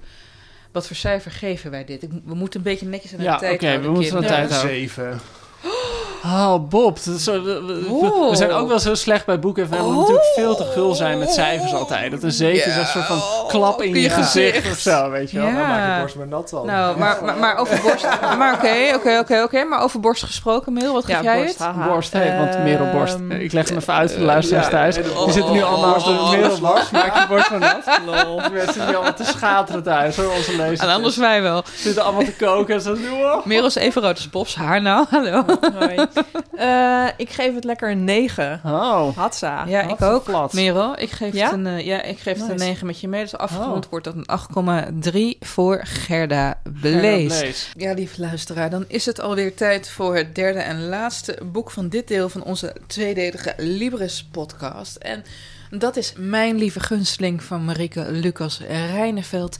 Wat 0.78 0.86
voor 0.86 0.96
cijfer 0.96 1.30
geven 1.30 1.70
wij 1.70 1.84
dit? 1.84 2.02
Ik, 2.02 2.10
we 2.24 2.34
moeten 2.34 2.58
een 2.60 2.64
beetje 2.64 2.86
netjes 2.86 3.12
aan 3.12 3.18
de 3.18 3.24
Ja, 3.24 3.36
tijd 3.38 3.54
oké, 3.54 3.66
houden. 3.66 3.86
we 3.90 3.94
moeten 3.96 4.14
aan 4.16 4.20
de 4.22 4.26
tijd 4.28 4.50
houden. 4.50 4.70
zeven. 4.70 5.20
Oh, 6.24 6.54
Bob. 6.68 6.98
Dat 7.04 7.14
is 7.14 7.24
zo, 7.24 7.42
we, 7.42 7.62
we- 7.62 7.86
Oh. 7.90 8.30
we 8.30 8.36
zijn 8.36 8.50
ook 8.50 8.68
wel 8.68 8.78
zo 8.78 8.94
slecht 8.94 9.26
bij 9.26 9.38
boeken. 9.38 9.62
En 9.62 9.70
we 9.70 9.76
Oh. 9.76 9.96
natuurlijk 9.98 10.24
veel 10.34 10.56
te 10.56 10.64
gul 10.64 10.94
zijn 10.94 11.18
met 11.18 11.30
cijfers 11.30 11.74
altijd. 11.74 12.10
Dat 12.10 12.22
een 12.22 12.32
zeven 12.32 12.70
is 12.70 12.76
een 12.76 12.86
soort 12.86 13.04
van 13.04 13.20
klap 13.48 13.82
in 13.82 13.94
je, 13.94 14.00
je 14.00 14.10
gezicht. 14.10 14.56
gezicht. 14.56 14.70
of 14.72 14.78
zo, 14.78 15.10
weet 15.10 15.30
je 15.30 15.38
wel. 15.38 15.46
Ja. 15.46 15.52
Dan 15.56 15.66
maak 15.68 15.94
je 15.94 16.00
borst 16.00 16.14
maar 16.16 16.26
nat 16.28 16.50
dan. 16.50 16.66
Nou, 16.66 16.98
maar, 16.98 17.18
maar, 17.24 17.36
maar 17.36 17.56
over 17.56 17.80
borst... 17.82 18.06
maar 18.38 18.54
oké, 18.54 18.92
oké, 18.94 19.18
oké, 19.18 19.42
oké. 19.42 19.64
Maar 19.64 19.82
over 19.82 20.00
borst 20.00 20.22
gesproken, 20.24 20.72
Merel, 20.72 20.92
wat 20.92 21.04
geef 21.04 21.14
Ja, 21.16 21.22
jij 21.22 21.36
borst, 21.36 21.58
het? 21.58 21.66
haha. 21.66 21.88
Borst, 21.88 22.12
hey, 22.12 22.38
want 22.38 22.62
Merel 22.62 22.90
Borst. 22.92 23.14
Ehm, 23.14 23.30
Ik 23.30 23.52
leg 23.52 23.68
hem 23.68 23.78
even 23.78 23.94
uit 23.94 24.10
voor 24.10 24.20
de 24.20 24.26
luisteraars 24.26 24.64
ja, 24.66 24.70
thuis. 24.70 24.94
Die 24.94 25.04
borst. 25.04 25.34
zitten 25.34 25.52
nu 25.52 25.62
allemaal 25.62 25.94
als 25.94 26.04
de 26.04 26.10
Oh. 26.10 26.30
Merel 26.30 26.58
Borst. 26.58 26.92
Maak 26.92 27.14
je 27.20 27.26
borst 27.28 27.46
van 27.46 27.58
nat. 27.58 27.84
Lol. 28.06 28.36
Mensen 28.36 28.60
zitten 28.72 28.86
nu 28.86 28.94
allemaal 28.94 29.14
te 29.14 29.24
schateren 29.24 29.82
thuis, 29.82 30.16
hoor, 30.16 30.32
onze 30.36 30.56
lezers. 30.56 30.80
En 30.80 30.88
anders 30.88 31.16
wij 31.16 31.42
wel. 31.42 31.62
Ze 31.76 31.82
zitten 31.82 32.02
allemaal 32.04 32.24
te 32.24 32.34
koken 32.36 32.74
en 32.74 32.80
zo. 32.80 32.92
Oh. 33.12 33.44
Merel 33.44 33.66
is 33.66 33.74
even 33.74 34.02
rood 34.02 34.14
als 34.16 34.30
Bob's 34.30 34.54
haar 34.54 34.82
nou. 34.82 35.06
Hallo. 35.10 35.44
Hoi. 35.78 36.06
Eh, 36.58 37.06
ik 37.16 37.30
geef 37.30 37.54
het 37.54 37.64
lekker 37.64 37.90
een 37.90 38.04
9. 38.04 38.60
Oh. 38.64 39.16
Hatsa. 39.16 39.64
Ja, 39.66 39.80
ik 39.82 40.02
ook. 40.02 40.24
plat. 40.24 40.52
Merel, 40.52 40.98
ik 40.98 41.10
geef 41.10 41.34
Ja? 41.34 41.44
het 41.44 41.52
een, 41.52 41.66
eh, 41.66 41.86
ja, 41.86 42.02
ik 42.02 42.18
geef 42.18 42.38
het 42.38 42.48
een 42.48 42.54
Nice. 42.56 42.64
9 42.64 42.86
met 42.86 43.00
je 43.00 43.08
mee. 43.08 43.22
Dus 43.22 43.36
afgerond 43.36 43.84
Oh. 43.84 43.90
wordt 43.90 44.04
dat 44.04 44.14
een 44.14 44.26
8,3 44.26 45.36
voor 45.40 45.80
Gerda 45.82 46.60
Blees. 46.80 47.70
Ja, 47.76 47.92
lieve 47.92 48.20
luisteraar, 48.20 48.70
dan 48.70 48.84
is 48.88 49.06
het 49.06 49.20
alweer 49.20 49.54
tijd 49.54 49.88
voor 49.88 50.16
het 50.16 50.34
derde 50.34 50.58
en 50.58 50.88
laatste 50.88 51.38
boek 51.52 51.70
van 51.70 51.88
dit 51.88 52.08
deel 52.08 52.28
van 52.28 52.42
onze 52.42 52.74
tweedelige 52.86 53.54
Libris-podcast. 53.56 54.96
En 54.96 55.24
dat 55.70 55.96
is 55.96 56.12
Mijn 56.16 56.56
Lieve 56.56 56.80
Gunsteling 56.80 57.42
van 57.42 57.64
Marike 57.64 58.12
Lucas 58.12 58.60
Rijneveld. 58.68 59.56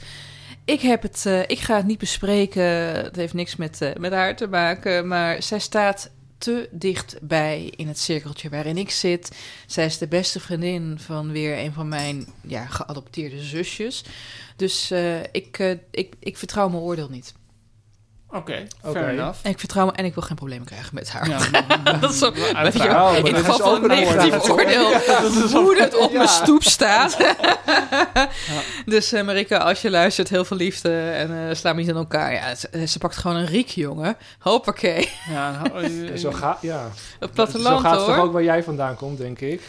Ik, 0.65 0.81
heb 0.81 1.01
het, 1.01 1.25
eh, 1.25 1.39
ik 1.41 1.59
ga 1.59 1.75
het 1.75 1.85
niet 1.85 1.97
bespreken, 1.99 2.63
het 3.03 3.15
heeft 3.15 3.33
niks 3.33 3.55
met, 3.55 3.81
eh, 3.81 3.89
met 3.99 4.11
haar 4.11 4.35
te 4.35 4.47
maken, 4.47 5.07
maar 5.07 5.43
zij 5.43 5.59
staat 5.59 6.09
te 6.39 6.69
dichtbij 6.71 7.73
in 7.75 7.87
het 7.87 7.99
cirkeltje 7.99 8.49
waarin 8.49 8.77
ik 8.77 8.89
zit. 8.89 9.37
Zij 9.67 9.85
is 9.85 9.97
de 9.97 10.07
beste 10.07 10.39
vriendin 10.39 10.99
van 10.99 11.31
weer 11.31 11.57
een 11.57 11.73
van 11.73 11.87
mijn 11.87 12.27
ja, 12.41 12.65
geadopteerde 12.65 13.43
zusjes. 13.43 14.03
Dus 14.55 14.91
eh, 14.91 15.19
ik, 15.19 15.59
eh, 15.59 15.71
ik, 15.91 16.15
ik 16.19 16.37
vertrouw 16.37 16.69
mijn 16.69 16.81
oordeel 16.81 17.09
niet. 17.09 17.33
Oké, 18.31 18.67
fair 18.83 19.09
enough. 19.09 19.37
En 19.41 19.51
ik 19.51 19.59
vertrouw 19.59 19.85
me 19.85 19.91
en 19.91 20.05
ik 20.05 20.13
wil 20.13 20.23
geen 20.23 20.35
problemen 20.35 20.65
krijgen 20.65 20.89
met 20.95 21.09
haar. 21.09 21.29
Ja, 21.29 21.39
dat 21.99 22.11
is 22.11 22.17
zo, 22.17 22.31
weet 22.31 22.47
je, 22.47 22.55
uiteraard. 22.55 22.91
Oh, 22.91 23.11
maar 23.11 23.17
in 23.17 23.33
dat 23.33 23.35
geval 23.35 23.55
is 23.55 23.61
van 23.61 23.71
ook 23.71 23.83
een 23.83 23.91
een 23.91 23.97
negatief 23.97 24.49
oordeel. 24.49 24.93
hoe 25.61 25.77
het 25.77 25.97
op 25.97 26.13
mijn 26.13 26.27
stoep 26.27 26.63
staat. 26.63 27.17
Dus 28.85 29.13
uh, 29.13 29.21
Marika, 29.21 29.57
als 29.57 29.81
je 29.81 29.89
luistert, 29.89 30.29
heel 30.29 30.45
veel 30.45 30.57
liefde 30.57 31.09
en 31.09 31.31
uh, 31.31 31.53
sla 31.53 31.73
me 31.73 31.79
niet 31.79 31.89
aan 31.89 31.95
elkaar. 31.95 32.33
Ja, 32.33 32.55
ze, 32.55 32.87
ze, 32.87 32.97
pakt 32.97 33.17
gewoon 33.17 33.37
een 33.37 33.45
riek, 33.45 33.67
jongen. 33.67 34.17
Hoppakee. 34.39 35.09
Ja, 35.29 35.51
nou, 35.51 35.89
Ja, 35.89 36.17
zo, 36.23 36.31
ga, 36.31 36.57
ja. 36.61 36.89
Het 37.19 37.31
platteland, 37.31 37.77
zo 37.77 37.83
gaat 37.83 37.95
het 37.95 38.05
hoor. 38.05 38.15
toch 38.15 38.23
ook 38.23 38.33
waar 38.33 38.43
jij 38.43 38.63
vandaan 38.63 38.95
komt, 38.95 39.17
denk 39.17 39.39
ik. 39.39 39.61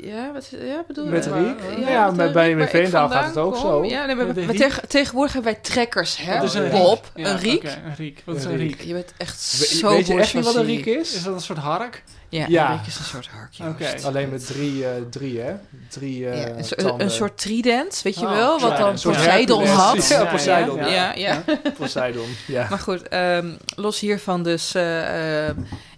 Ja, 0.00 0.32
wat, 0.32 0.48
ja, 0.62 0.84
bedoel 0.86 1.06
Met? 1.06 1.26
Riek? 1.26 1.58
Ja, 1.80 1.88
ja, 1.90 2.10
met 2.10 2.32
bij- 2.32 2.68
Veenendaal 2.68 3.08
vandaan 3.08 3.24
gaat 3.24 3.34
het 3.34 3.44
ook 3.44 3.52
kom. 3.52 3.60
zo. 3.62 3.84
Ja, 3.84 4.04
nee, 4.06 4.14
maar, 4.14 4.34
tegen- 4.56 4.88
tegenwoordig 4.88 5.32
hebben 5.32 5.52
wij 5.52 5.60
trekkers, 5.62 6.16
hè? 6.16 6.42
Is 6.42 6.54
een 6.54 6.70
Bob, 6.70 7.10
een 7.14 7.38
riek. 7.38 7.56
oké, 7.62 7.80
een 7.86 7.94
riek. 7.96 8.22
Wat 8.24 8.36
is 8.36 8.44
Een 8.44 8.56
riek. 8.56 8.80
Je 8.80 8.92
bent 8.92 9.12
echt 9.16 9.40
zo 9.40 9.88
weet 9.88 10.06
je 10.06 10.14
echt 10.18 10.34
niet 10.34 10.44
wat 10.44 10.54
een 10.54 10.64
riek 10.64 10.86
is? 10.86 11.14
Is 11.14 11.22
dat 11.22 11.34
een 11.34 11.40
soort 11.40 11.58
hark? 11.58 12.02
Ja, 12.28 12.44
Ja. 12.48 12.70
een 12.70 12.76
riek 12.76 12.86
is 12.86 12.98
een 12.98 13.04
soort 13.04 13.26
harkje. 13.28 13.64
Oké. 13.68 13.94
Alleen 14.06 14.28
met 14.30 14.46
drie, 14.46 14.84
eh, 14.86 14.90
drie 15.10 15.40
hè? 15.40 15.52
Drie 15.88 16.28
eh 16.28 16.40
Ja, 16.40 16.48
een, 16.76 17.00
een 17.00 17.10
soort 17.10 17.38
trident, 17.38 18.00
weet 18.02 18.14
je 18.18 18.26
Oh, 18.26 18.32
wel? 18.32 18.60
Wat 18.60 18.76
dan 18.76 18.88
een 18.88 18.98
soort 18.98 19.16
Poseidon 19.16 19.66
had. 19.66 20.08
Ja, 20.08 20.24
Poseidon. 20.24 20.76
Ja, 20.90 21.12
Ja. 21.14 21.42
Poseidon, 21.78 22.26
ja. 22.46 22.66
Maar 22.70 22.78
goed, 22.78 23.08
ehm, 23.08 23.46
los 23.76 24.00
hiervan 24.00 24.42
dus... 24.42 24.74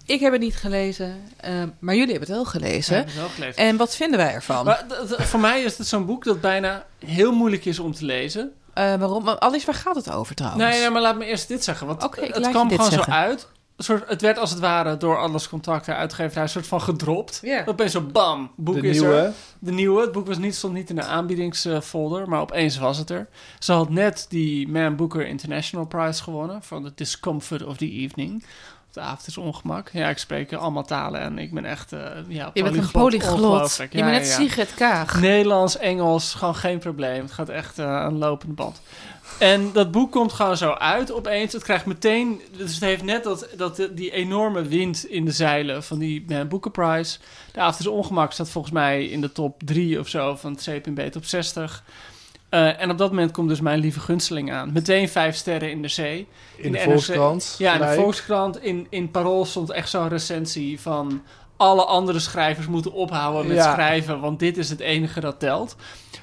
ik 0.06 0.20
heb 0.20 0.32
het 0.32 0.40
niet 0.40 0.56
gelezen, 0.56 1.22
eh, 1.36 1.52
maar 1.78 1.94
jullie 1.94 2.10
hebben 2.10 2.28
het 2.28 2.36
wel 2.38 2.44
gelezen. 2.44 2.94
Ja, 2.94 3.00
heb 3.00 3.08
ik 3.08 3.14
wel 3.14 3.28
gelezen. 3.28 3.56
En 3.56 3.76
wat 3.76 3.96
vinden 3.96 4.18
wij 4.18 4.32
ervan? 4.32 4.64
Maar 4.64 4.84
voor 5.06 5.40
mij 5.40 5.62
is 5.62 5.78
het 5.78 5.86
zo'n 5.86 6.06
boek 6.06 6.24
dat 6.24 6.40
bijna 6.40 6.86
heel 7.06 7.32
moeilijk 7.32 7.64
is 7.64 7.78
om 7.78 7.92
te 7.94 8.04
lezen. 8.04 8.52
Eh, 8.74 8.94
waarom? 8.94 9.28
Alice, 9.28 9.66
waar 9.66 9.74
gaat 9.74 9.94
het 9.96 10.10
over 10.12 10.34
trouwens? 10.34 10.64
Nee, 10.64 10.80
nee, 10.80 10.90
maar 10.90 11.02
laat 11.02 11.16
me 11.18 11.24
eerst 11.24 11.48
dit 11.48 11.64
zeggen. 11.64 11.86
Want 11.86 12.04
Oké, 12.04 12.20
ik 12.20 12.34
het 12.34 12.48
kwam 12.48 12.68
gewoon 12.70 12.90
zeggen. 12.90 13.12
zo 13.12 13.18
uit. 13.18 13.46
Soort, 13.78 14.08
het 14.08 14.20
werd 14.20 14.38
als 14.38 14.50
het 14.50 14.58
ware 14.58 14.96
door 14.96 15.18
alles 15.18 15.48
contact, 15.48 15.86
de 15.86 15.94
uitgeverij, 15.94 16.42
een 16.42 16.48
soort 16.48 16.66
van 16.66 16.80
gedropt. 16.80 17.38
Ja. 17.42 17.62
Opeens 17.66 17.92
zo 17.92 18.00
bam, 18.00 18.50
boek 18.56 18.74
De 18.80 18.88
is 18.88 18.96
er. 18.96 19.02
nieuwe. 19.02 19.32
De 19.58 19.72
nieuwe. 19.72 20.00
Het 20.00 20.12
boek 20.12 20.26
was 20.26 20.38
niet, 20.38 20.54
stond 20.54 20.72
niet 20.74 20.90
in 20.90 20.96
de 20.96 21.02
aanbiedingsfolder, 21.02 22.28
maar 22.28 22.40
opeens 22.40 22.78
was 22.78 22.98
het 22.98 23.10
er. 23.10 23.28
Ze 23.58 23.72
had 23.72 23.90
net 23.90 24.26
die 24.28 24.68
Man 24.68 24.96
Booker 24.96 25.26
International 25.26 25.86
Prize 25.86 26.22
gewonnen 26.22 26.62
van 26.62 26.82
The 26.84 26.92
Discomfort 26.94 27.64
of 27.64 27.76
the 27.76 27.90
Evening. 27.90 28.44
De 28.96 29.02
avond 29.02 29.26
is 29.26 29.38
ongemak. 29.38 29.90
Ja, 29.92 30.08
ik 30.08 30.18
spreek 30.18 30.52
allemaal 30.52 30.84
talen 30.84 31.20
en 31.20 31.38
ik 31.38 31.54
ben 31.54 31.64
echt 31.64 31.92
uh, 31.92 32.00
ja, 32.28 32.50
Je 32.54 32.62
bent 32.62 32.76
een 32.76 32.90
polyglot. 32.90 33.32
Ongelooflijk. 33.32 33.92
Je 33.92 33.98
Ja, 33.98 34.04
bent 34.04 34.16
net 34.16 34.26
ja, 34.26 34.32
ja. 34.32 34.40
Sigrid 34.40 34.74
Kaag. 34.74 35.20
Nederlands, 35.20 35.76
Engels, 35.78 36.34
gewoon 36.34 36.54
geen 36.54 36.78
probleem. 36.78 37.22
Het 37.22 37.32
gaat 37.32 37.48
echt 37.48 37.78
uh, 37.78 38.04
een 38.08 38.18
lopende 38.18 38.54
band. 38.54 38.80
En 39.38 39.72
dat 39.72 39.90
boek 39.90 40.12
komt 40.12 40.32
gewoon 40.32 40.56
zo 40.56 40.70
uit 40.70 41.12
opeens. 41.12 41.52
Het 41.52 41.62
krijgt 41.62 41.86
meteen... 41.86 42.40
Dus 42.56 42.74
het 42.74 42.80
heeft 42.80 43.02
net 43.02 43.24
dat, 43.24 43.48
dat, 43.56 43.88
die 43.92 44.10
enorme 44.10 44.62
wind 44.62 45.06
in 45.06 45.24
de 45.24 45.32
zeilen 45.32 45.82
van 45.82 45.98
die 45.98 46.24
uh, 46.28 46.42
Boekenprijs. 46.42 47.20
De 47.52 47.60
avond 47.60 47.80
is 47.80 47.86
ongemak 47.86 48.32
staat 48.32 48.50
volgens 48.50 48.74
mij 48.74 49.04
in 49.04 49.20
de 49.20 49.32
top 49.32 49.62
3 49.64 49.98
of 49.98 50.08
zo 50.08 50.36
van 50.36 50.52
het 50.52 50.68
CPB 50.70 51.12
top 51.12 51.24
60. 51.24 51.84
Uh, 52.50 52.80
en 52.80 52.90
op 52.90 52.98
dat 52.98 53.10
moment 53.10 53.32
komt 53.32 53.48
dus 53.48 53.60
mijn 53.60 53.78
lieve 53.78 54.00
gunsteling 54.00 54.52
aan. 54.52 54.72
Meteen 54.72 55.08
vijf 55.08 55.36
sterren 55.36 55.70
in 55.70 55.82
de 55.82 55.88
zee. 55.88 56.28
In, 56.56 56.64
in 56.64 56.72
de, 56.72 56.78
de 56.78 56.84
Volkskrant. 56.84 57.54
Ja, 57.58 57.74
in 57.74 57.80
de 57.80 57.94
Volkskrant. 57.94 58.62
In, 58.62 58.86
in 58.90 59.10
Parool 59.10 59.44
stond 59.44 59.70
echt 59.70 59.88
zo'n 59.88 60.08
recensie 60.08 60.80
van... 60.80 61.22
alle 61.56 61.84
andere 61.84 62.18
schrijvers 62.18 62.66
moeten 62.66 62.92
ophouden 62.92 63.46
met 63.46 63.56
ja. 63.56 63.72
schrijven... 63.72 64.20
want 64.20 64.38
dit 64.38 64.56
is 64.56 64.70
het 64.70 64.80
enige 64.80 65.20
dat 65.20 65.40
telt. 65.40 65.76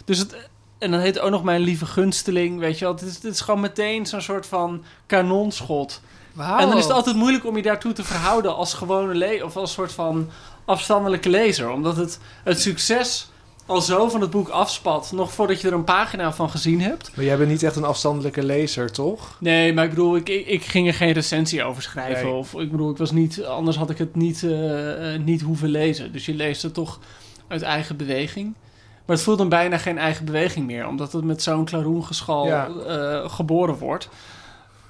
Dus 0.06 0.18
het, 0.18 0.50
en 0.78 0.92
dan 0.92 1.00
heet 1.00 1.20
ook 1.20 1.32
nog 1.32 1.44
mijn 1.44 1.62
lieve 1.62 1.86
gunsteling, 1.86 2.60
weet 2.60 2.80
je 2.80 2.86
wel. 2.86 2.96
Dit 2.96 3.10
is, 3.10 3.20
dit 3.20 3.34
is 3.34 3.42
gewoon 3.42 3.60
meteen 3.60 4.06
zo'n 4.06 4.22
soort 4.22 4.46
van 4.46 4.84
kanonschot. 5.06 6.02
Wow. 6.34 6.60
En 6.60 6.68
dan 6.68 6.78
is 6.78 6.84
het 6.84 6.94
altijd 6.94 7.16
moeilijk 7.16 7.46
om 7.46 7.56
je 7.56 7.62
daartoe 7.62 7.94
te 7.94 8.04
verhouden 8.04 8.56
als 8.56 8.74
gewone 8.74 9.16
lezer... 9.16 9.46
of 9.46 9.58
als 9.58 9.74
soort 9.74 9.92
van 9.92 10.30
afstandelijke 10.66 11.30
lezer. 11.30 11.70
Omdat 11.70 11.98
het, 11.98 12.20
het 12.44 12.62
succes 12.62 13.32
al 13.66 13.82
zo 13.82 14.10
van 14.10 14.22
het 14.22 14.30
boek 14.30 14.50
afspat... 14.50 15.12
nog 15.12 15.32
voordat 15.32 15.62
je 15.62 15.68
er 15.68 15.74
een 15.74 15.84
pagina 15.84 16.34
van 16.34 16.50
gezien 16.50 16.82
hebt. 16.82 17.16
Maar 17.16 17.26
jij 17.26 17.38
bent 17.38 17.50
niet 17.50 17.64
echt 17.64 17.76
een 17.76 17.84
afstandelijke 17.84 18.44
lezer, 18.44 18.92
toch? 18.92 19.38
Nee, 19.40 19.74
maar 19.74 19.84
ik 19.84 19.90
bedoel, 19.90 20.16
ik, 20.16 20.30
ik, 20.30 20.48
ik 20.48 20.64
ging 20.64 20.88
er 20.88 20.94
geen 20.94 21.12
recensie 21.12 21.64
over 21.64 21.82
schrijven. 21.82 22.26
Nee. 22.26 22.34
Of 22.34 22.54
ik 22.54 22.72
bedoel, 22.72 22.92
ik 22.92 22.98
was 22.98 23.12
niet... 23.12 23.44
Anders 23.44 23.78
had 23.78 23.90
ik 23.90 23.98
het 23.98 24.16
niet, 24.16 24.42
uh, 24.42 25.18
niet 25.18 25.42
hoeven 25.42 25.70
lezen. 25.70 26.12
Dus 26.12 26.26
je 26.26 26.34
leest 26.34 26.62
het 26.62 26.74
toch 26.74 27.00
uit 27.48 27.62
eigen 27.62 27.98
beweging. 27.98 28.56
Maar 29.06 29.16
het 29.16 29.26
voelt 29.26 29.38
dan 29.38 29.50
bijna 29.50 29.78
geen 29.78 29.98
eigen 29.98 30.26
beweging 30.26 30.66
meer, 30.66 30.88
omdat 30.88 31.12
het 31.12 31.24
met 31.24 31.44
zo'n 31.44 31.66
klaroengeschal 31.66 32.48
ja. 32.48 32.68
uh, 32.68 33.30
geboren 33.30 33.78
wordt. 33.78 34.10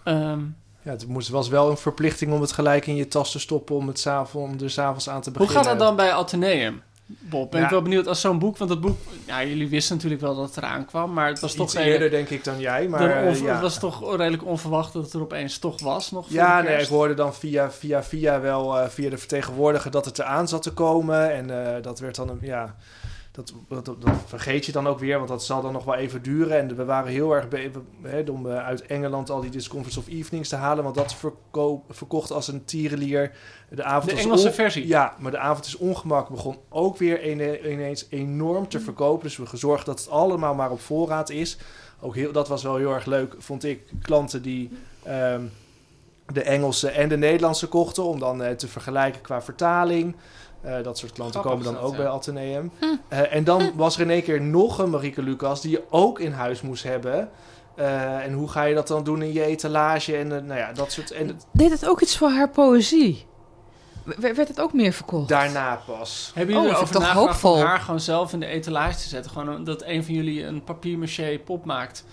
Um, 0.06 0.56
ja, 0.82 0.92
het 0.92 1.08
moest, 1.08 1.30
was 1.30 1.50
wel 1.50 1.70
een 1.70 1.78
verplichting 1.78 2.34
om 2.34 2.42
het 2.42 2.52
gelijk 2.52 2.88
in 2.88 2.96
je 2.96 3.08
tas 3.08 3.32
te 3.32 3.40
stoppen 3.40 3.76
om, 3.76 3.88
het 3.88 4.08
om 4.34 4.56
er 4.60 4.70
s'avonds 4.70 5.10
aan 5.10 5.22
te 5.22 5.32
beginnen. 5.32 5.56
Hoe 5.56 5.66
gaat 5.66 5.78
dat 5.78 5.88
dan 5.88 5.96
bij 5.96 6.14
Atheneum, 6.14 6.82
Bob? 7.20 7.52
Ben 7.52 7.60
ja. 7.60 7.66
ik 7.66 7.72
wel 7.72 7.82
benieuwd 7.82 8.08
als 8.08 8.22
zo'n 8.22 8.40
boek, 8.40 8.58
want 8.58 8.70
het 8.70 8.82
boek, 8.82 8.98
ja, 9.26 9.44
jullie 9.44 9.70
wisten 9.70 9.96
natuurlijk 9.96 10.22
wel 10.22 10.36
dat 10.36 10.48
het 10.48 10.58
eraan 10.58 10.86
kwam, 10.86 11.14
maar 11.14 11.28
het 11.28 11.40
was 11.40 11.56
Iets 11.56 11.74
toch 11.74 11.84
eerder 11.84 12.10
denk 12.10 12.30
ik 12.30 12.44
dan 12.44 12.60
jij, 12.60 12.88
maar 12.88 13.24
onver, 13.24 13.46
ja. 13.46 13.52
het 13.52 13.62
was 13.62 13.80
toch 13.80 14.16
redelijk 14.16 14.46
onverwacht 14.46 14.94
dat 14.94 15.04
het 15.04 15.14
er 15.14 15.22
opeens 15.22 15.58
toch 15.58 15.82
was 15.82 16.12
nog. 16.12 16.30
Ja, 16.30 16.62
nee, 16.62 16.82
ik 16.82 16.88
hoorde 16.88 17.14
dan 17.14 17.34
via 17.34 17.72
via 17.72 18.04
via 18.04 18.40
wel 18.40 18.78
uh, 18.78 18.88
via 18.88 19.10
de 19.10 19.18
vertegenwoordiger 19.18 19.92
dat 19.92 20.06
het 20.06 20.20
eraan 20.20 20.48
zat 20.48 20.62
te 20.62 20.74
komen 20.74 21.34
en 21.34 21.50
uh, 21.50 21.82
dat 21.82 22.00
werd 22.00 22.16
dan 22.16 22.30
een 22.30 22.40
ja. 22.42 22.76
Dat, 23.34 23.54
dat, 23.68 23.86
dat, 23.86 23.98
vergeet 24.26 24.66
je 24.66 24.72
dan 24.72 24.88
ook 24.88 25.00
weer, 25.00 25.18
want 25.18 25.30
dat 25.30 25.44
zal 25.44 25.62
dan 25.62 25.74
nog 25.74 25.84
wel 25.84 25.96
even 25.96 26.22
duren. 26.22 26.58
En 26.58 26.76
we 26.76 26.86
waren 26.86 27.12
heel 27.12 27.36
erg 27.36 27.48
bezig 27.48 28.30
om 28.30 28.46
uh, 28.46 28.66
uit 28.66 28.86
Engeland 28.86 29.30
al 29.30 29.42
die 29.42 29.50
Discomforts 29.50 29.98
of 29.98 30.08
Evenings 30.08 30.50
te 30.50 30.56
halen. 30.56 30.84
Want 30.84 30.96
dat 30.96 31.16
verkoop, 31.16 31.84
verkocht 31.90 32.32
als 32.32 32.48
een 32.48 32.66
tierenlier. 32.66 33.32
De, 33.70 33.84
avond 33.84 34.12
de 34.12 34.22
Engelse 34.22 34.52
versie? 34.52 34.88
Ja, 34.88 35.16
maar 35.20 35.32
de 35.32 35.38
avond 35.38 35.66
is 35.66 35.78
ongemak 35.78 36.30
begon 36.30 36.58
ook 36.70 36.98
weer 36.98 37.32
ineens 37.72 38.06
enorm 38.10 38.68
te 38.68 38.80
verkopen. 38.80 39.24
Dus 39.24 39.38
we 39.38 39.46
gezorgd 39.46 39.86
dat 39.86 40.00
het 40.00 40.10
allemaal 40.10 40.54
maar 40.54 40.72
op 40.72 40.82
voorraad 40.82 41.30
is. 41.30 41.58
Ook 42.00 42.16
heel, 42.16 42.32
dat 42.32 42.48
was 42.48 42.64
wel 42.64 42.76
heel 42.76 42.94
erg 42.94 43.06
leuk, 43.06 43.36
vond 43.38 43.64
ik. 43.64 43.94
Klanten 44.02 44.42
die 44.42 44.70
um, 45.08 45.52
de 46.26 46.42
Engelse 46.42 46.90
en 46.90 47.10
de 47.10 47.18
Nederlandse 47.18 47.68
kochten. 47.68 48.04
Om 48.04 48.20
dan 48.20 48.42
uh, 48.42 48.50
te 48.50 48.68
vergelijken 48.68 49.22
qua 49.22 49.42
vertaling. 49.42 50.16
Uh, 50.66 50.84
dat 50.84 50.98
soort 50.98 51.12
klanten 51.12 51.40
Grappig 51.40 51.62
komen 51.62 51.74
dan 51.74 51.84
ook 51.84 51.92
ja. 51.92 51.98
bij 51.98 52.08
Atheneum. 52.08 52.72
Hm. 52.80 52.86
Uh, 52.86 53.34
en 53.34 53.44
dan 53.44 53.72
was 53.76 53.96
er 53.96 54.02
in 54.02 54.10
één 54.10 54.24
keer 54.24 54.42
nog 54.42 54.78
een 54.78 54.90
Marieke 54.90 55.22
Lucas 55.22 55.62
die 55.62 55.72
je 55.72 55.84
ook 55.90 56.20
in 56.20 56.32
huis 56.32 56.62
moest 56.62 56.84
hebben. 56.84 57.30
Uh, 57.80 58.26
en 58.26 58.34
hoe 58.34 58.50
ga 58.50 58.64
je 58.64 58.76
dat 58.76 58.88
dan 58.88 59.04
doen 59.04 59.22
in 59.22 59.34
je 59.34 59.44
etalage? 59.44 60.16
En 60.18 60.28
nou 60.28 60.56
ja, 60.56 60.74
dat 60.74 60.92
soort. 60.92 61.12
En 61.12 61.40
Deed 61.52 61.72
het 61.72 61.88
ook 61.88 62.02
iets 62.02 62.18
voor 62.18 62.30
haar 62.30 62.50
poëzie? 62.50 63.26
W 64.04 64.22
werd 64.22 64.48
het 64.48 64.62
ook 64.62 64.74
meer 64.74 64.94
verkocht? 64.94 65.30
Daarna 65.30 65.82
pas. 65.86 66.32
Hebben 66.34 66.56
jullie 66.56 66.70
oh, 66.70 66.76
erover 66.76 66.96
toch 66.96 67.12
hoopvol. 67.12 67.54
om 67.54 67.62
haar 67.62 67.80
gewoon 67.80 68.00
zelf 68.00 68.34
in 68.34 68.40
de 68.40 68.46
etalage 68.46 68.96
te 68.96 69.08
zetten? 69.08 69.32
Gewoon 69.32 69.64
dat 69.64 69.84
een 69.84 70.04
van 70.04 70.14
jullie 70.14 70.46
een 70.46 70.64
papier-maché 70.64 71.40
pop 71.46 71.66
maakt 71.66 72.06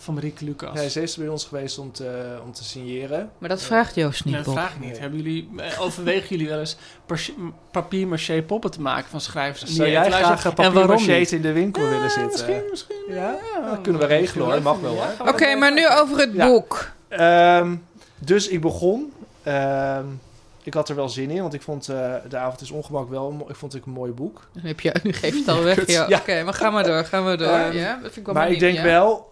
van 0.00 0.14
Marieke 0.14 0.44
Lucas. 0.44 0.80
Ja, 0.80 0.88
ze 0.88 1.02
is 1.02 1.16
bij 1.16 1.28
ons 1.28 1.44
geweest 1.44 1.78
om 1.78 1.92
te, 1.92 2.38
om 2.44 2.52
te 2.52 2.64
signeren. 2.64 3.30
Maar 3.38 3.48
dat 3.48 3.62
vraagt 3.62 3.94
Joost 3.94 4.24
niet, 4.24 4.34
nee, 4.34 4.42
dat 4.42 4.52
vraag 4.52 4.74
ik 4.74 4.80
niet. 4.80 4.98
Hebben 4.98 5.22
jullie, 5.22 5.50
eh, 5.56 5.80
overwegen 5.80 6.28
jullie 6.28 6.48
wel 6.48 6.58
eens 6.58 6.76
papier-maché 7.70 8.42
poppen 8.42 8.70
te 8.70 8.80
maken 8.80 9.10
van 9.10 9.20
schrijvers? 9.20 9.74
Zou 9.74 9.88
jij 9.88 10.10
graag 10.10 10.44
een 10.44 10.54
papier-maché 10.54 11.16
in 11.16 11.42
de 11.42 11.52
winkel 11.52 11.82
ja, 11.82 11.88
willen 11.88 12.10
zitten? 12.10 12.30
Misschien, 12.30 12.70
misschien. 12.70 12.96
Ja, 13.08 13.36
ja 13.54 13.70
dat 13.70 13.80
kunnen 13.80 14.00
we 14.00 14.06
regelen 14.06 14.44
hoor. 14.44 14.54
Dat 14.54 14.62
mag 14.62 14.80
wel 14.80 14.94
hoor. 14.94 15.12
Oké, 15.20 15.28
okay, 15.28 15.54
maar 15.54 15.72
nu 15.72 15.88
over 15.88 16.18
het 16.18 16.30
ja. 16.32 16.46
boek. 16.46 16.90
Um, 17.10 17.84
dus 18.18 18.48
ik 18.48 18.60
begon. 18.60 19.12
Um, 19.46 20.20
ik 20.62 20.74
had 20.74 20.88
er 20.88 20.94
wel 20.94 21.08
zin 21.08 21.30
in, 21.30 21.40
want 21.42 21.54
ik 21.54 21.62
vond 21.62 21.88
uh, 21.90 22.14
De 22.28 22.36
Avond 22.36 22.60
is 22.60 22.70
Ongemak 22.70 23.08
wel 23.08 23.46
ik 23.48 23.54
vond 23.54 23.74
ik 23.74 23.86
een 23.86 23.92
mooi 23.92 24.12
boek. 24.12 24.48
Nu, 24.52 24.68
heb 24.68 24.80
je, 24.80 24.94
nu 25.02 25.12
geef 25.12 25.32
je 25.32 25.38
het 25.38 25.48
al 25.48 25.62
weg. 25.62 25.86
Ja. 25.86 25.92
ja. 25.92 26.04
Oké, 26.04 26.14
okay, 26.14 26.42
maar 26.42 26.54
ga 26.54 26.70
maar 26.70 26.84
door, 26.84 27.04
ga 27.04 27.20
maar 27.20 27.36
door. 27.36 27.58
Um, 27.58 27.72
ja, 27.72 27.92
dat 27.92 28.00
vind 28.02 28.16
ik 28.16 28.24
wel 28.24 28.34
maar 28.34 28.48
benieuwd, 28.48 28.62
ik 28.62 28.72
denk 28.72 28.76
ja. 28.76 28.82
wel, 28.82 29.29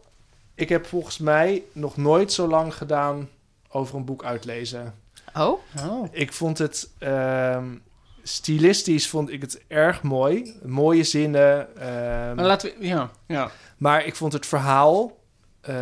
ik 0.58 0.68
heb 0.68 0.86
volgens 0.86 1.18
mij 1.18 1.62
nog 1.72 1.96
nooit 1.96 2.32
zo 2.32 2.48
lang 2.48 2.74
gedaan 2.74 3.28
over 3.68 3.96
een 3.96 4.04
boek 4.04 4.24
uitlezen. 4.24 4.94
Oh? 5.34 5.60
oh. 5.88 6.08
Ik 6.10 6.32
vond 6.32 6.58
het 6.58 6.88
um, 7.00 7.82
stilistisch 8.22 9.08
vond 9.08 9.32
ik 9.32 9.40
het 9.40 9.60
erg 9.68 10.02
mooi, 10.02 10.54
mooie 10.62 11.04
zinnen. 11.04 11.58
Um, 11.60 12.34
maar 12.34 12.44
laten 12.44 12.70
we, 12.78 12.86
ja, 12.86 13.10
ja. 13.26 13.50
Maar 13.76 14.04
ik 14.04 14.16
vond 14.16 14.32
het 14.32 14.46
verhaal 14.46 15.16
uh, 15.68 15.76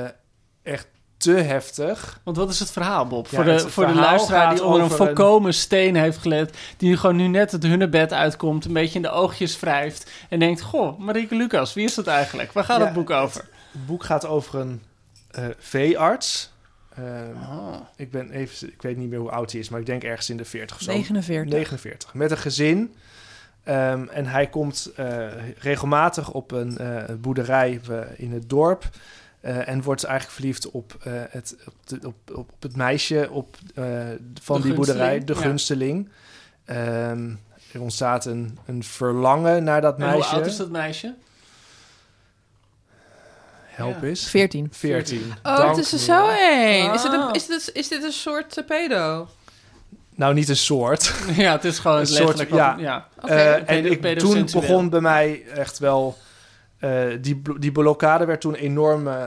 echt 0.63 0.87
te 1.17 1.33
heftig. 1.33 2.21
Want 2.25 2.37
wat 2.37 2.51
is 2.51 2.59
het 2.59 2.71
verhaal, 2.71 3.07
Bob? 3.07 3.27
Ja, 3.29 3.37
voor 3.37 3.45
de, 3.45 3.71
voor 3.71 3.87
de 3.87 3.95
luisteraar 3.95 4.55
die 4.55 4.65
onder 4.65 4.83
een 4.83 4.91
volkomen 4.91 5.49
een... 5.49 5.55
steen 5.55 5.97
heeft 5.97 6.19
gelet... 6.19 6.57
die 6.77 6.97
gewoon 6.97 7.17
nu 7.17 7.27
net 7.27 7.53
het 7.53 7.63
hunnebed 7.63 8.13
uitkomt... 8.13 8.65
een 8.65 8.73
beetje 8.73 8.97
in 8.97 9.03
de 9.03 9.11
oogjes 9.11 9.61
wrijft... 9.61 10.11
en 10.29 10.39
denkt, 10.39 10.61
goh, 10.61 10.99
Marieke 10.99 11.35
Lucas, 11.35 11.75
wie 11.75 11.85
is 11.85 11.95
dat 11.95 12.07
eigenlijk? 12.07 12.53
Waar 12.53 12.65
gaat 12.65 12.79
ja, 12.79 12.85
het 12.85 12.95
boek 12.95 13.11
over? 13.11 13.55
Het, 13.77 13.87
boek 13.87 14.05
gaat 14.05 14.27
over 14.27 14.61
een 14.61 14.83
uh, 15.39 15.47
veearts... 15.59 16.55
Uh, 16.99 17.05
oh. 17.51 17.75
ik, 17.97 18.11
ben 18.11 18.31
even, 18.31 18.69
ik 18.69 18.83
weet 18.83 18.97
niet 18.97 19.09
meer 19.09 19.19
hoe 19.19 19.31
oud 19.31 19.53
hij 19.53 19.61
is, 19.61 19.69
maar 19.69 19.81
ik 19.81 19.87
denk 19.87 20.05
ergens 20.05 20.31
in 20.31 20.37
de 20.37 20.45
40 20.45 20.77
of 20.77 20.83
zo. 20.83 20.93
49. 20.93 21.53
49. 21.53 22.15
Met 22.15 22.31
een 22.31 22.39
gezin. 22.39 22.95
Um, 23.69 24.09
en 24.09 24.27
hij 24.27 24.47
komt 24.47 24.91
uh, 24.99 25.27
regelmatig 25.59 26.31
op 26.33 26.51
een 26.51 26.79
uh, 26.81 27.03
boerderij 27.21 27.81
in 28.17 28.33
het 28.33 28.49
dorp. 28.49 28.89
Uh, 29.41 29.69
en 29.69 29.83
wordt 29.83 30.05
eigenlijk 30.05 30.35
verliefd 30.35 30.71
op, 30.71 30.97
het, 31.31 31.57
op, 31.67 31.75
de, 31.85 31.99
op, 32.07 32.17
op, 32.35 32.51
het 32.61 32.77
meisje 32.77 33.29
op, 33.31 33.57
van 34.43 34.61
de 34.61 34.63
die 34.63 34.75
boerderij, 34.75 35.25
de 35.25 35.35
ja. 35.35 35.41
gunsteling. 35.41 36.09
Um, 36.67 37.41
er 37.73 37.81
ontstaat 37.81 38.25
een, 38.25 38.59
een 38.67 38.85
verlangen 38.85 39.65
naar 39.65 39.81
dat 39.81 39.99
en 39.99 40.01
meisje. 40.01 40.29
hoe 40.29 40.39
oud 40.39 40.47
is 40.47 40.57
dat 40.57 40.71
meisje? 40.71 41.15
Help 43.77 44.01
Ja. 44.01 44.07
eens. 44.09 44.27
14. 44.29 44.69
14. 44.71 45.33
Oh, 45.43 45.57
Dank 45.57 45.77
het 45.77 45.85
is 45.85 45.93
er 45.93 45.99
zo 45.99 46.27
heen. 46.29 46.93
Is, 46.93 47.03
dit 47.03 47.13
een, 47.13 47.21
Ah. 47.21 47.35
is, 47.35 47.47
dit, 47.47 47.71
is 47.73 47.89
dit 47.89 48.03
een 48.03 48.13
soort 48.13 48.63
pedo? 48.67 49.29
Nou, 50.15 50.35
niet 50.35 50.49
een 50.49 50.57
soort. 50.57 51.13
ja, 51.37 51.53
het 51.53 51.65
is 51.65 51.79
gewoon 51.79 51.97
Een 52.01 52.07
letterlijk 52.09 52.49
soort- 52.49 52.61
ja. 52.61 52.77
ja. 52.79 53.09
Oké. 53.23 53.33
Eh, 53.35 53.71
en 53.77 53.87
ik, 53.87 54.19
toen 54.19 54.49
begon 54.53 54.89
bij 54.91 55.01
mij 55.01 55.43
echt 55.55 55.79
wel... 55.79 56.17
eh, 56.79 57.01
die, 57.21 57.43
die 57.59 57.73
blokkade 57.73 58.25
werd 58.25 58.41
toen 58.41 58.55
enorm 58.55 59.09
eh, 59.09 59.25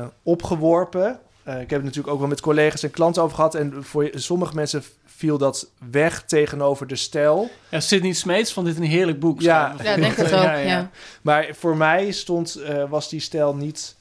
eh, 0.00 0.06
opgeworpen. 0.22 1.18
Eh, 1.42 1.54
ik 1.54 1.70
heb 1.70 1.78
het 1.78 1.82
natuurlijk 1.84 2.12
ook 2.14 2.18
wel 2.18 2.28
met 2.28 2.40
collega's 2.40 2.82
en 2.82 2.90
klanten 2.90 3.22
over 3.22 3.36
gehad. 3.36 3.54
En 3.54 3.84
voor 3.84 4.10
sommige 4.14 4.54
mensen 4.54 4.82
viel 5.16 5.38
dat 5.38 5.70
weg 5.90 6.22
tegenover 6.24 6.86
de 6.86 6.96
stijl. 6.96 7.50
Ja, 7.68 7.80
Sidney 7.80 8.12
Smeets 8.12 8.52
vond 8.52 8.66
dit 8.66 8.76
een 8.76 8.82
heerlijk 8.82 9.20
boek. 9.20 9.40
Ja. 9.40 9.74
Ja, 9.82 9.96
denk 9.96 10.16
het 10.16 10.32
ook. 10.42 10.42
Ja. 10.42 10.90
Maar 11.22 11.48
voor 11.58 11.76
mij 11.76 12.10
stond, 12.10 12.54
eh, 12.54 12.90
was 12.90 13.08
die 13.08 13.20
stijl 13.20 13.54
niet 13.54 13.96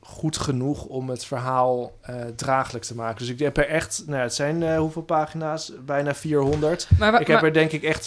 goed 0.00 0.36
genoeg 0.38 0.84
om 0.84 1.08
het 1.10 1.24
verhaal 1.24 1.92
eh, 2.02 2.14
draaglijk 2.36 2.84
te 2.84 2.94
maken. 2.94 3.18
Dus 3.18 3.28
ik 3.28 3.38
heb 3.38 3.56
er 3.56 3.68
echt, 3.68 4.02
nou, 4.06 4.22
het 4.22 4.34
zijn 4.34 4.62
eh, 4.62 4.78
hoeveel 4.78 5.02
pagina's? 5.02 5.72
Bijna 5.84 6.14
400. 6.14 6.88
Maar, 6.98 7.20
ik 7.20 7.26
heb 7.26 7.36
maar- 7.36 7.44
er 7.44 7.52
denk 7.52 7.72
ik 7.72 7.82
echt 7.82 8.06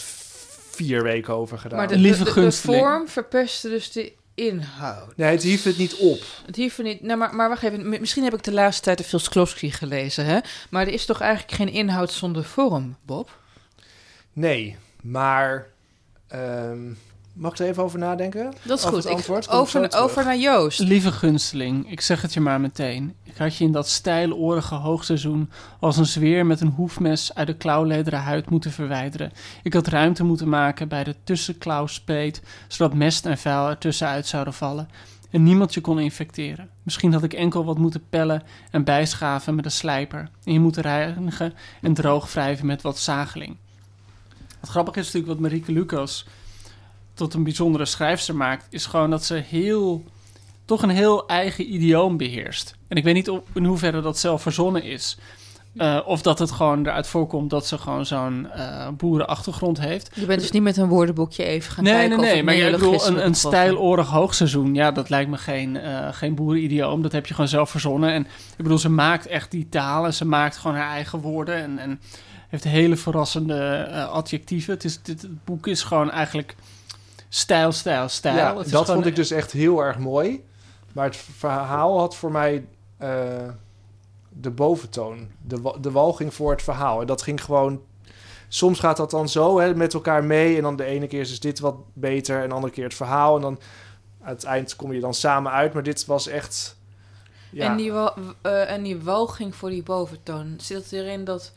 vier 0.69 1.03
weken 1.03 1.33
over 1.33 1.57
gedaan. 1.57 1.77
maar 1.77 1.87
de, 1.87 2.01
de- 2.01 2.23
de, 2.23 2.33
de 2.33 2.51
vorm 2.51 3.07
verpestte 3.07 3.69
dus 3.69 3.91
de 3.91 4.13
inhoud. 4.35 5.17
Nee, 5.17 5.31
het 5.31 5.43
hief 5.43 5.63
het 5.63 5.77
niet 5.77 5.95
op. 5.95 6.21
Het 6.45 6.55
hief 6.55 6.77
niet. 6.77 7.01
Nou, 7.01 7.19
maar, 7.19 7.35
maar 7.35 7.49
wacht 7.49 7.63
even. 7.63 7.89
Misschien 7.89 8.23
heb 8.23 8.33
ik 8.33 8.43
de 8.43 8.53
laatste 8.53 8.83
tijd 8.83 8.97
te 8.97 9.03
veel 9.03 9.19
Sklowski 9.19 9.71
gelezen, 9.71 10.25
hè? 10.25 10.39
Maar 10.69 10.87
er 10.87 10.93
is 10.93 11.05
toch 11.05 11.21
eigenlijk 11.21 11.53
geen 11.53 11.69
inhoud 11.69 12.11
zonder 12.11 12.43
vorm, 12.43 12.97
Bob? 13.01 13.39
Nee, 14.33 14.77
maar... 15.01 15.67
ehm, 16.27 16.91
mag 17.35 17.51
ik 17.51 17.59
er 17.59 17.65
even 17.65 17.83
over 17.83 17.99
nadenken? 17.99 18.53
Dat 18.61 18.77
is 18.79 18.85
Over 18.85 19.01
goed. 19.01 19.11
antwoord? 19.11 19.45
Ik 19.45 19.53
over, 19.53 19.93
over 19.95 20.23
naar 20.25 20.37
Joost. 20.37 20.79
Lieve 20.79 21.11
gunsteling, 21.11 21.91
ik 21.91 22.01
zeg 22.01 22.21
het 22.21 22.33
je 22.33 22.39
maar 22.39 22.61
meteen. 22.61 23.15
Ik 23.23 23.37
had 23.37 23.55
je 23.55 23.63
in 23.63 23.71
dat 23.71 23.87
stijlorige 23.87 24.75
hoogseizoen 24.75 25.49
als 25.79 25.97
een 25.97 26.05
zweer 26.05 26.45
met 26.45 26.61
een 26.61 26.73
hoefmes 26.75 27.35
uit 27.35 27.47
de 27.47 27.55
klauwlederen 27.55 28.19
huid 28.19 28.49
moeten 28.49 28.71
verwijderen. 28.71 29.31
Ik 29.63 29.73
had 29.73 29.87
ruimte 29.87 30.23
moeten 30.23 30.49
maken 30.49 30.87
bij 30.87 31.03
de 31.03 31.15
tussenklauwspleet, 31.23 32.41
zodat 32.67 32.97
mest 32.97 33.25
en 33.25 33.37
vuil 33.37 33.69
er 33.69 33.77
tussenuit 33.77 34.27
zouden 34.27 34.53
vallen. 34.53 34.89
En 35.31 35.43
niemand 35.43 35.73
je 35.73 35.81
kon 35.81 35.99
infecteren. 35.99 36.69
Misschien 36.83 37.13
had 37.13 37.23
ik 37.23 37.33
enkel 37.33 37.65
wat 37.65 37.77
moeten 37.77 38.03
pellen 38.09 38.43
en 38.71 38.83
bijschaven 38.83 39.55
met 39.55 39.65
een 39.65 39.71
slijper. 39.71 40.29
En 40.43 40.53
je 40.53 40.59
moeten 40.59 40.81
reinigen 40.81 41.53
en 41.81 41.93
droog 41.93 42.33
wrijven 42.33 42.65
met 42.65 42.81
wat 42.81 42.97
zageling. 42.99 43.57
Het 44.59 44.69
grappige 44.69 44.99
is 44.99 45.05
natuurlijk 45.05 45.33
wat 45.33 45.41
Marieke 45.41 45.71
Lucas 45.71 46.25
tot 47.15 47.33
een 47.33 47.43
bijzondere 47.43 47.85
schrijfster 47.85 48.35
maakt, 48.35 48.67
is 48.69 48.85
gewoon 48.85 49.09
dat 49.09 49.23
ze 49.23 49.33
heel, 49.33 50.03
toch 50.65 50.81
een 50.81 50.89
heel 50.89 51.27
eigen 51.27 51.73
idioom 51.73 52.17
beheerst. 52.17 52.75
En 52.87 52.97
ik 52.97 53.03
weet 53.03 53.13
niet 53.13 53.29
op, 53.29 53.47
in 53.53 53.65
hoeverre 53.65 54.01
dat 54.01 54.17
zelf 54.17 54.41
verzonnen 54.41 54.83
is. 54.83 55.17
Eh, 55.75 55.99
of 56.05 56.21
dat 56.21 56.39
het 56.39 56.51
gewoon 56.51 56.85
eruit 56.85 57.07
voorkomt 57.07 57.49
dat 57.49 57.67
ze 57.67 57.77
gewoon 57.77 58.05
zo'n 58.05 58.47
eh 58.51 58.87
boerenachtergrond 58.97 59.79
heeft. 59.79 60.11
Je 60.13 60.25
bent 60.25 60.41
dus 60.41 60.51
niet 60.51 60.61
met 60.61 60.77
een 60.77 60.87
woordenboekje 60.87 61.43
even 61.43 61.71
gaan 61.71 61.83
nee, 61.83 61.93
kijken 61.93 62.09
nee, 62.09 62.27
nee. 62.27 62.35
het 62.35 62.45
Maar 62.45 62.55
ik 62.55 62.71
bedoel, 62.71 63.07
een, 63.07 63.25
een 63.25 63.35
stijlorig 63.35 64.07
hoogseizoen, 64.07 64.73
ja, 64.73 64.91
dat 64.91 65.09
lijkt 65.09 65.29
me 65.29 65.37
geen, 65.37 65.77
eh 65.77 66.07
geen 66.11 66.35
boerenidioom. 66.35 67.01
Dat 67.01 67.11
heb 67.11 67.25
je 67.25 67.33
gewoon 67.33 67.49
zelf 67.49 67.69
verzonnen. 67.69 68.11
En 68.11 68.21
ik 68.57 68.63
bedoel, 68.63 68.77
ze 68.77 68.89
maakt 68.89 69.27
echt 69.27 69.51
die 69.51 69.69
taal 69.69 70.05
en 70.05 70.13
ze 70.13 70.25
maakt 70.25 70.57
gewoon 70.57 70.77
haar 70.77 70.91
eigen 70.91 71.19
woorden. 71.19 71.55
En, 71.55 71.79
en 71.79 71.99
heeft 72.49 72.63
hele 72.63 72.95
verrassende 72.95 73.87
adjectieven. 74.11 74.73
Het, 74.73 74.83
is, 74.83 75.01
dit, 75.01 75.21
het 75.21 75.45
boek 75.45 75.67
is 75.67 75.83
gewoon 75.83 76.11
eigenlijk 76.11 76.55
stijl, 77.37 77.71
stijl, 77.71 78.09
stijl. 78.09 78.35
Ja, 78.35 78.57
Het 78.57 78.65
is 78.65 78.71
dat 78.71 78.81
gewoon- 78.81 78.95
vond 78.95 79.07
ik 79.09 79.15
dus 79.15 79.31
echt 79.31 79.51
heel 79.51 79.79
erg 79.83 79.97
mooi. 79.97 80.45
Maar 80.93 81.05
het 81.05 81.15
verhaal 81.17 81.99
had 81.99 82.15
voor 82.15 82.31
mij 82.31 82.65
eh, 82.97 83.09
de 84.29 84.49
boventoon. 84.49 85.27
De, 85.41 85.61
wa- 85.61 85.75
de 85.81 85.91
wal 85.91 86.13
ging 86.13 86.33
voor 86.33 86.51
het 86.51 86.61
verhaal. 86.63 87.01
En 87.01 87.07
dat 87.07 87.21
ging 87.21 87.43
gewoon... 87.43 87.81
Soms 88.47 88.79
gaat 88.79 88.97
dat 88.97 89.11
dan 89.11 89.29
zo 89.29 89.59
hè, 89.59 89.75
met 89.75 89.93
elkaar 89.93 90.23
mee. 90.23 90.55
En 90.57 90.61
dan 90.61 90.75
de 90.75 90.83
ene 90.83 91.07
keer 91.07 91.19
is 91.19 91.29
dus 91.29 91.39
dit 91.39 91.59
wat 91.59 91.75
beter. 91.93 92.41
En 92.41 92.49
de 92.49 92.55
andere 92.55 92.73
keer 92.73 92.83
het 92.83 92.93
verhaal. 92.93 93.35
En 93.35 93.41
dan 93.41 93.59
aan 94.21 94.29
het 94.33 94.43
eind 94.43 94.75
kom 94.75 94.93
je 94.93 94.99
dan 94.99 95.13
samen 95.13 95.51
uit. 95.51 95.73
Maar 95.73 95.83
dit 95.83 96.05
was 96.05 96.27
echt... 96.27 96.77
Ja, 97.51 97.65
En, 97.71 97.77
die 97.77 97.91
eh, 98.41 98.71
en 98.71 98.83
die 98.83 99.01
walging 99.01 99.55
voor 99.55 99.69
die 99.69 99.83
boventoon, 99.83 100.53
zit 100.57 100.77
het 100.83 100.91
erin 100.91 101.23
dat 101.23 101.51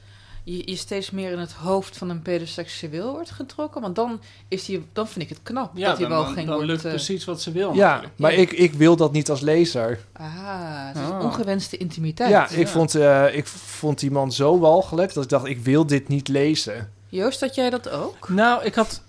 je, 0.57 0.62
je 0.70 0.76
steeds 0.76 1.11
meer 1.11 1.32
in 1.32 1.38
het 1.38 1.53
hoofd 1.53 1.96
van 1.96 2.11
een 2.11 2.22
pedoseksueel 2.22 3.12
wordt 3.12 3.30
getrokken? 3.30 3.80
Want 3.80 3.96
dan, 3.96 4.20
is 4.49 4.64
die, 4.64 4.86
dan 4.92 5.09
vind 5.09 5.24
ik 5.24 5.28
het 5.28 5.38
knap 5.42 5.70
Ja, 5.76 5.88
dat 5.90 5.99
dan, 5.99 6.09
walging 6.11 6.36
dan 6.46 6.46
wordt... 6.46 6.66
lukt 6.66 6.84
eh, 6.84 6.90
precies 6.90 7.24
wat 7.24 7.42
ze 7.42 7.53
wil. 7.53 7.74
ja 7.74 7.88
natuurlijk. 7.88 8.18
maar 8.18 8.32
Ik, 8.32 8.53
ik 8.53 8.72
wil 8.74 8.96
dat 8.96 9.12
niet 9.12 9.30
als 9.30 9.40
lezer. 9.40 10.01
Ah, 10.12 10.86
het 10.88 10.96
is 10.96 11.03
Ah. 11.11 11.24
ongewenste 11.24 11.76
intimiteit. 11.76 12.30
Ja, 12.30 12.49
ik, 12.49 12.57
Ja. 12.59 12.66
Vond, 12.66 12.94
eh, 12.94 13.34
ik 13.36 13.46
vond 13.46 13.99
die 13.99 14.11
man 14.11 14.32
zo 14.32 14.59
walgelijk 14.59 15.14
dat 15.14 15.24
ik 15.24 15.30
dacht, 15.30 15.46
ik 15.46 15.59
wil 15.61 15.86
dit 15.86 16.09
niet 16.09 16.28
lezen. 16.28 16.92
Joost, 17.09 17.40
had 17.40 17.55
jij 17.55 17.70
dat 17.70 17.88
ook? 17.88 18.28
Nou, 18.28 18.64
ik 18.64 18.74
had... 18.74 19.03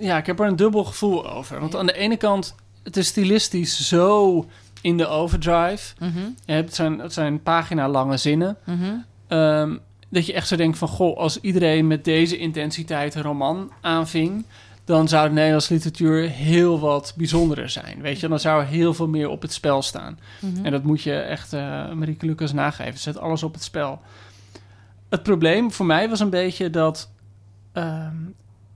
Ja, 0.00 0.16
ik 0.18 0.26
heb 0.26 0.40
er 0.40 0.46
een 0.46 0.56
dubbel 0.56 0.84
gevoel 0.84 1.30
over. 1.30 1.60
Want 1.60 1.76
aan 1.76 1.86
de 1.86 1.92
ene 1.96 2.16
kant, 2.16 2.54
het 2.82 2.96
is 2.96 3.06
stilistisch 3.06 3.88
zo 3.88 4.46
in 4.80 4.96
de 4.96 5.06
overdrive. 5.06 5.94
Hebt, 6.44 6.66
het, 6.66 6.74
zijn, 6.74 6.98
het 6.98 7.12
zijn 7.12 7.42
pagina-lange 7.42 8.16
zinnen. 8.16 8.56
mhm. 8.64 8.94
Ehm, 9.28 9.76
dat 10.08 10.26
je 10.26 10.32
echt 10.32 10.48
zo 10.48 10.56
denkt 10.56 10.78
van... 10.78 10.88
Goh, 10.88 11.16
als 11.16 11.40
iedereen 11.40 11.86
met 11.86 12.04
deze 12.04 12.38
intensiteit 12.38 13.14
een 13.14 13.22
roman 13.22 13.72
aanving... 13.80 14.44
dan 14.84 15.08
zou 15.08 15.28
de 15.28 15.34
Nederlandse 15.34 15.72
literatuur 15.72 16.28
heel 16.28 16.80
wat 16.80 17.14
bijzonderer 17.16 17.68
zijn. 17.68 18.00
Weet 18.00 18.20
je, 18.20 18.28
dan 18.28 18.40
zou 18.40 18.60
er 18.60 18.66
heel 18.66 18.94
veel 18.94 19.08
meer 19.08 19.28
op 19.28 19.42
het 19.42 19.52
spel 19.52 19.82
staan. 19.82 20.18
Mhm. 20.40 20.64
En 20.64 20.72
dat 20.72 20.82
moet 20.82 21.02
je 21.02 21.14
echt 21.14 21.52
eh 21.52 21.92
Marieke 21.92 22.26
Lucas 22.26 22.52
nageven. 22.52 22.98
Zet 22.98 23.18
alles 23.18 23.42
op 23.42 23.54
het 23.54 23.62
spel. 23.62 24.00
Het 25.08 25.22
probleem 25.22 25.72
voor 25.72 25.86
mij 25.86 26.08
was 26.08 26.20
een 26.20 26.30
beetje 26.30 26.70
dat... 26.70 27.10
ehm, 27.72 28.16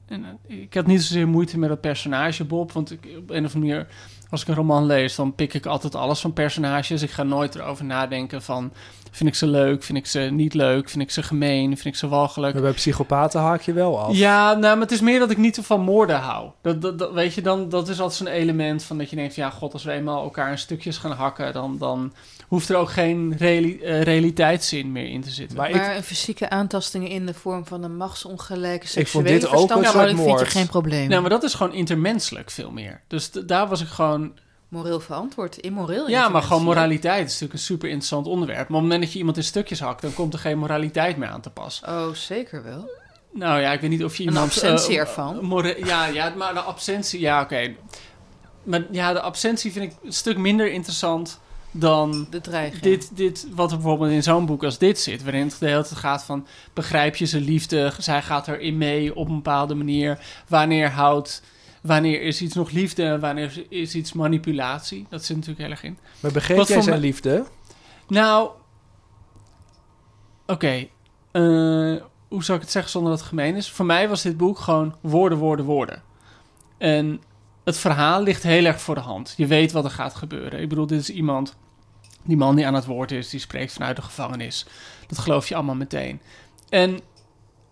en, 0.07 0.25
eh, 0.25 0.61
ik 0.61 0.75
had 0.75 0.87
niet 0.87 1.03
zozeer 1.03 1.29
moeite 1.29 1.59
met 1.59 1.71
het 1.71 1.81
personage 1.81 2.45
Bob. 2.45 2.73
Want 2.73 2.91
ik, 2.91 3.05
op 3.19 3.31
een 3.31 3.45
of 3.45 3.55
andere 3.55 3.59
manier, 3.59 3.87
als 4.33 4.43
ik 4.43 4.49
een 4.49 4.55
roman 4.55 4.87
lees... 4.87 5.15
dan 5.15 5.35
pik 5.35 5.55
ik 5.55 5.67
altijd 5.67 5.95
alles 5.95 6.21
van 6.21 6.33
personages. 6.33 7.03
Ik 7.03 7.11
ga 7.11 7.23
nooit 7.23 7.55
erover 7.55 7.85
nadenken 7.85 8.43
van... 8.43 8.73
vind 9.11 9.29
ik 9.29 9.35
ze 9.35 9.47
leuk, 9.47 9.83
vind 9.83 9.99
ik 9.99 10.07
ze 10.07 10.19
niet 10.19 10.55
leuk... 10.55 10.89
vind 10.91 11.03
ik 11.03 11.11
ze 11.11 11.23
gemeen, 11.23 11.67
vind 11.67 11.85
ik 11.95 11.97
ze 11.97 12.09
walgelijk. 12.09 12.53
Maar 12.55 12.63
bij 12.63 12.73
psychopaten 12.73 13.41
haak 13.41 13.61
je 13.61 13.73
wel 13.73 14.01
af. 14.01 14.17
Ja, 14.17 14.53
nou, 14.53 14.61
maar 14.73 14.83
het 14.83 14.91
is 14.93 15.01
meer 15.01 15.19
dat 15.19 15.31
ik 15.31 15.37
niet 15.39 15.59
van 15.63 15.81
moorden 15.81 16.19
hou. 16.19 16.51
Dat, 16.63 16.83
dat, 16.83 16.99
dat- 16.99 17.13
weet 17.13 17.35
je, 17.35 17.43
dan, 17.43 17.69
dat 17.69 17.89
is 17.89 18.01
altijd 18.01 18.19
zo'n 18.19 18.27
element 18.41 18.83
van 18.83 18.99
dat 18.99 19.11
je 19.11 19.17
denkt... 19.17 19.35
ja, 19.35 19.51
god, 19.51 19.73
als 19.73 19.85
we 19.85 19.93
eenmaal 19.93 20.23
elkaar 20.23 20.51
in 20.51 20.59
stukjes 20.59 20.99
gaan 20.99 21.13
hakken... 21.13 21.53
dan, 21.53 21.79
dan 21.79 22.13
hoeft 22.53 22.69
er 22.69 22.77
ook 22.77 22.91
geen 22.91 23.35
reali- 23.39 23.81
eh, 23.81 24.03
realiteitszin 24.03 24.93
meer 24.93 25.09
in 25.09 25.21
te 25.21 25.31
zitten. 25.31 25.57
Maar 25.57 25.71
Maar 25.71 25.91
ik, 25.91 25.97
een 25.97 26.03
fysieke 26.03 26.51
aantastingen 26.51 27.09
in 27.09 27.27
de 27.27 27.35
vorm 27.35 27.67
van 27.67 27.83
een 27.83 27.97
machtsongelijke 27.97 28.87
vond 28.87 28.91
seksuele 28.91 29.29
dit 29.29 29.47
ook 29.47 29.71
een 29.71 30.17
vind 30.17 30.41
je 30.41 30.47
geen 30.47 30.67
probleem. 30.67 31.09
nou, 31.09 31.21
maar 31.21 31.31
dat 31.31 31.43
is 31.43 31.55
gewoon 31.55 31.73
intermenselijk 31.73 32.51
veel 32.51 32.71
meer. 32.71 33.01
Dus 33.07 33.31
daar 33.31 33.69
was 33.69 33.81
ik 33.81 33.89
gewoon... 33.89 34.33
Moreel 34.69 35.01
verantwoord, 35.01 35.57
immoreel. 35.57 36.09
Ja, 36.09 36.29
maar 36.29 36.43
gewoon 36.43 36.63
moraliteit 36.63 37.27
is 37.27 37.33
natuurlijk 37.33 37.53
een 37.53 37.59
super 37.59 37.89
interessant 37.89 38.27
onderwerp. 38.27 38.57
Maar 38.59 38.67
op 38.67 38.75
het 38.75 38.83
moment 38.83 39.03
dat 39.03 39.13
je 39.13 39.19
iemand 39.19 39.37
in 39.37 39.45
stukjes 39.45 39.81
hakt... 39.81 40.03
dan 40.03 40.15
komt 40.15 40.33
er 40.33 40.39
geen 40.39 40.59
moraliteit 40.59 41.17
meer 41.17 41.29
aan 41.29 41.41
te 41.41 41.51
pas. 41.51 41.83
Oh, 41.89 42.13
zeker 42.15 42.63
wel. 42.63 42.91
Nou 43.33 43.61
ja, 43.61 43.73
ik 43.73 43.81
weet 43.81 43.91
niet 43.91 44.05
of 44.05 44.17
je 44.17 44.23
Een 44.23 44.29
iemand... 44.29 44.47
absentie 44.47 44.95
eh, 44.95 45.01
ervan. 45.01 45.65
ja, 45.85 46.07
ja, 46.07 46.33
maar 46.37 46.55
de 46.55 46.61
absentie... 46.61 47.21
Ja, 47.21 47.41
oké. 47.43 47.75
Maar 48.63 48.85
ja, 48.91 49.13
de 49.13 49.21
absentie 49.21 49.73
vind 49.73 49.93
ik 49.93 49.99
een 50.05 50.13
stuk 50.13 50.37
minder 50.39 50.73
interessant 50.73 51.41
dan 51.73 52.27
De 52.31 52.41
dreiging. 52.41 52.83
dit, 52.83 53.17
dit, 53.17 53.47
wat 53.55 53.71
er 53.71 53.77
bijvoorbeeld 53.77 54.11
in 54.11 54.23
zo'n 54.23 54.47
boek 54.47 54.65
als 54.65 54.79
dit 54.79 54.99
zit, 54.99 55.23
waarin 55.23 55.47
het 55.47 55.57
de 55.59 55.67
hele 55.67 55.83
tijd 55.83 55.99
gaat 55.99 56.25
van 56.25 56.47
begrijp 56.73 57.17
je 57.17 57.27
zijn 57.27 57.43
liefde, 57.43 57.93
zij 57.99 58.23
gaat 58.23 58.49
erin 58.49 58.79
mee 58.79 59.15
op 59.15 59.29
een 59.29 59.35
bepaalde 59.35 59.75
manier, 59.75 60.19
wanneer 60.49 60.91
houdt, 60.91 61.43
wanneer 61.83 62.23
is 62.23 62.43
iets 62.43 62.55
nog 62.55 62.71
liefde 62.71 63.05
en 63.05 63.21
wanneer 63.21 63.65
is 63.69 63.95
iets 63.95 64.13
manipulatie, 64.13 65.07
dat 65.09 65.25
zit 65.25 65.37
natuurlijk 65.37 65.63
heel 65.63 65.71
erg 65.71 65.83
in. 65.83 65.99
maar 66.21 66.33
begreep 66.33 66.57
Wat 66.57 66.69
jij 66.69 66.77
voor 66.77 66.85
zijn 66.85 67.01
liefde? 67.01 67.45
Nou, 68.09 68.51
oké, 70.47 70.87
eh, 71.33 71.97
hoe 72.29 72.45
zou 72.45 72.59
ik 72.59 72.65
het 72.65 72.73
zeggen 72.73 72.91
zonder 72.91 73.11
dat 73.11 73.21
het 73.21 73.29
gemeen 73.29 73.57
is? 73.57 73.71
Voor 73.71 73.87
mij 73.87 74.09
was 74.09 74.23
dit 74.23 74.37
boek 74.37 74.59
gewoon 74.59 74.95
woorden, 75.01 75.39
woorden, 75.39 75.65
woorden. 75.65 76.03
En 76.79 77.23
het 77.65 77.79
verhaal 77.79 78.23
ligt 78.23 78.43
heel 78.43 78.65
erg 78.65 78.81
voor 78.81 78.95
de 78.95 79.01
hand. 79.01 79.35
Je 79.37 79.47
weet 79.47 79.73
wat 79.73 79.85
er 79.85 79.91
gaat 79.91 80.15
gebeuren. 80.15 80.61
Ik 80.61 80.69
bedoel, 80.69 80.87
dit 80.87 81.01
is 81.01 81.11
iemand, 81.11 81.57
die 82.23 82.37
man 82.37 82.57
die 82.57 82.67
aan 82.67 82.75
het 82.75 82.85
woord 82.85 83.11
is, 83.11 83.31
die 83.31 83.41
spreekt 83.41 83.73
vanuit 83.73 83.97
de 83.97 84.03
gevangenis. 84.03 84.67
Dat 85.07 85.19
geloof 85.19 85.49
je 85.49 85.55
allemaal 85.55 85.75
meteen. 85.75 86.21
En 86.69 87.01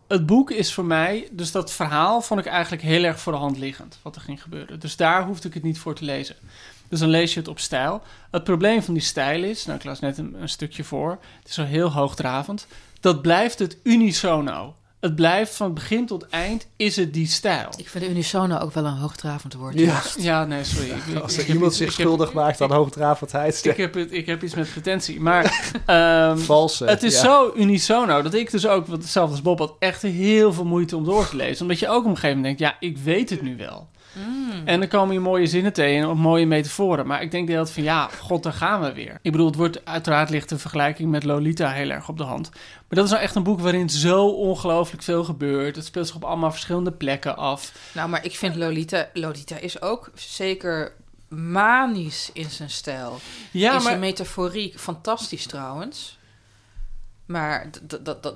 het 0.09 0.27
boek 0.27 0.51
is 0.51 0.75
voor 0.75 0.85
mij, 0.85 1.29
dus 1.33 1.53
dat 1.53 1.73
verhaal 1.73 2.21
vond 2.21 2.41
ik 2.41 2.47
eigenlijk 2.47 2.83
heel 2.83 3.05
erg 3.05 3.21
voor 3.21 3.33
de 3.33 3.39
hand 3.39 3.59
liggend, 3.59 3.99
wat 4.03 4.17
er 4.17 4.23
ging 4.23 4.43
gebeuren. 4.43 4.81
Dus 4.81 4.97
daar 4.97 5.25
hoefde 5.25 5.49
ik 5.49 5.55
het 5.55 5.63
niet 5.63 5.79
voor 5.79 5.95
te 5.95 6.05
lezen. 6.05 6.37
Dus 6.89 7.01
dan 7.01 7.09
lees 7.09 7.35
je 7.35 7.41
het 7.41 7.49
op 7.49 7.59
stijl. 7.59 8.03
Het 8.31 8.45
probleem 8.45 8.83
van 8.83 8.95
die 8.95 9.03
stijl 9.03 9.43
is, 9.43 9.67
nou 9.67 9.79
ik 9.79 9.85
las 9.85 10.01
net 10.01 10.19
een, 10.19 10.49
stukje 10.49 10.85
voor, 10.85 11.11
het 11.11 11.49
is 11.49 11.55
zo 11.55 11.65
heel 11.65 11.93
hoogdravend, 11.93 12.67
dat 13.01 13.23
blijft 13.23 13.59
het 13.59 13.77
unisono. 13.83 14.75
Het 15.01 15.15
blijft 15.15 15.55
van 15.55 15.75
begin 15.75 16.07
tot 16.07 16.27
eind, 16.29 16.67
is 16.77 16.97
het 16.97 17.15
die 17.15 17.27
stijl. 17.27 17.69
Ik 17.77 17.89
vind 17.89 18.05
unisono 18.05 18.59
ook 18.59 18.73
wel 18.73 18.85
een 18.85 18.97
hoogdravend 18.97 19.55
woord. 19.55 19.79
Ja. 19.79 20.03
Ja, 20.19 20.45
nee, 20.45 20.65
sorry. 20.65 20.91
Ik, 20.91 21.17
Als 21.23 21.37
er 21.37 21.47
iemand 21.47 21.67
iets- 21.67 21.77
zich 21.77 21.97
heb- 21.97 22.07
schuldig 22.07 22.33
maakt 22.33 22.61
aan 22.61 22.73
hoogdravendheid, 22.73 23.65
Ik 23.65 23.77
heb, 23.77 23.95
het, 23.95 24.13
ik 24.13 24.27
heb 24.27 24.43
iets 24.43 24.55
met 24.55 24.71
pretentie. 24.71 25.21
Maar 25.21 25.45
ehm, 25.87 26.39
valse. 26.39 26.85
het 26.85 27.03
is 27.03 27.15
ja. 27.15 27.21
zo 27.21 27.53
unisono 27.57 28.23
dat 28.23 28.35
ik 28.35 28.51
dus 28.51 28.67
ook, 28.67 28.87
hetzelfde 28.87 29.33
als 29.33 29.43
Bob 29.43 29.59
had, 29.59 29.75
echt 29.79 30.03
heel 30.03 30.53
veel 30.53 30.65
moeite 30.65 30.97
om 30.97 31.05
door 31.05 31.29
te 31.29 31.37
lezen. 31.37 31.63
Omdat 31.63 31.79
je 31.79 31.89
ook 31.89 32.05
op 32.05 32.11
een 32.11 32.15
gegeven 32.15 32.37
moment 32.37 32.59
denkt, 32.59 32.75
ja, 32.81 32.89
ik 32.89 32.99
weet 32.99 33.31
het 33.31 33.43
nu 33.43 33.57
wel. 33.57 33.89
Mm. 34.13 34.63
En 34.65 34.79
dan 34.81 34.89
komen 34.89 35.15
je 35.15 35.21
mooie 35.21 35.47
zinnen 35.47 35.73
tegen 35.73 36.11
en 36.11 36.17
mooie 36.17 36.47
metaforen. 36.47 37.07
Maar 37.07 37.23
ik 37.23 37.31
denk 37.31 37.47
de 37.47 37.53
hele 37.53 37.65
tijd 37.65 37.75
van, 37.75 37.85
ja, 37.85 38.09
god, 38.19 38.43
daar 38.43 38.53
gaan 38.53 38.81
we 38.81 38.93
weer. 38.93 39.19
Ik 39.23 39.33
bedoel, 39.33 39.47
het 39.47 39.57
wordt 39.57 39.85
uiteraard 39.85 40.31
ligt 40.31 40.49
de 40.49 40.59
vergelijking 40.59 41.11
met 41.11 41.25
Lolita 41.25 41.71
heel 41.71 41.91
erg 41.91 42.09
op 42.09 42.17
de 42.17 42.25
hand. 42.25 42.51
Maar 42.51 42.99
dat 42.99 43.05
is 43.05 43.11
nou 43.11 43.23
echt 43.23 43.35
een 43.35 43.43
boek 43.43 43.61
waarin 43.61 43.89
zo 43.89 44.27
ongelooflijk 44.27 45.03
veel 45.03 45.25
gebeurt. 45.25 45.77
Het 45.77 45.85
speelt 45.85 46.07
zich 46.07 46.17
op 46.17 46.25
allemaal 46.25 46.51
verschillende 46.51 46.93
plekken 46.93 47.37
af. 47.37 47.73
Nou, 47.95 48.09
maar 48.09 48.25
ik 48.25 48.37
vind 48.37 48.57
Lolita... 48.57 49.09
Lolita 49.13 49.57
is 49.57 49.83
ook 49.83 50.11
zeker 50.15 50.93
manisch 51.29 52.31
in 52.33 52.51
zijn 52.51 52.71
stijl. 52.71 53.19
Ja, 53.51 53.67
in 53.67 53.73
maar... 53.73 53.83
zijn 53.83 54.01
metaforiek 54.01 54.79
fantastisch 54.79 55.47
trouwens. 55.47 56.19
Maar 57.31 57.71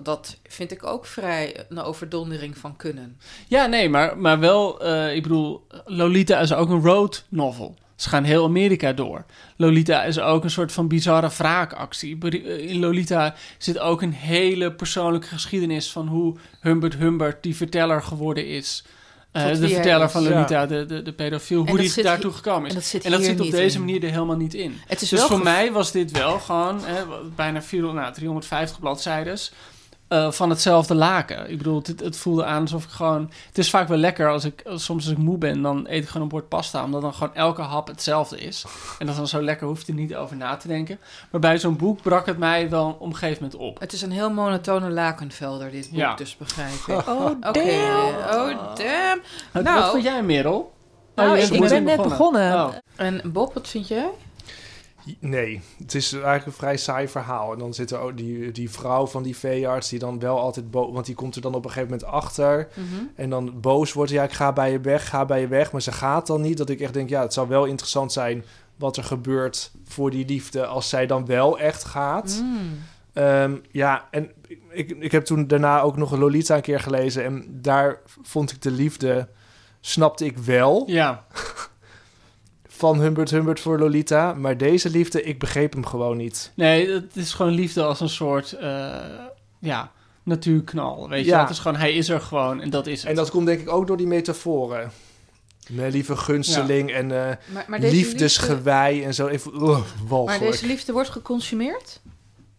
dat- 0.03 0.37
vind 0.43 0.71
ik 0.73 0.85
ook 0.87 1.07
vrij 1.07 1.65
een 1.69 1.79
overdondering 1.81 2.59
van 2.59 2.77
kunnen. 2.77 3.19
Ja, 3.49 3.67
nee, 3.67 3.89
maar, 3.89 4.19
maar 4.19 4.39
wel, 4.39 4.81
eh, 4.83 5.15
ik 5.15 5.23
bedoel, 5.23 5.67
Lolita 5.85 6.39
is 6.39 6.53
ook 6.55 6.71
een 6.71 6.83
road 6.83 7.25
novel. 7.29 7.75
Ze 7.97 8.09
gaan 8.09 8.25
heel 8.25 8.45
Amerika 8.45 8.93
door. 8.93 9.25
Lolita 9.57 10.05
is 10.05 10.19
ook 10.21 10.45
een 10.45 10.51
soort 10.51 10.73
van 10.73 10.89
bizarre 10.89 11.29
wraakactie. 11.37 12.19
Eh, 12.21 12.71
In 12.71 12.79
Lolita 12.81 13.35
zit 13.59 13.79
ook 13.79 14.03
een 14.03 14.13
hele 14.13 14.73
persoonlijke 14.73 15.27
geschiedenis 15.29 15.93
van 15.93 16.09
hoe 16.09 16.37
Humbert 16.61 16.95
Humbert 16.97 17.43
die 17.43 17.57
verteller 17.57 18.03
geworden 18.03 18.47
is. 18.49 18.85
Eh, 19.35 19.47
de 19.61 19.69
verteller 19.69 20.11
van 20.11 20.23
Ja. 20.23 20.31
Lolita, 20.31 20.67
de, 20.67 20.87
de, 20.87 21.03
de 21.03 21.13
pedofiel, 21.13 21.67
hoe 21.67 21.79
die 21.79 22.03
daartoe 22.03 22.33
gekomen 22.33 22.63
is. 22.63 22.69
En 22.69 22.75
dat 22.75 22.85
zit, 22.85 23.05
En 23.05 23.11
dat 23.11 23.21
hier 23.21 23.29
zit 23.29 23.41
op 23.41 23.51
deze 23.51 23.75
in. 23.79 23.85
manier 23.85 24.05
er 24.05 24.11
helemaal 24.11 24.37
niet 24.37 24.55
in. 24.55 24.81
Het 24.87 25.01
is 25.03 25.09
Dus 25.09 25.19
wel 25.19 25.29
voor 25.29 25.43
mij 25.43 25.73
was 25.73 25.93
dit 25.93 26.11
wel 26.11 26.39
gewoon 26.39 26.81
bijna 27.37 27.63
400, 27.63 28.03
nou, 28.05 28.15
350 28.15 28.81
bladzijdes 28.81 29.53
eh, 30.15 30.31
van 30.31 30.51
hetzelfde 30.51 30.95
laken. 30.95 31.51
Ik 31.51 31.59
bedoel, 31.59 31.83
het, 31.85 32.01
het 32.01 32.17
voelde 32.17 32.45
aan 32.45 32.61
alsof 32.61 32.85
ik 32.85 32.91
gewoon... 32.91 33.31
Het 33.49 33.59
is 33.59 33.71
vaak 33.71 33.89
wel 33.89 33.99
lekker 33.99 34.29
als 34.31 34.45
ik, 34.45 34.63
soms 34.65 35.05
als 35.05 35.13
ik 35.13 35.19
moe 35.19 35.39
ben, 35.39 35.63
dan 35.63 35.87
eet 35.89 36.03
ik 36.03 36.09
gewoon 36.09 36.23
een 36.23 36.29
bord 36.29 36.49
pasta. 36.49 36.85
Omdat 36.85 37.03
dan 37.03 37.15
gewoon 37.15 37.35
elke 37.35 37.63
hap 37.63 37.87
hetzelfde 37.87 38.39
is. 38.39 38.65
En 38.99 39.07
dat 39.07 39.17
dan 39.17 39.29
zo 39.29 39.43
lekker 39.43 39.67
hoeft 39.67 39.89
er 39.89 39.95
niet 39.95 40.15
over 40.15 40.37
na 40.37 40.57
te 40.57 40.69
denken. 40.69 40.99
Maar 41.31 41.41
bij 41.41 41.59
zo'n 41.59 41.77
boek 41.77 42.03
brak 42.03 42.27
het 42.27 42.39
mij 42.39 42.71
wel 42.71 42.97
op 42.99 43.07
een 43.07 43.17
gegeven 43.17 43.43
moment 43.43 43.61
op. 43.61 43.81
Het 43.81 43.93
is 43.93 44.03
een 44.03 44.13
heel 44.13 44.31
monotone 44.31 44.91
lakenvelder, 44.91 45.71
dit 45.71 45.89
boek, 45.91 45.99
Ja. 45.99 46.15
dus 46.15 46.37
begrijp 46.37 46.73
ik. 46.87 47.09
Oh, 47.09 47.25
oh 47.25 47.41
damn. 48.75 49.21
Wat- 49.53 49.63
Nou. 49.63 49.81
Wat 49.81 49.91
vond 49.91 50.03
jij, 50.03 50.23
Merel? 50.23 50.73
Nou, 51.15 51.31
Oh, 51.31 51.37
je 51.37 51.43
ik, 51.43 51.61
ben 51.61 51.71
net 51.71 51.85
net 51.85 52.03
begonnen. 52.03 52.55
Oh. 52.55 52.73
En 52.97 53.21
Bob, 53.25 53.55
wat 53.55 53.69
vind 53.69 53.89
jij? 53.89 54.09
Nee, 55.19 55.61
het 55.79 55.95
is 55.95 56.13
eigenlijk 56.13 56.47
een 56.47 56.53
vrij 56.53 56.77
saai 56.77 57.09
verhaal. 57.09 57.53
En 57.53 57.59
dan 57.59 57.75
zit 57.75 57.91
er 57.91 57.99
ook 57.99 58.17
die, 58.17 58.53
die 58.53 58.71
vrouw 58.71 59.07
van 59.07 59.23
die 59.23 59.37
veearts 59.37 59.89
die 59.89 59.99
dan 59.99 60.19
wel 60.19 60.41
altijd 60.41 60.71
boos... 60.71 60.93
Want 60.93 61.07
die 61.07 61.15
komt 61.15 61.37
er 61.37 61.43
dan 61.43 61.55
op 61.55 61.65
een 61.65 61.71
gegeven 61.71 61.91
moment 61.91 62.09
achter. 62.09 62.69
Mhm. 62.75 63.05
En 63.15 63.31
dan 63.31 63.61
boos 63.61 63.93
wordt, 63.93 64.11
ja, 64.11 64.23
ik 64.23 64.33
ga 64.33 64.53
bij 64.53 64.73
je 64.73 64.81
weg, 64.81 65.09
ga 65.09 65.25
bij 65.25 65.41
je 65.41 65.49
weg. 65.49 65.73
Maar 65.73 65.83
ze 65.83 65.93
gaat 65.93 66.27
dan 66.27 66.41
niet. 66.41 66.59
Dat 66.59 66.71
ik 66.71 66.81
echt 66.81 66.95
denk, 66.95 67.09
ja, 67.09 67.23
het 67.23 67.33
zou 67.33 67.49
wel 67.49 67.65
interessant 67.65 68.13
zijn... 68.13 68.45
wat 68.77 68.97
er 68.97 69.05
gebeurt 69.05 69.73
voor 69.85 70.11
die 70.11 70.27
liefde 70.27 70.67
als 70.67 70.89
zij 70.89 71.07
dan 71.07 71.27
wel 71.27 71.59
echt 71.59 71.85
gaat. 71.85 72.41
Mm. 72.43 72.79
Ehm, 73.13 73.57
ja, 73.71 74.09
en 74.11 74.31
ik, 74.71 74.91
ik 74.91 75.13
heb 75.13 75.25
toen 75.25 75.47
daarna 75.47 75.81
ook 75.81 75.97
nog 75.97 76.13
een 76.13 76.19
Lolita 76.19 76.57
een 76.57 76.63
keer 76.63 76.81
gelezen. 76.81 77.25
En 77.25 77.45
daar 77.49 78.01
vond 78.23 78.53
ik 78.53 78.63
de 78.63 78.71
liefde, 78.71 79.29
snapte 79.81 80.25
ik 80.25 80.39
wel, 80.39 80.85
Ja, 80.87 81.25
van 82.85 83.01
Humbert 83.01 83.31
Humbert 83.31 83.61
voor 83.61 83.79
Lolita. 83.79 84.35
Maar 84.35 84.57
deze 84.57 84.91
liefde, 84.91 85.23
ik 85.23 85.39
begreep 85.39 85.73
hem 85.73 85.87
gewoon 85.87 86.17
niet. 86.17 86.53
nee, 86.55 86.91
het 86.91 87.17
is 87.17 87.33
gewoon 87.33 87.53
liefde 87.53 87.83
als 87.83 88.01
een 88.01 88.09
soort... 88.09 88.53
eh, 88.53 88.95
ja, 89.59 89.93
natuurknal, 90.23 91.09
weet 91.09 91.25
je 91.25 91.31
Ja. 91.31 91.41
Het 91.41 91.51
is 91.51 91.59
gewoon, 91.59 91.77
hij 91.77 91.93
is 91.93 92.09
er 92.09 92.21
gewoon 92.21 92.61
en 92.61 92.71
dat 92.71 92.87
is 92.87 93.01
het. 93.01 93.11
En 93.11 93.17
dat 93.17 93.31
komt 93.31 93.47
denk 93.47 93.61
ik 93.61 93.71
ook 93.71 93.87
door 93.87 93.97
die 93.97 94.07
metaforen. 94.07 94.91
Mijn 95.69 95.93
lieve 95.93 96.17
gunsteling 96.17 96.93
en 96.93 97.11
eh, 97.11 97.37
Maar, 97.53 97.65
maar 97.69 97.81
deze 97.81 97.95
liefdesgewei 97.95 99.05
en 99.05 99.15
zo. 99.15 99.27
Even, 99.27 99.53
uh, 99.55 99.61
liefde, 99.61 100.25
maar 100.25 100.39
deze 100.39 100.67
liefde 100.67 100.93
wordt 100.93 101.11
geconsumeerd? 101.11 102.01